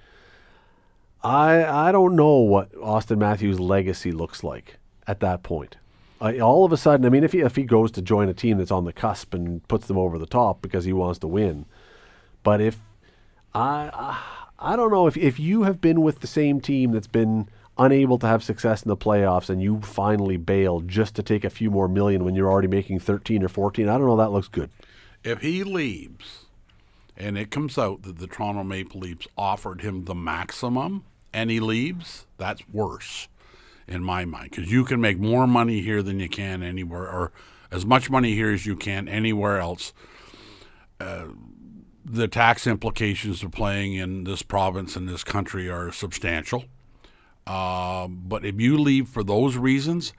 I 1.25 1.87
I 1.87 1.91
don't 1.91 2.15
know 2.15 2.37
what 2.37 2.71
Auston 2.73 3.17
Matthews' 3.17 3.59
legacy 3.59 4.11
looks 4.11 4.43
like 4.43 4.77
at 5.07 5.19
that 5.21 5.41
point. 5.41 5.77
I, 6.21 6.39
all 6.39 6.63
of 6.63 6.71
a 6.71 6.77
sudden, 6.77 7.05
I 7.05 7.09
mean, 7.09 7.23
if 7.23 7.33
he 7.33 7.39
if 7.39 7.55
he 7.55 7.63
goes 7.63 7.91
to 7.93 8.01
join 8.01 8.29
a 8.29 8.33
team 8.33 8.59
that's 8.59 8.71
on 8.71 8.85
the 8.85 8.93
cusp 8.93 9.33
and 9.33 9.67
puts 9.67 9.87
them 9.87 9.97
over 9.97 10.19
the 10.19 10.27
top 10.27 10.61
because 10.61 10.85
he 10.85 10.93
wants 10.93 11.19
to 11.19 11.27
win, 11.27 11.65
but 12.43 12.61
if 12.61 12.79
I 13.55 14.19
I, 14.59 14.75
don't 14.75 14.91
know 14.91 15.07
if 15.07 15.17
if 15.17 15.39
you 15.39 15.63
have 15.63 15.81
been 15.81 16.01
with 16.01 16.19
the 16.19 16.27
same 16.27 16.61
team 16.61 16.91
that's 16.91 17.07
been 17.07 17.49
unable 17.77 18.17
to 18.19 18.27
have 18.27 18.43
success 18.43 18.83
in 18.83 18.89
the 18.89 18.97
playoffs 18.97 19.49
and 19.49 19.61
you 19.61 19.81
finally 19.81 20.37
bail 20.37 20.79
just 20.81 21.15
to 21.15 21.23
take 21.23 21.43
a 21.43 21.49
few 21.49 21.69
more 21.69 21.87
million 21.87 22.23
when 22.23 22.35
you're 22.35 22.49
already 22.49 22.67
making 22.67 22.99
13 22.99 23.43
or 23.43 23.47
14, 23.49 23.89
I 23.89 23.97
don't 23.97 24.07
know 24.07 24.17
that 24.17 24.31
looks 24.31 24.47
good. 24.47 24.69
if 25.23 25.41
he 25.41 25.63
leaves 25.63 26.45
and 27.17 27.37
it 27.37 27.49
comes 27.51 27.77
out 27.77 28.03
that 28.03 28.19
the 28.19 28.27
Toronto 28.27 28.63
Maple 28.63 28.99
Leafs 29.01 29.27
offered 29.37 29.81
him 29.81 30.05
the 30.05 30.15
maximum 30.15 31.03
and 31.33 31.49
he 31.49 31.59
leaves, 31.59 32.25
that's 32.37 32.61
worse 32.71 33.27
in 33.87 34.03
my 34.03 34.25
mind 34.25 34.51
because 34.51 34.71
you 34.71 34.83
can 34.83 34.99
make 34.99 35.19
more 35.19 35.45
money 35.45 35.81
here 35.81 36.01
than 36.01 36.19
you 36.19 36.29
can 36.29 36.63
anywhere 36.63 37.09
or 37.09 37.31
as 37.71 37.85
much 37.85 38.09
money 38.09 38.33
here 38.33 38.51
as 38.51 38.65
you 38.65 38.75
can 38.75 39.07
anywhere 39.07 39.59
else. 39.59 39.93
Uh, 40.99 41.25
the 42.03 42.27
tax 42.27 42.67
implications 42.67 43.43
of 43.43 43.51
playing 43.51 43.95
in 43.95 44.23
this 44.23 44.43
province 44.43 44.95
and 44.95 45.09
this 45.09 45.23
country 45.23 45.69
are 45.69 45.91
substantial. 45.91 46.65
Um, 47.47 48.23
but 48.25 48.45
if 48.45 48.59
you 48.59 48.77
leave 48.77 49.07
for 49.07 49.23
those 49.23 49.55
reasons, 49.57 50.13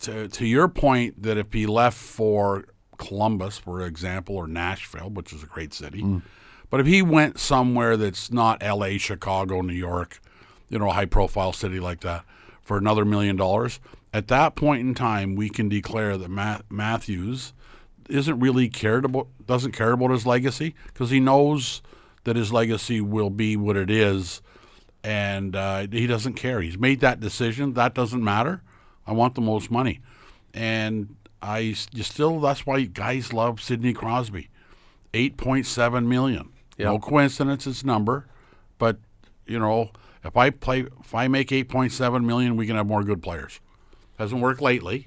to, 0.00 0.28
to 0.28 0.46
your 0.46 0.68
point 0.68 1.22
that 1.22 1.36
if 1.36 1.52
he 1.52 1.66
left 1.66 1.96
for 1.96 2.64
Columbus, 2.98 3.58
for 3.58 3.82
example, 3.82 4.36
or 4.36 4.46
Nashville, 4.46 5.10
which 5.10 5.32
is 5.32 5.42
a 5.42 5.46
great 5.46 5.74
city, 5.74 6.02
but 6.70 6.80
if 6.80 6.86
he 6.86 7.02
went 7.02 7.38
somewhere 7.38 7.96
that's 7.96 8.32
not 8.32 8.62
L.A., 8.62 8.98
Chicago, 8.98 9.60
New 9.60 9.74
York, 9.74 10.20
you 10.68 10.78
know, 10.78 10.88
a 10.88 10.92
high-profile 10.92 11.52
city 11.52 11.78
like 11.80 12.00
that, 12.00 12.24
for 12.62 12.78
another 12.78 13.04
million 13.04 13.36
dollars, 13.36 13.78
at 14.12 14.28
that 14.28 14.54
point 14.56 14.80
in 14.80 14.94
time, 14.94 15.34
we 15.34 15.50
can 15.50 15.68
declare 15.68 16.16
that 16.16 16.30
Ma- 16.30 16.60
Matthews, 16.70 17.52
isn't 18.08 18.38
really 18.40 18.68
cared 18.68 19.04
about 19.04 19.28
doesn't 19.46 19.72
care 19.72 19.92
about 19.92 20.10
his 20.10 20.26
legacy 20.26 20.74
because 20.86 21.10
he 21.10 21.20
knows 21.20 21.82
that 22.24 22.36
his 22.36 22.52
legacy 22.52 23.00
will 23.00 23.30
be 23.30 23.56
what 23.56 23.76
it 23.76 23.90
is, 23.90 24.40
and 25.04 25.54
uh, 25.54 25.86
he 25.92 26.06
doesn't 26.08 26.34
care. 26.34 26.60
He's 26.60 26.78
made 26.78 27.00
that 27.00 27.20
decision. 27.20 27.74
That 27.74 27.94
doesn't 27.94 28.24
matter. 28.24 28.62
I 29.06 29.12
want 29.12 29.34
the 29.34 29.42
most 29.42 29.70
money, 29.70 30.00
and 30.54 31.14
I 31.42 31.58
you 31.92 32.02
still 32.02 32.40
that's 32.40 32.64
why 32.66 32.80
guys 32.84 33.32
love 33.32 33.60
Sidney 33.62 33.92
Crosby, 33.92 34.48
eight 35.12 35.36
point 35.36 35.66
seven 35.66 36.08
million. 36.08 36.48
No 36.78 36.94
Yep. 36.94 37.02
coincidence, 37.02 37.66
it's 37.68 37.84
number, 37.84 38.26
but 38.78 38.96
you 39.46 39.58
know 39.60 39.90
if 40.24 40.36
I 40.36 40.48
play 40.50 40.86
if 41.00 41.14
I 41.14 41.28
make 41.28 41.52
eight 41.52 41.68
point 41.68 41.92
seven 41.92 42.26
million, 42.26 42.56
we 42.56 42.66
can 42.66 42.76
have 42.76 42.86
more 42.86 43.04
good 43.04 43.22
players. 43.22 43.60
Hasn't 44.18 44.40
worked 44.40 44.62
lately, 44.62 45.06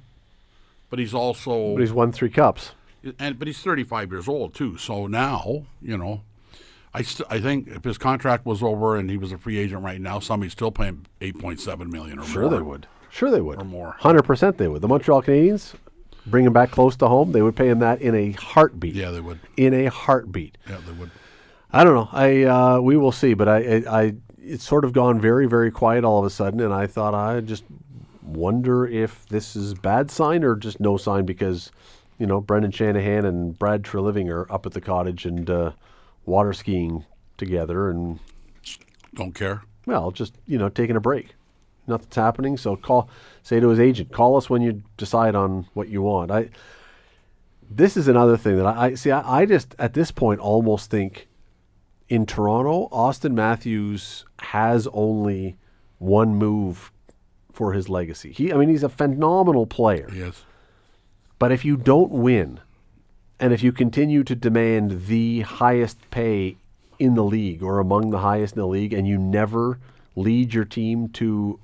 but 0.91 0.99
he's 0.99 1.13
also 1.15 1.73
But 1.73 1.81
he's 1.81 1.91
won 1.93 2.12
three 2.12 2.29
cups. 2.29 2.73
and 3.17 3.39
but 3.39 3.47
he's 3.47 3.60
35 3.60 4.12
years 4.12 4.27
old 4.27 4.53
too. 4.53 4.77
So 4.77 5.07
now, 5.07 5.65
you 5.81 5.97
know, 5.97 6.21
I 6.93 7.02
st- 7.04 7.28
I 7.32 7.39
think 7.39 7.67
if 7.67 7.84
his 7.84 7.97
contract 7.97 8.45
was 8.45 8.63
over 8.63 8.95
and 8.95 9.10
he 9.10 9.17
was 9.17 9.32
a 9.32 9.38
free 9.38 9.58
agent 9.58 9.84
right 9.84 10.00
now, 10.02 10.19
somebody's 10.19 10.54
still 10.54 10.71
paying 10.71 11.06
8.7 11.21 11.91
million 11.91 12.19
or 12.19 12.23
Sure, 12.23 12.43
more. 12.43 12.50
they 12.52 12.62
would. 12.62 12.88
Sure, 13.10 13.30
they 13.32 13.41
would. 13.41 13.62
Or 13.62 13.65
more. 13.65 13.95
Hundred 14.00 14.23
percent, 14.23 14.58
they 14.58 14.67
would. 14.67 14.82
The 14.82 14.88
Montreal 14.88 15.21
Canadiens 15.21 15.73
bring 16.26 16.45
him 16.45 16.54
back 16.54 16.71
close 16.71 16.95
to 16.97 17.08
home. 17.08 17.32
They 17.32 17.41
would 17.41 17.56
pay 17.56 17.67
him 17.69 17.80
that 17.80 18.02
in 18.02 18.15
a 18.15 18.32
heartbeat. 18.32 18.95
Yeah, 18.95 19.12
they 19.12 19.21
would. 19.21 19.39
In 19.58 19.73
a 19.73 19.86
heartbeat. 19.88 20.58
Yeah, 20.69 20.78
they 20.86 20.91
would. 20.93 21.12
I 21.71 21.84
don't 21.84 21.93
know. 21.95 22.10
I 22.12 22.43
uh, 22.43 22.80
we 22.80 22.97
will 22.97 23.12
see, 23.12 23.34
but 23.34 23.47
I, 23.47 23.58
I, 23.58 24.02
I 24.04 24.13
it's 24.41 24.63
sort 24.63 24.86
of 24.86 24.93
gone 24.93 25.19
very 25.19 25.47
very 25.47 25.69
quiet 25.71 26.04
all 26.04 26.19
of 26.19 26.26
a 26.26 26.30
sudden, 26.30 26.60
and 26.62 26.73
I 26.73 26.88
thought 26.88 27.13
I 27.13 27.41
just 27.41 27.63
wonder 28.23 28.86
if 28.86 29.26
this 29.28 29.56
is 29.56 29.73
bad 29.73 30.12
sign 30.12 30.43
or 30.43 30.56
just 30.56 30.80
no 30.80 30.97
sign 30.97 31.26
because 31.26 31.71
you 32.17 32.26
know 32.26 32.41
Brendan 32.41 32.71
Shanahan 32.71 33.26
and 33.26 33.58
Brad 33.58 33.84
Treliving 33.84 34.30
are 34.30 34.52
up 34.52 34.65
at 34.65 34.73
the 34.73 34.82
cottage 34.82 35.26
and 35.26 35.50
uh, 35.50 35.71
water 36.27 36.53
skiing 36.53 37.05
together, 37.37 37.89
and 37.89 38.19
Don't 39.15 39.33
care. 39.33 39.63
well, 39.87 40.11
just 40.11 40.35
you 40.45 40.59
know 40.59 40.69
taking 40.69 40.95
a 40.95 40.99
break. 40.99 41.33
Nothing's 41.87 42.15
happening, 42.15 42.57
so 42.57 42.75
call 42.75 43.09
say 43.41 43.59
to 43.59 43.69
his 43.69 43.79
agent, 43.79 44.11
call 44.11 44.37
us 44.37 44.49
when 44.49 44.61
you 44.61 44.83
decide 44.97 45.33
on 45.33 45.65
what 45.73 45.87
you 45.89 46.03
want. 46.03 46.29
I 46.29 46.49
this 47.69 47.97
is 47.97 48.07
another 48.07 48.37
thing 48.37 48.57
that 48.57 48.65
I, 48.65 48.85
I 48.87 48.93
see. 48.95 49.11
I, 49.11 49.41
I 49.41 49.45
just 49.45 49.75
at 49.79 49.93
this 49.93 50.11
point 50.11 50.39
almost 50.39 50.91
think 50.91 51.27
in 52.09 52.25
Toronto, 52.25 52.87
Auston 52.91 53.33
Matthews 53.33 54.25
has 54.39 54.87
only 54.93 55.57
one 55.97 56.35
move 56.35 56.91
for 57.51 57.73
his 57.73 57.89
legacy. 57.89 58.31
He, 58.31 58.53
I 58.53 58.57
mean, 58.57 58.69
he's 58.69 58.83
a 58.83 58.89
phenomenal 58.89 59.65
player. 59.65 60.09
Yes. 60.13 60.43
But 61.39 61.51
if 61.51 61.65
you 61.65 61.75
don't 61.75 62.11
win, 62.11 62.59
and 63.39 63.54
if 63.54 63.62
you 63.62 63.71
continue 63.71 64.23
to 64.23 64.36
demand 64.36 65.06
the 65.06 65.41
highest 65.41 65.97
pay 66.10 66.58
in 67.00 67.15
the 67.15 67.23
league 67.23 67.62
or 67.62 67.80
among 67.80 68.10
the 68.10 68.19
highest 68.19 68.56
in 68.56 68.62
the 68.62 68.67
league, 68.67 68.93
and 68.93 69.08
you 69.08 69.17
never 69.17 69.80
lead 70.15 70.54
your 70.54 70.65
team 70.65 71.10
to 71.10 71.60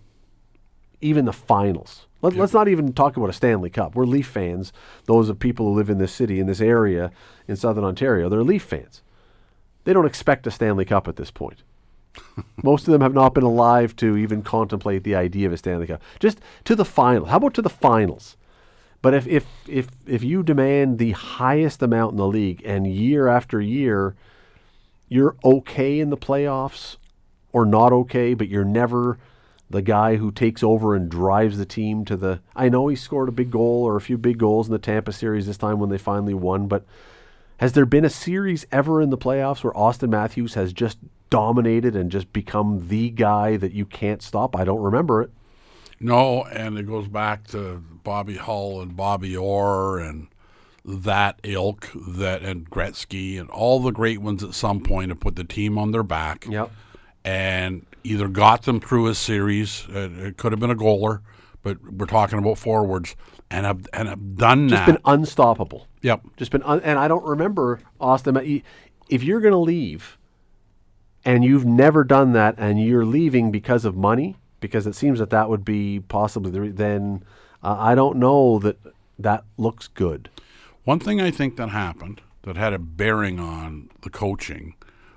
even 1.02 1.26
the 1.26 1.34
finals. 1.34 2.06
Let, 2.22 2.36
Let's 2.36 2.54
not 2.54 2.70
even 2.70 2.94
talk 2.94 3.18
about 3.18 3.30
a 3.30 3.34
Stanley 3.34 3.70
Cup. 3.70 3.96
We're 3.96 4.06
Leaf 4.06 4.28
fans. 4.28 4.72
Those 5.06 5.28
of 5.28 5.40
people 5.40 5.66
who 5.66 5.76
live 5.76 5.90
in 5.90 5.98
this 5.98 6.14
city, 6.14 6.40
in 6.40 6.48
this 6.48 6.62
area, 6.62 7.12
in 7.48 7.56
Southern 7.56 7.84
Ontario, 7.84 8.30
they're 8.30 8.44
Leaf 8.44 8.64
fans. 8.64 9.02
They 9.84 9.92
don't 9.92 10.06
expect 10.06 10.48
a 10.48 10.52
Stanley 10.52 10.86
Cup 10.86 11.08
at 11.08 11.18
this 11.18 11.32
point. 11.32 11.64
Most 12.64 12.88
of 12.88 12.94
them 12.94 13.02
have 13.02 13.14
not 13.14 13.34
been 13.34 13.44
alive 13.44 13.96
to 13.98 14.16
even 14.16 14.42
contemplate 14.44 15.04
the 15.04 15.16
idea 15.16 15.48
of 15.48 15.54
a 15.54 15.58
Stanley 15.58 15.88
Cup. 15.88 16.02
Just 16.20 16.40
to 16.64 16.76
the 16.76 16.86
final. 16.86 17.26
How 17.26 17.38
about 17.38 17.54
to 17.56 17.62
the 17.62 17.70
finals? 17.70 18.38
But 19.04 19.14
if 19.14 19.28
if 19.28 19.46
if 19.68 19.90
if 20.08 20.24
you 20.24 20.42
demand 20.42 20.98
the 20.98 21.12
highest 21.12 21.84
amount 21.84 22.14
in 22.14 22.18
the 22.18 22.26
league 22.26 22.64
and 22.66 22.88
year 22.88 23.28
after 23.28 23.62
year 23.62 24.16
you're 25.10 25.36
okay 25.44 26.00
in 26.00 26.10
the 26.10 26.18
playoffs 26.18 26.96
or 27.52 27.66
not 27.66 27.92
okay, 27.92 28.34
but 28.34 28.48
you're 28.48 28.66
never 28.66 29.20
the 29.70 29.82
guy 29.82 30.16
who 30.16 30.32
takes 30.32 30.64
over 30.64 30.96
and 30.96 31.10
drives 31.10 31.58
the 31.58 31.66
team 31.66 32.06
to 32.06 32.16
the 32.16 32.40
I 32.56 32.70
know 32.70 32.88
he 32.88 32.96
scored 32.96 33.28
a 33.28 33.34
big 33.34 33.52
goal 33.52 33.84
or 33.84 33.98
a 33.98 34.02
few 34.02 34.18
big 34.18 34.38
goals 34.38 34.68
in 34.68 34.72
the 34.72 34.80
Tampa 34.80 35.12
series 35.12 35.48
this 35.48 35.58
time 35.58 35.80
when 35.80 35.90
they 35.90 35.98
finally 35.98 36.34
won, 36.34 36.68
but 36.68 36.86
has 37.58 37.74
there 37.74 37.86
been 37.86 38.06
a 38.06 38.10
series 38.10 38.66
ever 38.72 39.02
in 39.02 39.10
the 39.10 39.18
playoffs 39.18 39.66
where 39.66 39.74
Auston 39.74 40.10
Matthews 40.10 40.54
has 40.54 40.72
just 40.72 40.98
dominated 41.30 41.94
and 41.94 42.10
just 42.10 42.32
become 42.32 42.88
the 42.88 43.10
guy 43.10 43.58
that 43.58 43.74
you 43.74 43.86
can't 43.86 44.22
stop? 44.22 44.56
I 44.56 44.64
don't 44.64 44.82
remember 44.82 45.22
it. 45.22 45.30
No, 46.00 46.46
and 46.46 46.78
it 46.78 46.88
goes 46.88 47.08
back 47.08 47.48
to 47.48 47.84
Bobby 48.04 48.38
Hull 48.38 48.82
and 48.82 48.96
Bobby 48.96 49.36
Orr 49.36 50.00
and 50.00 50.28
that 50.86 51.40
ilk 51.44 51.90
that 51.96 52.42
and 52.42 52.70
Gretzky 52.70 53.40
and 53.40 53.50
all 53.50 53.80
the 53.80 53.92
great 53.92 54.20
ones 54.22 54.44
at 54.44 54.54
some 54.54 54.82
point 54.82 55.10
have 55.10 55.20
put 55.20 55.36
the 55.38 55.44
team 55.46 55.78
on 55.78 55.92
their 55.92 56.04
back. 56.04 56.46
Yep. 56.50 56.72
and 57.24 57.86
either 58.04 58.28
got 58.28 58.64
them 58.64 58.82
through 58.82 59.08
a 59.08 59.16
series. 59.16 59.88
Uh, 59.88 60.10
it 60.18 60.38
could 60.38 60.52
have 60.52 60.60
been 60.60 60.70
a 60.72 60.76
goaler, 60.76 61.22
but 61.62 61.78
we're 61.94 62.06
talking 62.06 62.38
about 62.38 62.58
forwards, 62.58 63.16
and 63.50 63.66
have 63.66 63.88
and 63.94 64.10
have 64.10 64.36
done 64.36 64.68
Just 64.68 64.86
that. 64.86 64.92
Just 64.92 65.04
been 65.04 65.14
unstoppable. 65.14 65.88
yep. 66.02 66.22
Just 66.36 66.52
been, 66.52 66.64
un- 66.64 66.82
and 66.84 67.00
I 67.00 67.08
don't 67.08 67.24
remember 67.24 67.80
Auston. 68.02 68.62
If 69.08 69.24
you're 69.24 69.40
going 69.40 69.54
to 69.54 69.58
leave, 69.58 70.18
and 71.24 71.46
you've 71.46 71.66
never 71.66 72.04
done 72.04 72.34
that, 72.34 72.56
and 72.58 72.84
you're 72.84 73.06
leaving 73.06 73.52
because 73.52 73.86
of 73.86 73.96
money, 73.96 74.36
because 74.60 74.86
it 74.86 74.96
seems 74.96 75.20
that 75.20 75.30
that 75.30 75.48
would 75.50 75.64
be 75.64 76.02
possibly 76.02 76.52
the, 76.52 76.60
re- 76.62 76.70
then 76.72 77.24
uh, 77.64 77.76
I 77.80 77.96
don't 77.96 78.18
know 78.18 78.60
that 78.60 78.78
that 79.18 79.46
looks 79.58 79.88
good. 79.88 80.30
One 80.84 81.00
thing 81.00 81.22
I 81.22 81.32
think 81.32 81.56
that 81.56 81.70
happened 81.70 82.22
that 82.44 82.58
had 82.58 82.74
a 82.74 82.80
bearing 82.80 83.40
on 83.40 83.90
the 84.02 84.10
coaching 84.10 84.76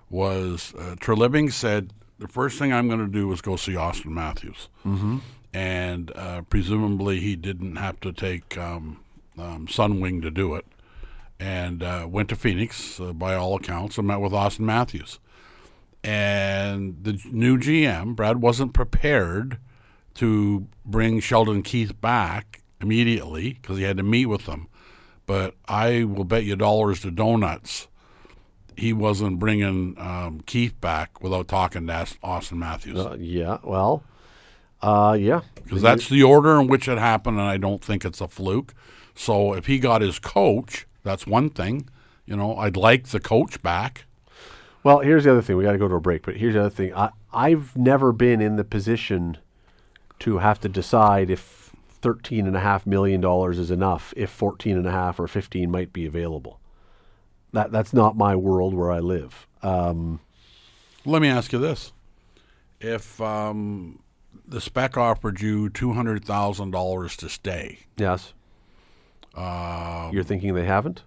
was 0.08 0.72
uh, 0.78 0.94
Treliving 1.00 1.52
said 1.52 1.92
the 2.18 2.28
first 2.28 2.58
thing 2.58 2.72
I'm 2.72 2.88
going 2.88 3.00
to 3.00 3.08
do 3.08 3.30
is 3.32 3.40
go 3.40 3.56
see 3.56 3.72
Auston 3.72 4.06
Matthews, 4.06 4.68
mm-hmm. 4.84 5.18
and 5.52 6.12
uh, 6.16 6.42
presumably 6.42 7.20
he 7.20 7.36
didn't 7.36 7.76
have 7.76 8.00
to 8.00 8.12
take 8.12 8.56
um, 8.56 9.00
um, 9.36 9.66
Sunwing 9.66 10.22
to 10.22 10.30
do 10.30 10.54
it, 10.54 10.64
and 11.40 11.82
uh, 11.82 12.06
went 12.08 12.28
to 12.28 12.36
Phoenix 12.36 13.00
uh, 13.00 13.12
by 13.12 13.34
all 13.34 13.56
accounts 13.56 13.98
and 13.98 14.06
met 14.06 14.20
with 14.20 14.32
Auston 14.32 14.60
Matthews, 14.60 15.18
and 16.04 16.96
the 17.02 17.20
new 17.30 17.58
GM 17.58 18.14
Brad 18.14 18.40
wasn't 18.40 18.72
prepared 18.72 19.58
to 20.16 20.66
bring 20.84 21.20
Sheldon 21.20 21.62
Keefe 21.62 22.00
back 22.00 22.62
immediately 22.80 23.54
because 23.54 23.78
he 23.78 23.84
had 23.84 23.96
to 23.96 24.02
meet 24.02 24.26
with 24.26 24.46
them 24.46 24.68
but 25.26 25.54
I 25.66 26.04
will 26.04 26.24
bet 26.24 26.44
you 26.44 26.56
dollars 26.56 27.00
to 27.00 27.10
donuts 27.10 27.88
he 28.76 28.92
wasn't 28.92 29.38
bringing 29.38 29.96
um, 29.98 30.42
Keith 30.46 30.78
back 30.80 31.22
without 31.22 31.48
talking 31.48 31.86
to 31.86 31.92
Auston 32.22 32.58
Matthews. 32.58 32.98
Uh, 32.98 33.16
yeah, 33.18 33.58
well, 33.62 34.02
uh, 34.82 35.16
yeah. 35.18 35.40
Because 35.54 35.82
that's 35.82 36.08
the 36.08 36.22
order 36.22 36.60
in 36.60 36.66
which 36.66 36.86
it 36.86 36.98
happened, 36.98 37.38
and 37.38 37.48
I 37.48 37.56
don't 37.56 37.82
think 37.82 38.04
it's 38.04 38.20
a 38.20 38.28
fluke. 38.28 38.74
So 39.14 39.54
if 39.54 39.66
he 39.66 39.78
got 39.78 40.02
his 40.02 40.18
coach, 40.18 40.86
that's 41.02 41.26
one 41.26 41.48
thing. 41.48 41.88
You 42.26 42.36
know, 42.36 42.56
I'd 42.56 42.76
like 42.76 43.06
the 43.06 43.20
coach 43.20 43.62
back. 43.62 44.04
Well, 44.82 44.98
here's 45.00 45.24
the 45.24 45.32
other 45.32 45.42
thing. 45.42 45.56
We 45.56 45.64
got 45.64 45.72
to 45.72 45.78
go 45.78 45.88
to 45.88 45.94
a 45.94 46.00
break, 46.00 46.22
but 46.22 46.36
here's 46.36 46.54
the 46.54 46.60
other 46.60 46.70
thing. 46.70 46.94
I, 46.94 47.10
I've 47.32 47.76
never 47.76 48.12
been 48.12 48.40
in 48.40 48.56
the 48.56 48.64
position 48.64 49.38
to 50.20 50.38
have 50.38 50.60
to 50.60 50.68
decide 50.68 51.30
if 51.30 51.74
thirteen 51.88 52.46
and 52.46 52.56
a 52.56 52.60
half 52.60 52.86
million 52.86 53.20
dollars 53.20 53.58
is 53.58 53.70
enough, 53.70 54.12
if 54.16 54.30
fourteen 54.30 54.76
and 54.76 54.86
a 54.86 54.90
half 54.92 55.18
or 55.18 55.26
fifteen 55.26 55.70
might 55.70 55.92
be 55.92 56.06
available. 56.06 56.60
That 57.52 57.72
that's 57.72 57.92
not 57.92 58.16
my 58.16 58.36
world 58.36 58.74
where 58.74 58.90
I 58.90 59.00
live. 59.00 59.46
Um, 59.62 60.20
Let 61.04 61.22
me 61.22 61.28
ask 61.28 61.52
you 61.52 61.58
this: 61.58 61.92
If 62.80 63.20
um, 63.20 64.00
the 64.46 64.60
spec 64.60 64.96
offered 64.96 65.40
you 65.40 65.68
two 65.68 65.92
hundred 65.92 66.24
thousand 66.24 66.70
dollars 66.70 67.16
to 67.18 67.28
stay, 67.28 67.80
yes. 67.96 68.32
Um, 69.34 70.10
You're 70.12 70.24
thinking 70.24 70.54
they 70.54 70.64
haven't? 70.64 71.02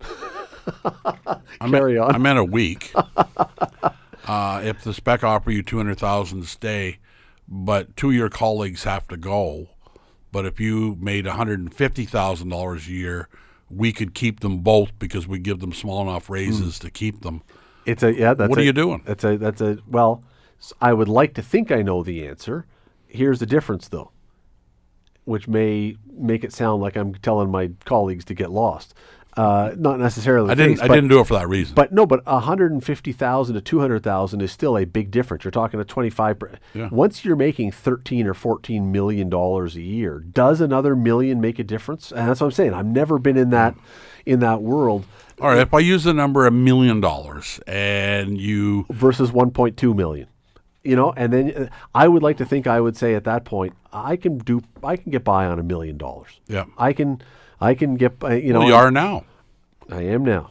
I 0.00 1.70
Carry 1.70 1.94
meant, 1.94 2.04
on. 2.04 2.14
I 2.14 2.18
meant 2.18 2.38
a 2.38 2.44
week. 2.44 2.92
uh, 4.26 4.60
if 4.64 4.82
the 4.82 4.92
spec 4.92 5.24
offer 5.24 5.50
you 5.50 5.62
two 5.62 5.76
hundred 5.76 5.98
thousand 5.98 6.42
to 6.42 6.46
stay, 6.46 6.98
but 7.48 7.96
two 7.96 8.10
of 8.10 8.14
your 8.14 8.28
colleagues 8.28 8.84
have 8.84 9.06
to 9.08 9.16
go, 9.16 9.68
but 10.32 10.46
if 10.46 10.60
you 10.60 10.96
made 11.00 11.26
one 11.26 11.36
hundred 11.36 11.60
and 11.60 11.72
fifty 11.72 12.04
thousand 12.04 12.48
dollars 12.48 12.86
a 12.88 12.92
year, 12.92 13.28
we 13.70 13.92
could 13.92 14.14
keep 14.14 14.40
them 14.40 14.58
both 14.58 14.98
because 14.98 15.26
we 15.26 15.38
give 15.38 15.60
them 15.60 15.72
small 15.72 16.02
enough 16.02 16.28
raises 16.28 16.78
hmm. 16.78 16.86
to 16.86 16.90
keep 16.90 17.22
them. 17.22 17.42
It's 17.84 18.02
a 18.02 18.12
yeah. 18.12 18.34
That's 18.34 18.50
What 18.50 18.58
are 18.58 18.64
you 18.64 18.72
doing? 18.72 19.02
That's 19.06 19.24
a 19.24 19.36
that's 19.36 19.60
a 19.60 19.78
well. 19.86 20.24
I 20.80 20.92
would 20.92 21.08
like 21.08 21.34
to 21.34 21.42
think 21.42 21.70
I 21.70 21.82
know 21.82 22.02
the 22.02 22.26
answer. 22.26 22.66
Here's 23.06 23.38
the 23.38 23.46
difference, 23.46 23.88
though, 23.88 24.10
which 25.24 25.46
may 25.46 25.96
make 26.12 26.44
it 26.44 26.52
sound 26.52 26.82
like 26.82 26.96
I'm 26.96 27.14
telling 27.14 27.50
my 27.50 27.70
colleagues 27.84 28.24
to 28.26 28.34
get 28.34 28.50
lost. 28.50 28.94
Uh, 29.36 29.72
not 29.76 29.98
necessarily. 30.00 30.50
I 30.50 30.54
didn't. 30.54 30.76
case, 30.76 30.82
I 30.82 30.88
but- 30.88 30.94
didn't 30.94 31.10
do 31.10 31.20
it 31.20 31.26
for 31.26 31.34
that 31.34 31.48
reason. 31.48 31.74
But 31.74 31.92
no, 31.92 32.06
but 32.06 32.24
150,000 32.24 33.54
to 33.54 33.60
200,000 33.60 34.40
is 34.40 34.50
still 34.52 34.78
a 34.78 34.84
big 34.86 35.10
difference. 35.10 35.44
You're 35.44 35.50
talking 35.50 35.78
a 35.78 35.84
25 35.84 36.38
per- 36.38 36.52
Yeah. 36.74 36.88
Once 36.90 37.24
you're 37.24 37.36
making 37.36 37.72
13 37.72 38.26
or 38.26 38.34
14 38.34 38.90
million 38.90 39.28
dollars 39.28 39.76
a 39.76 39.82
year, 39.82 40.20
does 40.20 40.60
another 40.60 40.96
million 40.96 41.40
make 41.40 41.58
a 41.58 41.64
difference? 41.64 42.12
And 42.12 42.28
that's 42.28 42.40
what 42.40 42.46
I'm 42.46 42.52
saying. 42.52 42.72
I've 42.74 42.86
never 42.86 43.18
been 43.18 43.36
in 43.36 43.50
that 43.50 43.74
in 44.24 44.40
that 44.40 44.60
world 44.62 45.04
All 45.40 45.48
right, 45.48 45.58
if 45.58 45.72
I 45.74 45.78
use 45.80 46.04
the 46.04 46.12
number 46.14 46.46
a 46.46 46.50
million 46.50 47.00
dollars 47.00 47.60
and 47.66 48.38
you 48.40 48.86
versus 48.90 49.30
1.2 49.30 49.94
million. 49.94 50.28
You 50.82 50.96
know, 50.96 51.12
and 51.16 51.32
then 51.32 51.50
uh, 51.54 51.66
I 51.94 52.08
would 52.08 52.22
like 52.22 52.36
to 52.38 52.44
think 52.44 52.66
I 52.66 52.80
would 52.80 52.96
say 52.96 53.14
at 53.14 53.24
that 53.24 53.44
point 53.44 53.74
I 53.92 54.16
can 54.16 54.38
do 54.38 54.62
I 54.82 54.96
can 54.96 55.10
get 55.12 55.24
by 55.24 55.44
on 55.46 55.58
a 55.58 55.62
million 55.62 55.98
dollars. 55.98 56.40
Yeah. 56.48 56.64
I 56.78 56.92
can 56.92 57.20
I 57.60 57.74
can 57.74 57.96
get 57.96 58.16
uh, 58.22 58.28
you 58.34 58.52
know 58.52 58.60
well, 58.60 58.68
you 58.68 58.74
are 58.74 58.90
now. 58.90 59.24
I 59.90 60.02
am 60.02 60.24
now. 60.24 60.50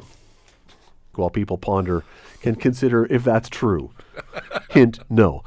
While 1.13 1.29
people 1.29 1.57
ponder, 1.57 2.03
can 2.41 2.55
consider 2.55 3.05
if 3.05 3.23
that's 3.23 3.49
true. 3.49 3.91
Hint: 4.71 4.99
No. 5.09 5.43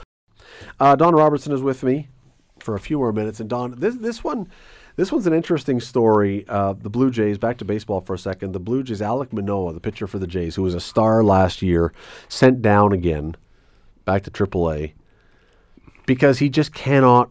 Uh, 0.80 0.96
Don 0.96 1.14
Robertson 1.14 1.52
is 1.52 1.62
with 1.62 1.82
me 1.82 2.08
for 2.58 2.74
a 2.74 2.80
few 2.80 2.98
more 2.98 3.12
minutes, 3.12 3.40
and 3.40 3.48
Don, 3.48 3.74
this 3.78 3.96
this 3.96 4.22
one, 4.22 4.48
this 4.96 5.12
one's 5.12 5.26
an 5.26 5.32
interesting 5.32 5.80
story. 5.80 6.44
Uh, 6.48 6.74
the 6.74 6.90
Blue 6.90 7.10
Jays. 7.10 7.38
Back 7.38 7.58
to 7.58 7.64
baseball 7.64 8.00
for 8.00 8.14
a 8.14 8.18
second. 8.18 8.52
The 8.52 8.60
Blue 8.60 8.82
Jays. 8.82 9.00
Alek 9.00 9.32
Manoah, 9.32 9.72
the 9.72 9.80
pitcher 9.80 10.06
for 10.06 10.18
the 10.18 10.26
Jays, 10.26 10.54
who 10.54 10.62
was 10.62 10.74
a 10.74 10.80
star 10.80 11.24
last 11.24 11.62
year, 11.62 11.92
sent 12.28 12.62
down 12.62 12.92
again, 12.92 13.36
back 14.04 14.22
to 14.24 14.30
AAA, 14.30 14.92
because 16.06 16.38
he 16.38 16.48
just 16.48 16.72
cannot 16.72 17.30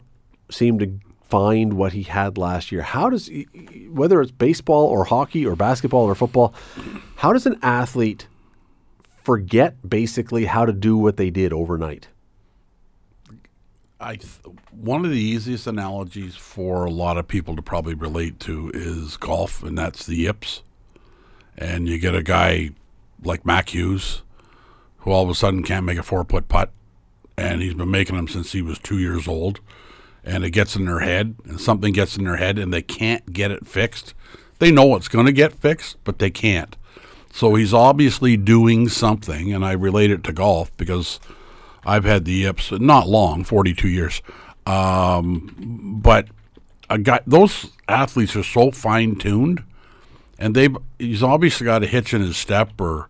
seem 0.50 0.78
to 0.78 0.98
find 1.28 1.74
what 1.74 1.92
he 1.92 2.02
had 2.02 2.38
last 2.38 2.72
year. 2.72 2.82
How 2.82 3.10
does, 3.10 3.26
he- 3.26 3.46
whether 3.90 4.20
it's 4.20 4.30
baseball 4.32 4.86
or 4.86 5.04
hockey 5.04 5.44
or 5.46 5.56
basketball 5.56 6.04
or 6.04 6.14
football, 6.14 6.54
how 7.16 7.32
does 7.32 7.46
an 7.46 7.58
athlete 7.62 8.26
forget 9.22 9.76
basically 9.88 10.46
how 10.46 10.64
to 10.64 10.72
do 10.72 10.96
what 10.96 11.16
they 11.16 11.30
did 11.30 11.52
overnight? 11.52 12.08
I 14.00 14.16
th- 14.16 14.30
one 14.70 15.04
of 15.04 15.10
the 15.10 15.18
easiest 15.18 15.66
analogies 15.66 16.36
for 16.36 16.84
a 16.84 16.90
lot 16.90 17.18
of 17.18 17.26
people 17.26 17.56
to 17.56 17.62
probably 17.62 17.94
relate 17.94 18.38
to 18.40 18.70
is 18.72 19.16
golf, 19.16 19.62
and 19.62 19.76
that's 19.76 20.06
the 20.06 20.14
yips. 20.16 20.62
And 21.56 21.88
you 21.88 21.98
get 21.98 22.14
a 22.14 22.22
guy 22.22 22.70
like 23.24 23.44
Mac 23.44 23.74
Hughes, 23.74 24.22
who 24.98 25.10
all 25.10 25.24
of 25.24 25.30
a 25.30 25.34
sudden 25.34 25.64
can't 25.64 25.84
make 25.84 25.98
a 25.98 26.04
four 26.04 26.24
foot 26.24 26.48
putt, 26.48 26.70
and 27.36 27.60
he's 27.60 27.74
been 27.74 27.90
making 27.90 28.14
them 28.14 28.28
since 28.28 28.52
he 28.52 28.62
was 28.62 28.78
two 28.78 28.98
years 28.98 29.26
old. 29.26 29.60
And 30.24 30.44
it 30.44 30.50
gets 30.50 30.76
in 30.76 30.84
their 30.84 31.00
head, 31.00 31.36
and 31.44 31.60
something 31.60 31.92
gets 31.92 32.16
in 32.16 32.24
their 32.24 32.36
head, 32.36 32.58
and 32.58 32.72
they 32.72 32.82
can't 32.82 33.32
get 33.32 33.50
it 33.50 33.66
fixed. 33.66 34.14
They 34.58 34.70
know 34.70 34.96
it's 34.96 35.08
going 35.08 35.26
to 35.26 35.32
get 35.32 35.54
fixed, 35.54 35.96
but 36.04 36.18
they 36.18 36.30
can't. 36.30 36.76
So 37.32 37.54
he's 37.54 37.72
obviously 37.72 38.36
doing 38.36 38.88
something, 38.88 39.52
and 39.52 39.64
I 39.64 39.72
relate 39.72 40.10
it 40.10 40.24
to 40.24 40.32
golf 40.32 40.76
because 40.76 41.20
I've 41.86 42.04
had 42.04 42.24
the 42.24 42.32
yips 42.32 42.72
not 42.72 43.08
long, 43.08 43.44
42 43.44 43.88
years. 43.88 44.22
Um, 44.66 45.54
but 46.02 46.28
a 46.90 46.98
guy, 46.98 47.20
those 47.26 47.70
athletes 47.88 48.36
are 48.36 48.42
so 48.42 48.70
fine 48.70 49.16
tuned, 49.16 49.62
and 50.38 50.54
they 50.54 50.68
he's 50.98 51.22
obviously 51.22 51.64
got 51.64 51.82
a 51.82 51.86
hitch 51.86 52.12
in 52.12 52.20
his 52.20 52.36
step 52.36 52.80
or 52.80 53.08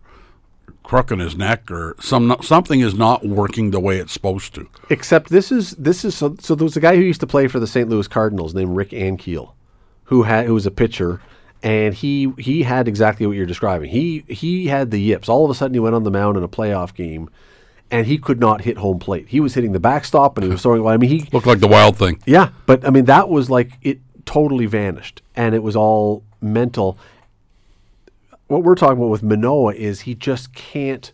crook 0.89 1.11
in 1.11 1.19
his 1.19 1.35
neck 1.37 1.69
or 1.69 1.95
some 1.99 2.35
something 2.41 2.79
is 2.79 2.95
not 2.95 3.23
working 3.23 3.69
the 3.69 3.79
way 3.79 3.99
it's 3.99 4.11
supposed 4.11 4.55
to. 4.55 4.67
Except 4.89 5.29
this 5.29 5.51
is 5.51 5.71
this 5.75 6.03
is 6.03 6.15
so, 6.17 6.35
so 6.39 6.55
there 6.55 6.65
was 6.65 6.75
a 6.75 6.79
guy 6.79 6.95
who 6.95 7.03
used 7.03 7.21
to 7.21 7.27
play 7.27 7.47
for 7.47 7.59
the 7.59 7.67
St. 7.67 7.87
Louis 7.87 8.07
Cardinals 8.07 8.55
named 8.55 8.75
Rick 8.75 8.89
Ankiel, 8.89 9.53
who 10.05 10.23
had 10.23 10.47
who 10.47 10.55
was 10.55 10.65
a 10.65 10.71
pitcher, 10.71 11.21
and 11.61 11.93
he 11.93 12.33
he 12.39 12.63
had 12.63 12.87
exactly 12.87 13.27
what 13.27 13.37
you're 13.37 13.45
describing. 13.45 13.91
He 13.91 14.23
he 14.27 14.65
had 14.65 14.89
the 14.89 14.99
yips. 14.99 15.29
All 15.29 15.45
of 15.45 15.51
a 15.51 15.53
sudden, 15.53 15.75
he 15.75 15.79
went 15.79 15.93
on 15.93 16.03
the 16.03 16.11
mound 16.11 16.37
in 16.37 16.43
a 16.43 16.47
playoff 16.47 16.95
game, 16.95 17.29
and 17.91 18.07
he 18.07 18.17
could 18.17 18.39
not 18.39 18.61
hit 18.61 18.79
home 18.79 18.97
plate. 18.97 19.27
He 19.29 19.39
was 19.39 19.53
hitting 19.53 19.73
the 19.73 19.79
backstop, 19.79 20.37
and 20.39 20.43
he 20.45 20.51
was 20.51 20.63
throwing. 20.63 20.83
I 20.87 20.97
mean, 20.97 21.11
he 21.11 21.29
Looked 21.31 21.45
like 21.45 21.59
the 21.59 21.67
wild 21.67 21.97
thing. 21.97 22.19
yeah, 22.25 22.49
but 22.65 22.83
I 22.83 22.89
mean 22.89 23.05
that 23.05 23.29
was 23.29 23.47
like 23.47 23.73
it 23.83 23.99
totally 24.25 24.65
vanished, 24.65 25.21
and 25.35 25.53
it 25.53 25.61
was 25.61 25.75
all 25.75 26.23
mental. 26.41 26.97
What 28.49 28.63
we're 28.63 28.73
talking 28.73 28.97
about 28.97 29.11
with 29.11 29.21
Manoah 29.21 29.75
is 29.75 30.01
he 30.01 30.15
just 30.15 30.55
can't 30.55 31.11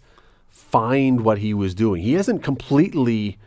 find 0.48 1.20
what 1.20 1.40
he 1.40 1.54
was 1.54 1.76
doing. 1.76 2.02
He 2.02 2.14
hasn't 2.14 2.42
completely 2.42 3.38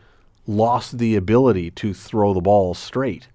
lost 0.45 0.99
the 0.99 1.15
ability 1.15 1.71
to 1.71 1.95
throw 1.95 2.35
the 2.35 2.39
ball 2.39 2.75
straight. 2.75 3.29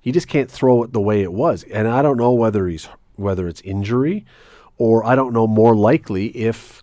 He 0.00 0.10
just 0.10 0.26
can't 0.26 0.50
throw 0.50 0.82
it 0.82 0.92
the 0.92 1.00
way 1.00 1.22
it 1.22 1.32
was, 1.32 1.62
and 1.72 1.86
I 1.86 2.02
don't 2.02 2.16
know 2.16 2.32
whether 2.32 2.66
he's 2.66 2.88
whether 3.14 3.46
it's 3.46 3.60
injury, 3.60 4.26
or 4.78 5.06
I 5.06 5.14
don't 5.14 5.32
know 5.32 5.46
more 5.46 5.76
likely 5.76 6.26
if 6.36 6.82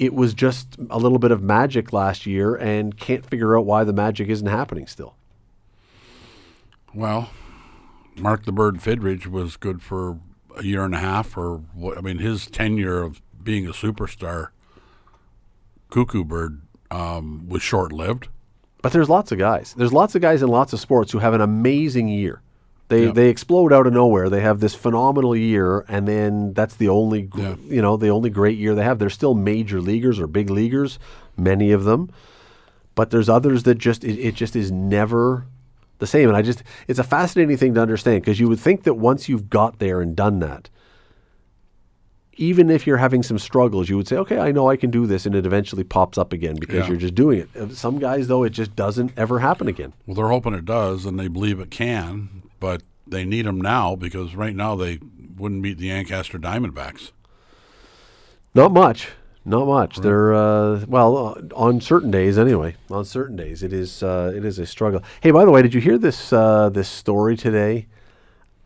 it 0.00 0.12
was 0.12 0.34
just 0.34 0.76
a 0.90 0.98
little 0.98 1.20
bit 1.20 1.30
of 1.30 1.40
magic 1.40 1.92
last 1.92 2.26
year 2.26 2.56
and 2.56 2.98
can't 2.98 3.24
figure 3.24 3.56
out 3.56 3.64
why 3.64 3.84
the 3.84 3.92
magic 3.92 4.28
isn't 4.28 4.48
happening 4.48 4.88
still. 4.88 5.14
Well, 6.92 7.30
Mark 8.16 8.44
the 8.44 8.50
Bird 8.50 8.78
Fidrych 8.78 9.28
was 9.28 9.56
good 9.56 9.80
for 9.80 10.18
a 10.56 10.64
year 10.64 10.84
and 10.84 10.94
a 10.94 10.98
half, 10.98 11.36
or 11.36 11.58
what? 11.74 11.98
I 11.98 12.00
mean, 12.00 12.18
his 12.18 12.46
tenure 12.46 13.02
of 13.02 13.20
being 13.42 13.66
a 13.66 13.72
superstar, 13.72 14.48
Cuckoo 15.90 16.24
Bird, 16.24 16.62
um, 16.90 17.48
was 17.48 17.62
short 17.62 17.92
lived. 17.92 18.28
But 18.82 18.92
there's 18.92 19.08
lots 19.08 19.32
of 19.32 19.38
guys. 19.38 19.74
There's 19.76 19.92
lots 19.92 20.14
of 20.14 20.22
guys 20.22 20.42
in 20.42 20.48
lots 20.48 20.72
of 20.72 20.80
sports 20.80 21.12
who 21.12 21.18
have 21.18 21.34
an 21.34 21.40
amazing 21.40 22.08
year. 22.08 22.42
They 22.88 23.06
they 23.10 23.28
explode 23.30 23.72
out 23.72 23.88
of 23.88 23.92
nowhere. 23.92 24.28
They 24.30 24.42
have 24.42 24.60
this 24.60 24.76
phenomenal 24.76 25.34
year, 25.34 25.84
and 25.88 26.06
then 26.06 26.52
that's 26.52 26.76
the 26.76 26.88
only 26.88 27.22
gr- 27.22 27.40
Yeah. 27.40 27.54
you 27.64 27.82
know 27.82 27.96
the 27.96 28.10
only 28.10 28.30
great 28.30 28.58
year 28.58 28.76
they 28.76 28.84
have. 28.84 29.00
They're 29.00 29.10
still 29.10 29.34
major 29.34 29.80
leaguers 29.80 30.20
or 30.20 30.28
big 30.28 30.50
leaguers, 30.50 31.00
many 31.36 31.72
of 31.72 31.82
them. 31.82 32.10
But 32.94 33.10
there's 33.10 33.28
others 33.28 33.64
that 33.64 33.74
just 33.78 34.04
it, 34.04 34.20
it 34.20 34.36
just 34.36 34.54
is 34.54 34.70
never 34.70 35.46
the 35.98 36.06
same. 36.06 36.28
And 36.28 36.36
I 36.36 36.42
just 36.42 36.62
it's 36.88 36.98
a 36.98 37.04
fascinating 37.04 37.56
thing 37.56 37.74
to 37.74 37.80
understand 37.82 38.22
because 38.22 38.38
you 38.40 38.48
would 38.48 38.60
think 38.60 38.84
that 38.84 38.94
once 38.94 39.28
you've 39.28 39.48
got 39.50 39.78
there 39.78 40.00
and 40.00 40.14
done 40.16 40.38
that, 40.40 40.68
even 42.38 42.68
if 42.70 42.86
you're 42.86 42.98
having 42.98 43.22
some 43.22 43.38
struggles, 43.38 43.88
you 43.88 43.96
would 43.96 44.06
say, 44.06 44.16
okay, 44.16 44.38
I 44.38 44.52
know 44.52 44.68
I 44.68 44.76
can 44.76 44.90
do 44.90 45.06
this, 45.06 45.24
and 45.24 45.34
it 45.34 45.46
eventually 45.46 45.84
pops 45.84 46.18
up 46.18 46.32
again 46.34 46.56
because 46.56 46.80
Yeah. 46.84 46.88
you're 46.88 46.96
just 46.98 47.14
doing 47.14 47.38
it. 47.54 47.72
Some 47.74 47.98
guys, 47.98 48.28
though, 48.28 48.44
it 48.44 48.50
just 48.50 48.76
doesn't 48.76 49.12
ever 49.16 49.38
happen 49.38 49.68
again. 49.68 49.94
Well, 50.06 50.14
they're 50.16 50.28
hoping 50.28 50.52
it 50.52 50.66
does, 50.66 51.06
and 51.06 51.18
they 51.18 51.28
believe 51.28 51.60
it 51.60 51.70
can, 51.70 52.42
but 52.60 52.82
they 53.06 53.24
need 53.24 53.46
them 53.46 53.58
now 53.60 53.96
because 53.96 54.34
right 54.34 54.54
now 54.54 54.76
they 54.76 54.98
wouldn't 55.38 55.62
beat 55.62 55.78
the 55.78 55.90
Ancaster 55.90 56.38
Diamondbacks. 56.38 57.10
Not 58.54 58.70
much. 58.72 59.08
Not 59.48 59.66
much. 59.68 59.98
They're 59.98 60.34
uh, 60.34 60.84
well 60.88 61.16
uh, 61.16 61.40
on 61.54 61.80
certain 61.80 62.10
days 62.10 62.36
anyway. 62.36 62.74
On 62.90 63.04
certain 63.04 63.36
days, 63.36 63.62
it 63.62 63.72
is 63.72 64.02
uh, 64.02 64.32
it 64.34 64.44
is 64.44 64.58
a 64.58 64.66
struggle. 64.66 65.02
Hey, 65.20 65.30
by 65.30 65.44
the 65.44 65.52
way, 65.52 65.62
did 65.62 65.72
you 65.72 65.80
hear 65.80 65.98
this 65.98 66.32
uh, 66.32 66.68
this 66.68 66.88
story 66.88 67.36
today 67.36 67.86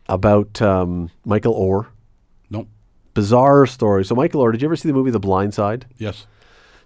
about 0.09 0.59
um, 0.59 1.11
Michael 1.23 1.53
Oher? 1.53 1.87
Nope. 2.49 2.67
Bizarre 3.13 3.67
story. 3.67 4.03
So 4.03 4.15
Michael 4.15 4.43
Oher, 4.43 4.51
did 4.53 4.63
you 4.63 4.67
ever 4.67 4.75
see 4.75 4.87
the 4.89 4.93
movie 4.95 5.11
The 5.11 5.19
Blind 5.19 5.53
Side? 5.53 5.85
Yes. 5.99 6.25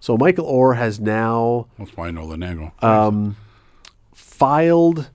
So 0.02 0.18
Michael 0.18 0.46
Oher 0.46 0.76
has 0.76 1.00
now 1.00 1.68
That's 1.80 1.96
why 1.96 2.10
I 2.10 2.12
know 2.12 2.28
the 2.28 2.38
name. 2.38 2.74
Um, 2.82 3.38
filed 4.14 5.10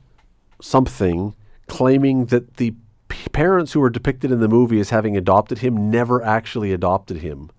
something 0.62 1.34
claiming 1.68 2.24
that 2.26 2.56
the 2.56 2.72
p- 3.08 3.28
parents 3.32 3.72
who 3.74 3.80
were 3.80 3.90
depicted 3.90 4.32
in 4.32 4.40
the 4.40 4.48
movie 4.48 4.80
as 4.80 4.88
having 4.88 5.18
adopted 5.18 5.58
him 5.58 5.90
never 5.90 6.22
actually 6.24 6.72
adopted 6.72 7.18
him. 7.18 7.50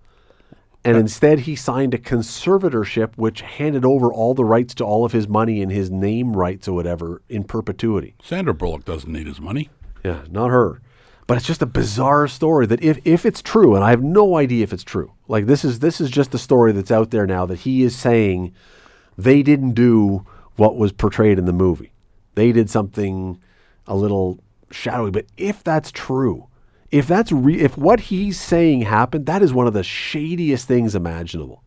And 0.84 0.96
instead, 0.96 1.40
he 1.40 1.54
signed 1.54 1.94
a 1.94 1.98
conservatorship 1.98 3.12
which 3.16 3.42
handed 3.42 3.84
over 3.84 4.12
all 4.12 4.34
the 4.34 4.44
rights 4.44 4.74
to 4.74 4.84
all 4.84 5.04
of 5.04 5.12
his 5.12 5.28
money 5.28 5.62
and 5.62 5.70
his 5.70 5.90
name 5.90 6.36
rights 6.36 6.66
or 6.66 6.74
whatever 6.74 7.22
in 7.28 7.44
perpetuity. 7.44 8.16
Sandra 8.22 8.52
Bullock 8.52 8.84
doesn't 8.84 9.12
need 9.12 9.28
his 9.28 9.40
money. 9.40 9.70
Yeah, 10.04 10.22
not 10.28 10.50
her. 10.50 10.80
But 11.28 11.36
it's 11.36 11.46
just 11.46 11.62
a 11.62 11.66
bizarre 11.66 12.26
story 12.26 12.66
that 12.66 12.82
if, 12.82 12.98
if 13.04 13.24
it's 13.24 13.42
true, 13.42 13.76
and 13.76 13.84
I 13.84 13.90
have 13.90 14.02
no 14.02 14.36
idea 14.36 14.64
if 14.64 14.72
it's 14.72 14.82
true, 14.82 15.12
like 15.28 15.46
this 15.46 15.64
is 15.64 15.78
this 15.78 16.00
is 16.00 16.10
just 16.10 16.34
a 16.34 16.38
story 16.38 16.72
that's 16.72 16.90
out 16.90 17.10
there 17.10 17.26
now 17.26 17.46
that 17.46 17.60
he 17.60 17.84
is 17.84 17.96
saying 17.96 18.52
they 19.16 19.42
didn't 19.42 19.74
do 19.74 20.26
what 20.56 20.76
was 20.76 20.92
portrayed 20.92 21.38
in 21.38 21.44
the 21.44 21.52
movie. 21.52 21.92
They 22.34 22.50
did 22.50 22.68
something 22.68 23.40
a 23.86 23.94
little 23.94 24.40
shadowy. 24.70 25.10
But 25.10 25.26
if 25.36 25.62
that's 25.62 25.92
true, 25.92 26.48
if 26.92 27.06
that's 27.08 27.32
re- 27.32 27.58
if 27.60 27.76
what 27.76 27.98
he's 28.00 28.38
saying 28.38 28.82
happened, 28.82 29.26
that 29.26 29.42
is 29.42 29.52
one 29.52 29.66
of 29.66 29.72
the 29.72 29.82
shadiest 29.82 30.66
things 30.68 30.94
imaginable. 30.94 31.62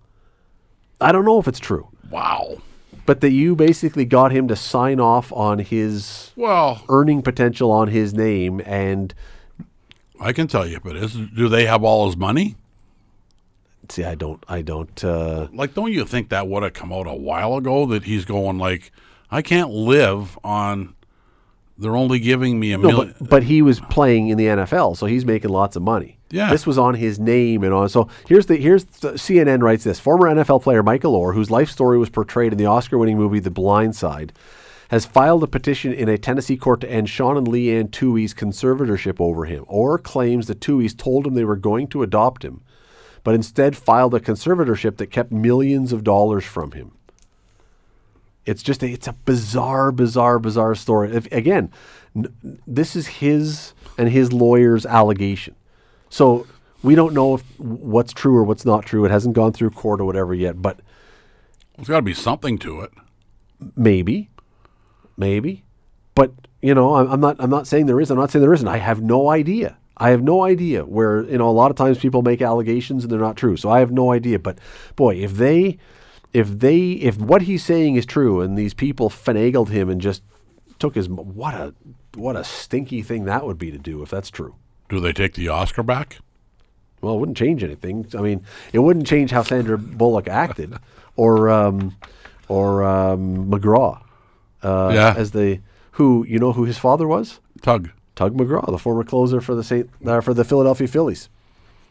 I 1.01 1.11
don't 1.11 1.25
know 1.25 1.39
if 1.39 1.47
it's 1.47 1.59
true, 1.59 1.89
Wow. 2.09 2.57
but 3.05 3.19
that 3.21 3.31
you 3.31 3.55
basically 3.55 4.05
got 4.05 4.31
him 4.31 4.47
to 4.47 4.55
sign 4.55 4.99
off 5.01 5.33
on 5.33 5.59
his 5.59 6.31
Well, 6.37 6.81
earning 6.87 7.21
potential 7.21 7.71
on 7.71 7.89
his 7.89 8.13
name 8.13 8.61
and 8.65 9.13
I 10.21 10.31
can 10.31 10.47
tell 10.47 10.65
you, 10.65 10.79
but 10.79 10.95
is 10.95 11.13
do 11.13 11.49
they 11.49 11.65
have 11.65 11.83
all 11.83 12.05
his 12.05 12.15
money? 12.15 12.55
see 13.87 14.03
i 14.03 14.15
don't 14.15 14.43
i 14.47 14.63
don't 14.63 15.03
uh 15.03 15.47
Like, 15.53 15.75
don't 15.75 15.91
you 15.91 16.05
think 16.05 16.29
that 16.29 16.47
would 16.47 16.63
have 16.63 16.73
come 16.73 16.91
out 16.91 17.05
a 17.05 17.13
while 17.13 17.55
ago 17.55 17.85
that 17.87 18.03
he's 18.05 18.25
going 18.25 18.57
like, 18.57 18.91
I 19.29 19.43
can't 19.43 19.69
live 19.69 20.39
on 20.43 20.94
They're 21.77 21.95
only 21.95 22.19
giving 22.19 22.57
me 22.59 22.71
a 22.71 22.77
No, 22.77 22.87
million. 22.87 23.15
but, 23.19 23.29
but 23.29 23.43
he 23.43 23.61
was 23.61 23.79
playing 23.81 24.29
in 24.29 24.37
the 24.37 24.45
NFL, 24.45 24.95
so 24.95 25.05
he's 25.07 25.25
making 25.25 25.49
lots 25.51 25.75
of 25.75 25.81
money. 25.81 26.19
Yeah. 26.31 26.49
This 26.49 26.65
was 26.65 26.77
on 26.77 26.93
his 26.95 27.19
name 27.19 27.63
and 27.63 27.73
on. 27.73 27.89
So 27.89 28.07
here's 28.27 28.45
the 28.45 28.55
here's 28.55 28.85
the, 28.85 29.13
CNN 29.13 29.61
writes 29.61 29.83
this: 29.83 29.99
former 29.99 30.27
NFL 30.33 30.63
player 30.63 30.81
Michael 30.83 31.13
Oher, 31.19 31.33
whose 31.33 31.51
life 31.51 31.69
story 31.69 31.97
was 31.97 32.09
portrayed 32.09 32.51
in 32.53 32.57
the 32.57 32.65
Oscar-winning 32.65 33.17
movie 33.17 33.39
The 33.39 33.51
Blind 33.51 33.95
Side, 33.95 34.31
has 34.89 35.05
filed 35.05 35.43
a 35.43 35.47
petition 35.47 35.91
in 35.93 36.07
a 36.09 36.17
Tennessee 36.17 36.57
court 36.57 36.79
to 36.81 36.89
end 36.89 37.09
Sean 37.09 37.35
and 37.37 37.47
Leigh 37.47 37.77
Anne 37.77 37.89
Tuohy's 37.89 38.33
conservatorship 38.33 39.19
over 39.19 39.45
him. 39.45 39.65
Oher 39.65 40.01
claims 40.01 40.47
the 40.47 40.55
Tuohys 40.55 40.97
told 40.97 41.27
him 41.27 41.33
they 41.33 41.43
were 41.45 41.55
going 41.57 41.87
to 41.87 42.03
adopt 42.03 42.43
him, 42.45 42.61
but 43.23 43.35
instead 43.35 43.75
filed 43.75 44.13
a 44.15 44.19
conservatorship 44.19 44.97
that 44.97 45.07
kept 45.11 45.31
millions 45.31 45.91
of 45.91 46.03
dollars 46.03 46.45
from 46.45 46.71
him. 46.71 46.93
It's 48.45 48.61
just 48.63 48.83
a, 48.83 48.87
it's 48.87 49.07
a 49.07 49.13
bizarre, 49.13 49.91
bizarre, 49.91 50.39
bizarre 50.39 50.75
story. 50.75 51.11
If, 51.15 51.31
again, 51.31 51.71
n- 52.15 52.59
this 52.67 52.95
is 52.95 53.07
his 53.07 53.73
and 53.97 54.09
his 54.09 54.31
lawyer's 54.31 54.85
allegation. 54.85 55.55
So 56.09 56.45
we 56.83 56.93
don't 56.95 57.13
know 57.13 57.35
if 57.35 57.41
what's 57.59 58.13
true 58.13 58.35
or 58.37 58.43
what's 58.43 58.65
not 58.65 58.85
true. 58.85 59.03
It 59.05 59.11
hasn't 59.11 59.35
gone 59.35 59.51
through 59.53 59.71
court 59.71 59.99
or 59.99 60.05
whatever 60.05 60.33
yet, 60.33 60.61
but 60.61 60.79
There's 61.75 61.87
got 61.87 61.97
to 61.97 62.01
be 62.03 62.13
something 62.13 62.57
to 62.59 62.81
it. 62.81 62.91
maybe, 63.75 64.29
maybe. 65.17 65.63
But 66.13 66.31
you 66.61 66.73
know, 66.73 66.95
I'm, 66.95 67.11
I'm 67.11 67.19
not. 67.19 67.35
I'm 67.39 67.49
not 67.49 67.67
saying 67.67 67.85
there 67.87 67.99
is. 67.99 68.09
I'm 68.11 68.17
not 68.17 68.31
saying 68.31 68.41
there 68.41 68.53
isn't. 68.53 68.67
I 68.67 68.77
have 68.77 69.01
no 69.01 69.29
idea. 69.29 69.77
I 69.97 70.09
have 70.09 70.21
no 70.23 70.43
idea 70.43 70.83
where 70.83 71.23
you 71.23 71.37
know 71.37 71.49
a 71.49 71.51
lot 71.51 71.71
of 71.71 71.77
times 71.77 71.97
people 71.97 72.21
make 72.21 72.41
allegations 72.41 73.03
and 73.03 73.11
they're 73.11 73.19
not 73.19 73.37
true. 73.37 73.55
So 73.57 73.69
I 73.69 73.79
have 73.79 73.91
no 73.91 74.11
idea. 74.11 74.39
But 74.39 74.59
boy, 74.95 75.15
if 75.15 75.33
they, 75.33 75.77
if 76.35 76.47
they, 76.59 76.91
if 76.91 77.17
what 77.17 77.43
he's 77.43 77.63
saying 77.63 77.95
is 77.95 78.05
true 78.05 78.41
and 78.41 78.57
these 78.57 78.73
people 78.73 79.09
finagled 79.09 79.69
him 79.69 79.89
and 79.89 80.01
just 80.01 80.21
took 80.79 80.95
his 80.95 81.07
what 81.09 81.53
a 81.53 81.73
what 82.15 82.35
a 82.35 82.43
stinky 82.43 83.01
thing 83.01 83.25
that 83.25 83.45
would 83.45 83.57
be 83.57 83.71
to 83.71 83.77
do 83.77 84.01
if 84.03 84.09
that's 84.09 84.29
true. 84.29 84.55
Do 84.89 84.99
they 84.99 85.13
take 85.13 85.33
the 85.33 85.47
Oscar 85.49 85.83
back? 85.83 86.17
Well, 87.01 87.15
it 87.15 87.19
wouldn't 87.19 87.37
change 87.37 87.63
anything. 87.63 88.07
I 88.17 88.21
mean, 88.21 88.43
it 88.73 88.79
wouldn't 88.79 89.07
change 89.07 89.31
how 89.31 89.43
Sandra 89.43 89.77
Bullock 89.77 90.27
acted, 90.27 90.73
or 91.15 91.49
um, 91.49 91.95
or 92.47 92.83
um, 92.83 93.49
McGraw, 93.51 94.01
uh, 94.63 94.91
Yeah. 94.93 95.13
as 95.17 95.31
the 95.31 95.59
who 95.91 96.25
you 96.27 96.39
know 96.39 96.51
who 96.53 96.65
his 96.65 96.77
father 96.77 97.07
was, 97.07 97.39
Tug. 97.61 97.89
Tug 98.15 98.33
McGraw, 98.35 98.65
the 98.71 98.77
former 98.77 99.03
closer 99.03 99.41
for 99.41 99.55
the 99.55 99.63
Saint 99.63 99.89
uh, 100.05 100.21
for 100.21 100.33
the 100.33 100.43
Philadelphia 100.45 100.87
Phillies. 100.87 101.29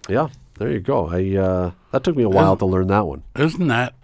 Yeah, 0.08 0.28
there 0.58 0.70
you 0.70 0.80
go. 0.80 1.08
I 1.08 1.36
uh, 1.36 1.70
that 1.92 2.02
took 2.04 2.16
me 2.16 2.22
a 2.24 2.28
while 2.28 2.52
Isn't- 2.52 2.58
to 2.58 2.66
learn 2.66 2.86
that 2.88 3.06
one. 3.06 3.22
Isn't 3.36 3.68
that 3.68 3.94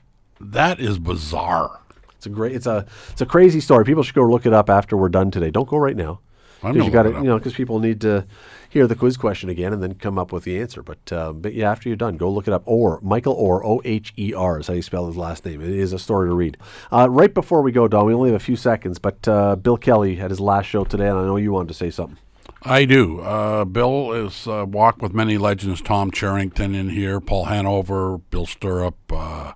that 0.41 0.81
is 0.81 0.99
bizarre? 0.99 1.81
It's 2.17 2.27
a 2.27 2.31
great. 2.31 2.55
It's 2.55 2.67
a 2.67 2.87
it's 3.11 3.21
a 3.21 3.27
crazy 3.27 3.61
story. 3.61 3.85
People 3.85 4.03
should 4.03 4.15
go 4.15 4.25
look 4.25 4.47
it 4.47 4.53
up 4.53 4.69
after 4.69 4.97
we're 4.97 5.09
done 5.09 5.31
today. 5.31 5.51
Don't 5.51 5.69
go 5.69 5.77
right 5.77 5.97
now. 5.97 6.21
Because 6.63 6.85
you 6.85 6.91
got 6.91 7.05
to, 7.05 7.11
you 7.11 7.23
know, 7.23 7.39
because 7.39 7.55
people 7.55 7.79
need 7.79 8.03
to 8.03 8.27
hear 8.69 8.87
the 8.87 8.95
quiz 8.95 9.17
question 9.17 9.49
again 9.49 9.73
and 9.73 9.83
then 9.83 9.95
come 9.95 10.19
up 10.19 10.31
with 10.31 10.45
the 10.45 10.61
answer. 10.61 10.83
But, 10.83 11.11
uh, 11.11 11.33
but 11.33 11.55
yeah, 11.55 11.71
after 11.71 11.89
you're 11.89 11.97
done, 11.97 12.19
go 12.19 12.31
look 12.31 12.47
it 12.47 12.53
up. 12.53 12.63
Or 12.67 13.01
Michael 13.01 13.35
Oher, 13.35 13.65
O 13.65 13.81
H 13.83 14.13
E 14.19 14.35
R 14.35 14.61
is 14.61 14.67
how 14.67 14.75
you 14.75 14.83
spell 14.83 15.07
his 15.07 15.17
last 15.17 15.47
name. 15.47 15.63
It 15.63 15.71
is 15.71 15.95
a 15.95 15.99
story 15.99 16.29
to 16.29 16.35
read. 16.35 16.59
Uh, 16.93 17.09
right 17.09 17.33
before 17.33 17.63
we 17.63 17.73
go, 17.73 17.89
Don, 17.89 18.05
we 18.05 18.13
only 18.13 18.29
have 18.31 18.39
a 18.39 18.45
few 18.45 18.57
seconds, 18.57 18.99
but 18.99 19.27
uh, 19.27 19.57
Bill 19.57 19.79
Kelly 19.79 20.17
had 20.17 20.31
his 20.31 20.39
last 20.39 20.67
show 20.67 20.85
today, 20.85 21.09
and 21.09 21.19
I 21.19 21.25
know 21.25 21.37
you 21.37 21.51
wanted 21.51 21.69
to 21.69 21.75
say 21.75 21.91
something. 21.91 22.19
I 22.63 22.85
do. 22.85 23.21
Uh, 23.21 23.65
Bill 23.65 24.13
is 24.13 24.47
uh, 24.47 24.67
walked 24.69 25.01
with 25.01 25.15
many 25.15 25.39
legends. 25.39 25.81
Tom 25.81 26.11
Charrington 26.11 26.75
in 26.75 26.91
here, 26.91 27.21
Paul 27.21 27.47
Hanover, 27.47 28.19
Bill 28.19 28.45
Sturrup, 28.45 28.95
uh, 29.11 29.55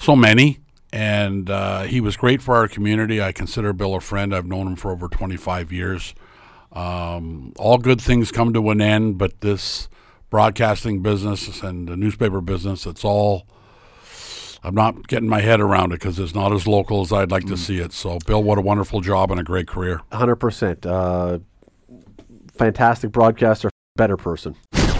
so 0.00 0.16
many. 0.16 0.58
And 0.92 1.48
uh, 1.48 1.82
he 1.82 2.00
was 2.00 2.16
great 2.16 2.42
for 2.42 2.56
our 2.56 2.66
community. 2.66 3.22
I 3.22 3.30
consider 3.30 3.72
Bill 3.72 3.94
a 3.94 4.00
friend. 4.00 4.34
I've 4.34 4.46
known 4.46 4.66
him 4.66 4.76
for 4.76 4.90
over 4.90 5.06
25 5.06 5.70
years. 5.70 6.14
Um, 6.72 7.52
all 7.58 7.78
good 7.78 8.00
things 8.00 8.32
come 8.32 8.52
to 8.54 8.70
an 8.70 8.80
end, 8.80 9.18
but 9.18 9.40
this 9.40 9.88
broadcasting 10.30 11.02
business 11.02 11.62
and 11.62 11.88
the 11.88 11.96
newspaper 11.96 12.40
business, 12.40 12.86
it's 12.86 13.04
all. 13.04 13.46
I'm 14.62 14.74
not 14.74 15.08
getting 15.08 15.28
my 15.28 15.40
head 15.40 15.58
around 15.58 15.92
it 15.92 16.00
because 16.00 16.18
it's 16.18 16.34
not 16.34 16.52
as 16.52 16.66
local 16.66 17.00
as 17.00 17.12
I'd 17.12 17.30
like 17.30 17.46
to 17.46 17.56
see 17.56 17.78
it. 17.78 17.94
So, 17.94 18.18
Bill, 18.26 18.42
what 18.42 18.58
a 18.58 18.60
wonderful 18.60 19.00
job 19.00 19.30
and 19.30 19.40
a 19.40 19.42
great 19.42 19.66
career. 19.66 20.02
100%. 20.12 20.84
Uh, 20.84 21.38
fantastic 22.58 23.10
broadcaster, 23.10 23.70
better 23.96 24.18
person. 24.18 24.54